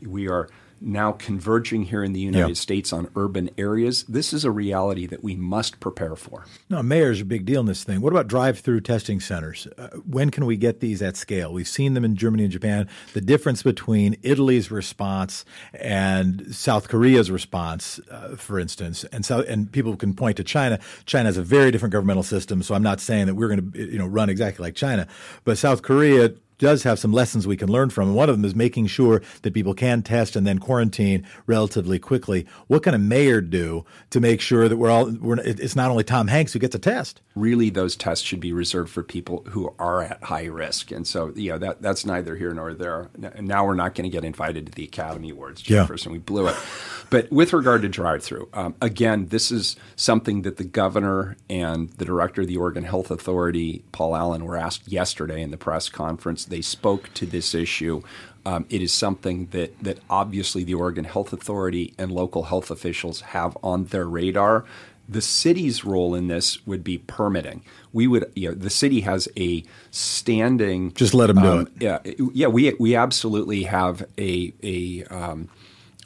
We 0.01 0.29
are 0.29 0.49
now 0.81 1.11
converging 1.11 1.83
here 1.83 2.03
in 2.03 2.13
the 2.13 2.19
United. 2.19 2.55
States 2.55 2.93
on 2.93 3.09
urban 3.15 3.49
areas. 3.57 4.03
This 4.03 4.31
is 4.33 4.45
a 4.45 4.51
reality 4.51 5.05
that 5.07 5.23
we 5.23 5.35
must 5.35 5.79
prepare 5.79 6.15
for. 6.15 6.45
No, 6.69 6.81
mayor's 6.81 7.21
a 7.21 7.25
big 7.25 7.45
deal 7.45 7.61
in 7.61 7.65
this 7.65 7.83
thing. 7.83 8.01
What 8.01 8.13
about 8.13 8.27
drive-through 8.27 8.81
testing 8.81 9.19
centers? 9.19 9.67
Uh, 9.77 9.89
when 10.07 10.29
can 10.29 10.45
we 10.45 10.57
get 10.57 10.79
these 10.79 11.01
at 11.01 11.17
scale? 11.17 11.51
We've 11.51 11.67
seen 11.67 11.93
them 11.93 12.05
in 12.05 12.15
Germany 12.15 12.43
and 12.43 12.51
Japan. 12.51 12.87
The 13.13 13.21
difference 13.21 13.63
between 13.63 14.15
Italy's 14.21 14.71
response 14.71 15.45
and 15.73 16.53
South 16.55 16.87
Korea's 16.87 17.29
response, 17.31 17.99
uh, 18.11 18.35
for 18.35 18.59
instance, 18.59 19.03
and 19.05 19.25
so 19.25 19.41
and 19.41 19.71
people 19.71 19.95
can 19.95 20.13
point 20.13 20.37
to 20.37 20.43
China. 20.43 20.79
China 21.05 21.25
has 21.27 21.37
a 21.37 21.43
very 21.43 21.71
different 21.71 21.91
governmental 21.91 22.23
system, 22.23 22.63
so 22.63 22.75
I'm 22.75 22.83
not 22.83 22.99
saying 22.99 23.27
that 23.27 23.35
we're 23.35 23.49
going 23.49 23.71
to 23.71 23.91
you 23.91 23.97
know 23.97 24.07
run 24.07 24.29
exactly 24.29 24.63
like 24.63 24.75
China, 24.75 25.07
but 25.43 25.57
South 25.57 25.81
Korea 25.81 26.33
does 26.57 26.83
have 26.83 26.99
some 26.99 27.11
lessons 27.11 27.47
we 27.47 27.57
can 27.57 27.69
learn 27.69 27.89
from. 27.89 28.09
And 28.09 28.15
one 28.15 28.29
of 28.29 28.35
them 28.35 28.45
is 28.45 28.55
making 28.55 28.87
sure 28.87 29.21
that 29.41 29.53
people 29.53 29.73
can 29.73 30.01
test 30.01 30.35
and 30.35 30.45
then 30.45 30.59
quarantine 30.59 31.25
relatively 31.47 31.99
quickly. 31.99 32.45
What 32.67 32.83
can 32.83 32.93
a 32.93 32.99
mayor 32.99 33.41
do 33.41 33.85
to 34.11 34.19
make 34.19 34.41
sure 34.41 34.69
that 34.69 34.77
we're 34.77 34.89
all, 34.89 35.11
we're, 35.11 35.39
it's 35.39 35.75
not 35.75 35.91
only 35.91 36.03
Tom 36.03 36.27
Hanks 36.27 36.53
who 36.53 36.59
gets 36.59 36.75
a 36.75 36.79
test? 36.79 37.21
Really, 37.35 37.69
those 37.69 37.95
tests 37.95 38.25
should 38.25 38.39
be 38.39 38.53
reserved 38.53 38.91
for 38.91 39.03
people 39.03 39.45
who 39.49 39.73
are 39.77 40.03
at 40.03 40.23
high 40.23 40.45
risk. 40.45 40.91
And 40.91 41.05
so, 41.05 41.33
you 41.35 41.51
know, 41.51 41.57
that, 41.57 41.81
that's 41.81 42.05
neither 42.05 42.35
here 42.35 42.53
nor 42.53 42.73
there. 42.73 43.09
Now 43.39 43.65
we're 43.65 43.75
not 43.75 43.95
going 43.95 44.09
to 44.09 44.15
get 44.15 44.23
invited 44.23 44.67
to 44.67 44.71
the 44.71 44.85
Academy 44.85 45.31
Awards, 45.31 45.61
Jefferson. 45.61 46.11
Yeah. 46.11 46.13
We 46.13 46.19
blew 46.19 46.47
it. 46.47 46.55
But 47.09 47.31
with 47.31 47.53
regard 47.53 47.81
to 47.81 47.89
drive 47.89 48.23
through, 48.23 48.49
um, 48.53 48.75
again, 48.81 49.27
this 49.27 49.51
is 49.51 49.75
something 49.95 50.43
that 50.43 50.57
the 50.57 50.63
governor 50.63 51.37
and 51.49 51.89
the 51.91 52.05
director 52.05 52.41
of 52.41 52.47
the 52.47 52.57
Oregon 52.57 52.83
Health 52.83 53.11
Authority, 53.11 53.83
Paul 53.91 54.15
Allen, 54.15 54.45
were 54.45 54.57
asked 54.57 54.87
yesterday 54.87 55.41
in 55.41 55.51
the 55.51 55.57
press 55.57 55.89
conference. 55.89 56.44
They 56.45 56.61
spoke 56.61 57.13
to 57.15 57.25
this 57.25 57.53
issue. 57.53 58.01
Um, 58.45 58.65
it 58.69 58.81
is 58.81 58.93
something 58.93 59.47
that, 59.47 59.83
that 59.83 59.99
obviously 60.09 60.63
the 60.63 60.75
Oregon 60.75 61.05
Health 61.05 61.33
Authority 61.33 61.93
and 61.97 62.11
local 62.11 62.43
health 62.43 62.69
officials 62.69 63.21
have 63.21 63.57
on 63.63 63.85
their 63.85 64.05
radar. 64.05 64.65
The 65.09 65.21
city's 65.21 65.85
role 65.85 66.15
in 66.15 66.27
this 66.27 66.65
would 66.65 66.83
be 66.83 66.97
permitting. 66.97 67.63
We 67.93 68.07
would, 68.07 68.31
you 68.35 68.49
know, 68.49 68.55
the 68.55 68.69
city 68.69 69.01
has 69.01 69.27
a 69.37 69.63
standing. 69.91 70.93
Just 70.93 71.13
let 71.13 71.27
them 71.27 71.37
um, 71.37 71.43
do 71.43 71.59
it. 71.59 71.69
Yeah, 71.79 72.27
yeah. 72.33 72.47
We 72.47 72.73
we 72.79 72.95
absolutely 72.95 73.63
have 73.63 74.05
a 74.17 74.53
a 74.63 75.03
um, 75.05 75.49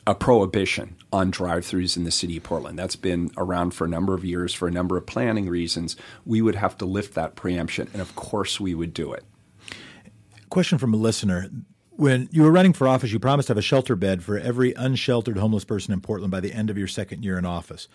a 0.05 0.15
prohibition 0.15 0.95
on 1.13 1.31
drive-throughs 1.31 1.95
in 1.95 2.03
the 2.03 2.11
city 2.11 2.37
of 2.37 2.43
Portland. 2.43 2.77
That's 2.77 2.97
been 2.97 3.31
around 3.37 3.73
for 3.73 3.85
a 3.85 3.87
number 3.89 4.13
of 4.13 4.25
years 4.25 4.53
for 4.53 4.67
a 4.67 4.71
number 4.71 4.97
of 4.97 5.05
planning 5.05 5.47
reasons. 5.47 5.95
We 6.25 6.41
would 6.41 6.55
have 6.55 6.77
to 6.79 6.85
lift 6.85 7.13
that 7.15 7.35
preemption, 7.35 7.89
and 7.93 8.01
of 8.01 8.15
course, 8.15 8.59
we 8.59 8.75
would 8.75 8.93
do 8.93 9.13
it. 9.13 9.23
Question 10.49 10.79
from 10.79 10.95
a 10.95 10.97
listener. 10.97 11.49
When 11.91 12.27
you 12.31 12.41
were 12.41 12.51
running 12.51 12.73
for 12.73 12.87
office, 12.87 13.11
you 13.11 13.19
promised 13.19 13.47
to 13.47 13.51
have 13.51 13.57
a 13.57 13.61
shelter 13.61 13.95
bed 13.95 14.23
for 14.23 14.37
every 14.37 14.73
unsheltered 14.73 15.37
homeless 15.37 15.63
person 15.63 15.93
in 15.93 16.01
Portland 16.01 16.31
by 16.31 16.39
the 16.39 16.53
end 16.53 16.71
of 16.71 16.77
your 16.77 16.87
second 16.87 17.23
year 17.23 17.37
in 17.37 17.45
office. 17.45 17.87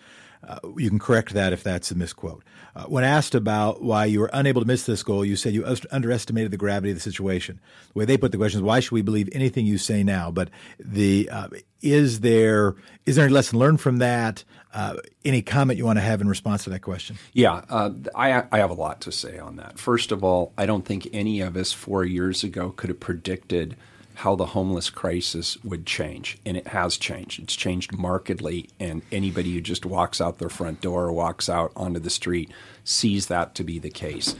Uh, 0.47 0.59
you 0.77 0.89
can 0.89 0.99
correct 0.99 1.33
that 1.33 1.53
if 1.53 1.63
that's 1.63 1.91
a 1.91 1.95
misquote. 1.95 2.43
Uh, 2.75 2.83
when 2.83 3.03
asked 3.03 3.33
about 3.33 3.81
why 3.81 4.05
you 4.05 4.19
were 4.19 4.29
unable 4.33 4.61
to 4.61 4.67
miss 4.67 4.85
this 4.85 5.01
goal, 5.01 5.23
you 5.23 5.35
said 5.35 5.53
you 5.53 5.65
underestimated 5.91 6.51
the 6.51 6.57
gravity 6.57 6.91
of 6.91 6.97
the 6.97 7.01
situation. 7.01 7.59
The 7.93 7.99
way 7.99 8.05
they 8.05 8.17
put 8.17 8.31
the 8.31 8.37
question 8.37 8.59
is, 8.59 8.63
why 8.63 8.79
should 8.79 8.91
we 8.91 9.01
believe 9.01 9.29
anything 9.31 9.65
you 9.65 9.77
say 9.77 10.03
now? 10.03 10.31
But 10.31 10.49
the 10.77 11.29
uh, 11.31 11.47
is 11.81 12.19
there 12.19 12.75
is 13.05 13.15
there 13.15 13.25
any 13.25 13.33
lesson 13.33 13.59
learned 13.59 13.81
from 13.81 13.99
that? 13.99 14.43
Uh, 14.73 14.97
any 15.23 15.41
comment 15.41 15.77
you 15.77 15.85
want 15.85 15.97
to 15.97 16.03
have 16.03 16.19
in 16.19 16.27
response 16.27 16.65
to 16.65 16.69
that 16.69 16.81
question? 16.81 17.17
Yeah, 17.31 17.63
uh, 17.69 17.91
I, 18.13 18.43
I 18.51 18.57
have 18.57 18.71
a 18.71 18.75
lot 18.75 18.99
to 19.01 19.11
say 19.11 19.39
on 19.39 19.55
that. 19.55 19.79
First 19.79 20.11
of 20.11 20.21
all, 20.21 20.51
I 20.57 20.65
don't 20.65 20.85
think 20.85 21.07
any 21.13 21.39
of 21.39 21.55
us 21.55 21.71
four 21.71 22.03
years 22.03 22.43
ago 22.43 22.71
could 22.75 22.89
have 22.89 22.99
predicted– 22.99 23.77
how 24.15 24.35
the 24.35 24.47
homeless 24.47 24.89
crisis 24.89 25.57
would 25.63 25.85
change. 25.85 26.37
And 26.45 26.57
it 26.57 26.67
has 26.67 26.97
changed. 26.97 27.41
It's 27.41 27.55
changed 27.55 27.97
markedly. 27.97 28.69
And 28.79 29.01
anybody 29.11 29.53
who 29.53 29.61
just 29.61 29.85
walks 29.85 30.19
out 30.21 30.39
their 30.39 30.49
front 30.49 30.81
door 30.81 31.05
or 31.05 31.11
walks 31.11 31.49
out 31.49 31.71
onto 31.75 31.99
the 31.99 32.09
street 32.09 32.51
sees 32.83 33.27
that 33.27 33.55
to 33.55 33.63
be 33.63 33.79
the 33.79 33.89
case. 33.89 34.35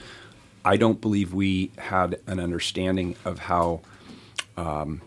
I 0.64 0.76
don't 0.76 1.00
believe 1.00 1.32
we 1.32 1.70
had 1.78 2.18
an 2.26 2.40
understanding 2.40 3.16
of 3.24 3.38
how 3.38 3.82
um, 4.56 5.00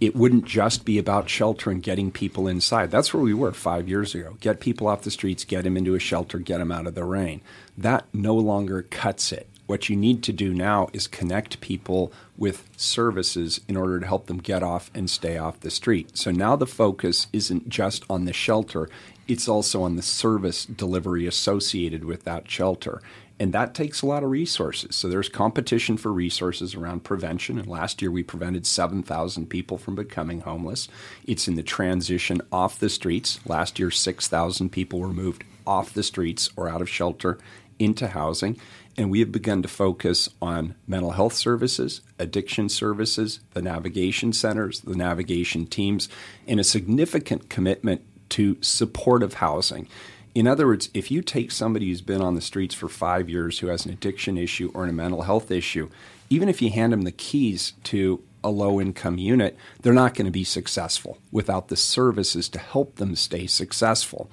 it 0.00 0.16
wouldn't 0.16 0.44
just 0.44 0.84
be 0.84 0.98
about 0.98 1.28
shelter 1.28 1.70
and 1.70 1.80
getting 1.80 2.10
people 2.10 2.48
inside. 2.48 2.90
That's 2.90 3.14
where 3.14 3.22
we 3.22 3.34
were 3.34 3.52
five 3.52 3.88
years 3.88 4.14
ago. 4.14 4.36
Get 4.40 4.58
people 4.58 4.88
off 4.88 5.02
the 5.02 5.12
streets, 5.12 5.44
get 5.44 5.62
them 5.62 5.76
into 5.76 5.94
a 5.94 6.00
shelter, 6.00 6.40
get 6.40 6.58
them 6.58 6.72
out 6.72 6.88
of 6.88 6.96
the 6.96 7.04
rain. 7.04 7.40
That 7.78 8.06
no 8.12 8.34
longer 8.34 8.82
cuts 8.82 9.30
it. 9.30 9.48
What 9.66 9.88
you 9.88 9.96
need 9.96 10.22
to 10.24 10.32
do 10.32 10.52
now 10.52 10.88
is 10.92 11.06
connect 11.06 11.60
people 11.60 12.12
with 12.36 12.68
services 12.76 13.60
in 13.68 13.76
order 13.76 14.00
to 14.00 14.06
help 14.06 14.26
them 14.26 14.38
get 14.38 14.62
off 14.62 14.90
and 14.94 15.08
stay 15.08 15.38
off 15.38 15.60
the 15.60 15.70
street. 15.70 16.16
So 16.16 16.30
now 16.30 16.56
the 16.56 16.66
focus 16.66 17.28
isn't 17.32 17.68
just 17.68 18.04
on 18.10 18.24
the 18.24 18.32
shelter, 18.32 18.88
it's 19.28 19.48
also 19.48 19.82
on 19.82 19.96
the 19.96 20.02
service 20.02 20.64
delivery 20.66 21.26
associated 21.26 22.04
with 22.04 22.24
that 22.24 22.50
shelter. 22.50 23.00
And 23.38 23.52
that 23.54 23.74
takes 23.74 24.02
a 24.02 24.06
lot 24.06 24.22
of 24.22 24.30
resources. 24.30 24.94
So 24.94 25.08
there's 25.08 25.28
competition 25.28 25.96
for 25.96 26.12
resources 26.12 26.74
around 26.74 27.02
prevention. 27.02 27.58
And 27.58 27.66
last 27.66 28.00
year 28.00 28.10
we 28.10 28.22
prevented 28.22 28.66
7,000 28.66 29.46
people 29.48 29.78
from 29.78 29.94
becoming 29.94 30.42
homeless. 30.42 30.86
It's 31.24 31.48
in 31.48 31.56
the 31.56 31.62
transition 31.62 32.40
off 32.52 32.78
the 32.78 32.88
streets. 32.88 33.40
Last 33.44 33.78
year, 33.78 33.90
6,000 33.90 34.70
people 34.70 35.00
were 35.00 35.08
moved 35.08 35.44
off 35.66 35.92
the 35.92 36.02
streets 36.02 36.50
or 36.56 36.68
out 36.68 36.82
of 36.82 36.88
shelter 36.88 37.38
into 37.82 38.08
housing. 38.08 38.58
And 38.96 39.10
we 39.10 39.20
have 39.20 39.32
begun 39.32 39.62
to 39.62 39.68
focus 39.68 40.28
on 40.42 40.74
mental 40.86 41.12
health 41.12 41.32
services, 41.32 42.02
addiction 42.18 42.68
services, 42.68 43.40
the 43.54 43.62
navigation 43.62 44.32
centers, 44.34 44.80
the 44.80 44.96
navigation 44.96 45.66
teams, 45.66 46.08
and 46.46 46.60
a 46.60 46.64
significant 46.64 47.48
commitment 47.48 48.02
to 48.30 48.58
supportive 48.60 49.34
housing. 49.34 49.88
In 50.34 50.46
other 50.46 50.66
words, 50.66 50.88
if 50.94 51.10
you 51.10 51.22
take 51.22 51.50
somebody 51.50 51.88
who's 51.88 52.00
been 52.00 52.22
on 52.22 52.34
the 52.34 52.40
streets 52.40 52.74
for 52.74 52.88
five 52.88 53.28
years 53.28 53.58
who 53.58 53.66
has 53.68 53.84
an 53.84 53.92
addiction 53.92 54.38
issue 54.38 54.70
or 54.74 54.86
a 54.86 54.92
mental 54.92 55.22
health 55.22 55.50
issue, 55.50 55.90
even 56.30 56.48
if 56.48 56.62
you 56.62 56.70
hand 56.70 56.92
them 56.92 57.02
the 57.02 57.12
keys 57.12 57.74
to 57.84 58.22
a 58.44 58.50
low 58.50 58.80
income 58.80 59.18
unit, 59.18 59.56
they're 59.80 59.92
not 59.92 60.14
going 60.14 60.24
to 60.24 60.32
be 60.32 60.44
successful 60.44 61.18
without 61.30 61.68
the 61.68 61.76
services 61.76 62.48
to 62.48 62.58
help 62.58 62.96
them 62.96 63.14
stay 63.14 63.46
successful. 63.46 64.30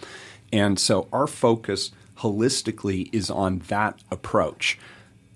And 0.52 0.80
so 0.80 1.08
our 1.12 1.28
focus 1.28 1.92
holistically 2.20 3.10
is 3.14 3.30
on 3.30 3.60
that 3.68 4.00
approach. 4.12 4.78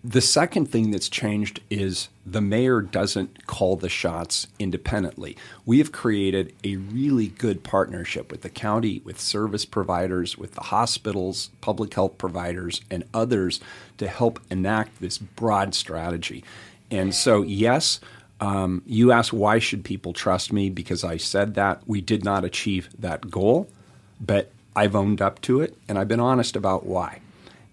The 0.05 0.19
second 0.19 0.65
thing 0.65 0.91
that's 0.91 1.07
changed 1.07 1.61
is 1.69 2.09
the 2.25 2.41
mayor 2.41 2.81
doesn't 2.81 3.47
call 3.47 3.77
the 3.77 3.87
shots 3.87 4.47
independently. 4.59 5.37
We 5.65 5.77
have 5.77 5.93
created 5.93 6.53
a 6.61 6.75
really 6.75 7.27
good 7.27 7.63
partnership 7.63 8.29
with 8.29 8.41
the 8.41 8.49
county, 8.49 9.01
with 9.05 9.17
service 9.17 9.63
providers, 9.63 10.37
with 10.37 10.55
the 10.55 10.63
hospitals, 10.63 11.51
public 11.61 11.93
health 11.93 12.17
providers, 12.17 12.81
and 12.91 13.05
others 13.13 13.61
to 13.97 14.09
help 14.09 14.41
enact 14.49 14.99
this 14.99 15.17
broad 15.17 15.73
strategy. 15.73 16.43
And 16.91 17.15
so, 17.15 17.41
yes, 17.41 18.01
um, 18.41 18.83
you 18.85 19.13
ask 19.13 19.31
why 19.31 19.59
should 19.59 19.85
people 19.85 20.11
trust 20.11 20.51
me 20.51 20.69
because 20.69 21.05
I 21.05 21.15
said 21.15 21.53
that 21.53 21.81
we 21.87 22.01
did 22.01 22.25
not 22.25 22.43
achieve 22.43 22.89
that 22.99 23.31
goal, 23.31 23.69
but 24.19 24.51
I've 24.75 24.95
owned 24.95 25.21
up 25.21 25.41
to 25.41 25.61
it 25.61 25.77
and 25.87 25.97
I've 25.97 26.07
been 26.07 26.19
honest 26.19 26.55
about 26.55 26.85
why. 26.85 27.21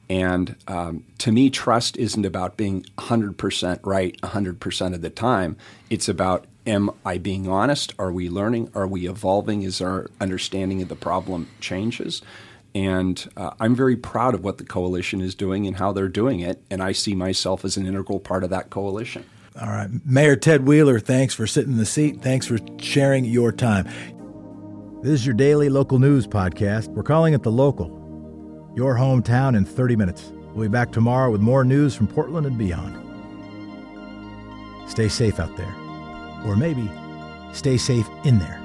And 0.08 0.56
um, 0.66 1.04
to 1.18 1.30
me, 1.30 1.50
trust 1.50 1.96
isn't 1.96 2.24
about 2.24 2.56
being 2.56 2.84
100% 2.98 3.80
right 3.84 4.20
100% 4.22 4.94
of 4.94 5.02
the 5.02 5.10
time. 5.10 5.56
It's 5.88 6.08
about 6.08 6.46
am 6.66 6.90
I 7.04 7.18
being 7.18 7.48
honest? 7.48 7.94
Are 7.98 8.12
we 8.12 8.28
learning? 8.28 8.70
Are 8.74 8.86
we 8.86 9.08
evolving? 9.08 9.62
Is 9.62 9.80
our 9.80 10.10
understanding 10.20 10.82
of 10.82 10.88
the 10.88 10.96
problem 10.96 11.48
changes? 11.60 12.22
And 12.74 13.28
uh, 13.36 13.50
I'm 13.58 13.74
very 13.74 13.96
proud 13.96 14.34
of 14.34 14.44
what 14.44 14.58
the 14.58 14.64
coalition 14.64 15.20
is 15.20 15.34
doing 15.34 15.66
and 15.66 15.76
how 15.76 15.92
they're 15.92 16.08
doing 16.08 16.40
it. 16.40 16.62
And 16.70 16.82
I 16.82 16.92
see 16.92 17.14
myself 17.14 17.64
as 17.64 17.76
an 17.76 17.86
integral 17.86 18.20
part 18.20 18.44
of 18.44 18.50
that 18.50 18.70
coalition. 18.70 19.24
All 19.60 19.68
right. 19.68 19.88
Mayor 20.04 20.36
Ted 20.36 20.66
Wheeler, 20.66 21.00
thanks 21.00 21.34
for 21.34 21.46
sitting 21.46 21.72
in 21.72 21.78
the 21.78 21.86
seat. 21.86 22.22
Thanks 22.22 22.46
for 22.46 22.58
sharing 22.78 23.24
your 23.24 23.50
time. 23.52 23.88
This 25.02 25.12
is 25.12 25.24
your 25.24 25.34
daily 25.34 25.70
local 25.70 25.98
news 25.98 26.26
podcast. 26.26 26.88
We're 26.88 27.02
calling 27.02 27.32
it 27.32 27.42
The 27.42 27.50
Local, 27.50 27.88
your 28.76 28.94
hometown 28.94 29.56
in 29.56 29.64
30 29.64 29.96
minutes. 29.96 30.30
We'll 30.52 30.68
be 30.68 30.70
back 30.70 30.92
tomorrow 30.92 31.30
with 31.30 31.40
more 31.40 31.64
news 31.64 31.94
from 31.94 32.06
Portland 32.06 32.46
and 32.46 32.58
beyond. 32.58 32.98
Stay 34.90 35.08
safe 35.08 35.40
out 35.40 35.56
there. 35.56 35.74
Or 36.44 36.54
maybe 36.54 36.90
stay 37.54 37.78
safe 37.78 38.06
in 38.24 38.40
there. 38.40 38.59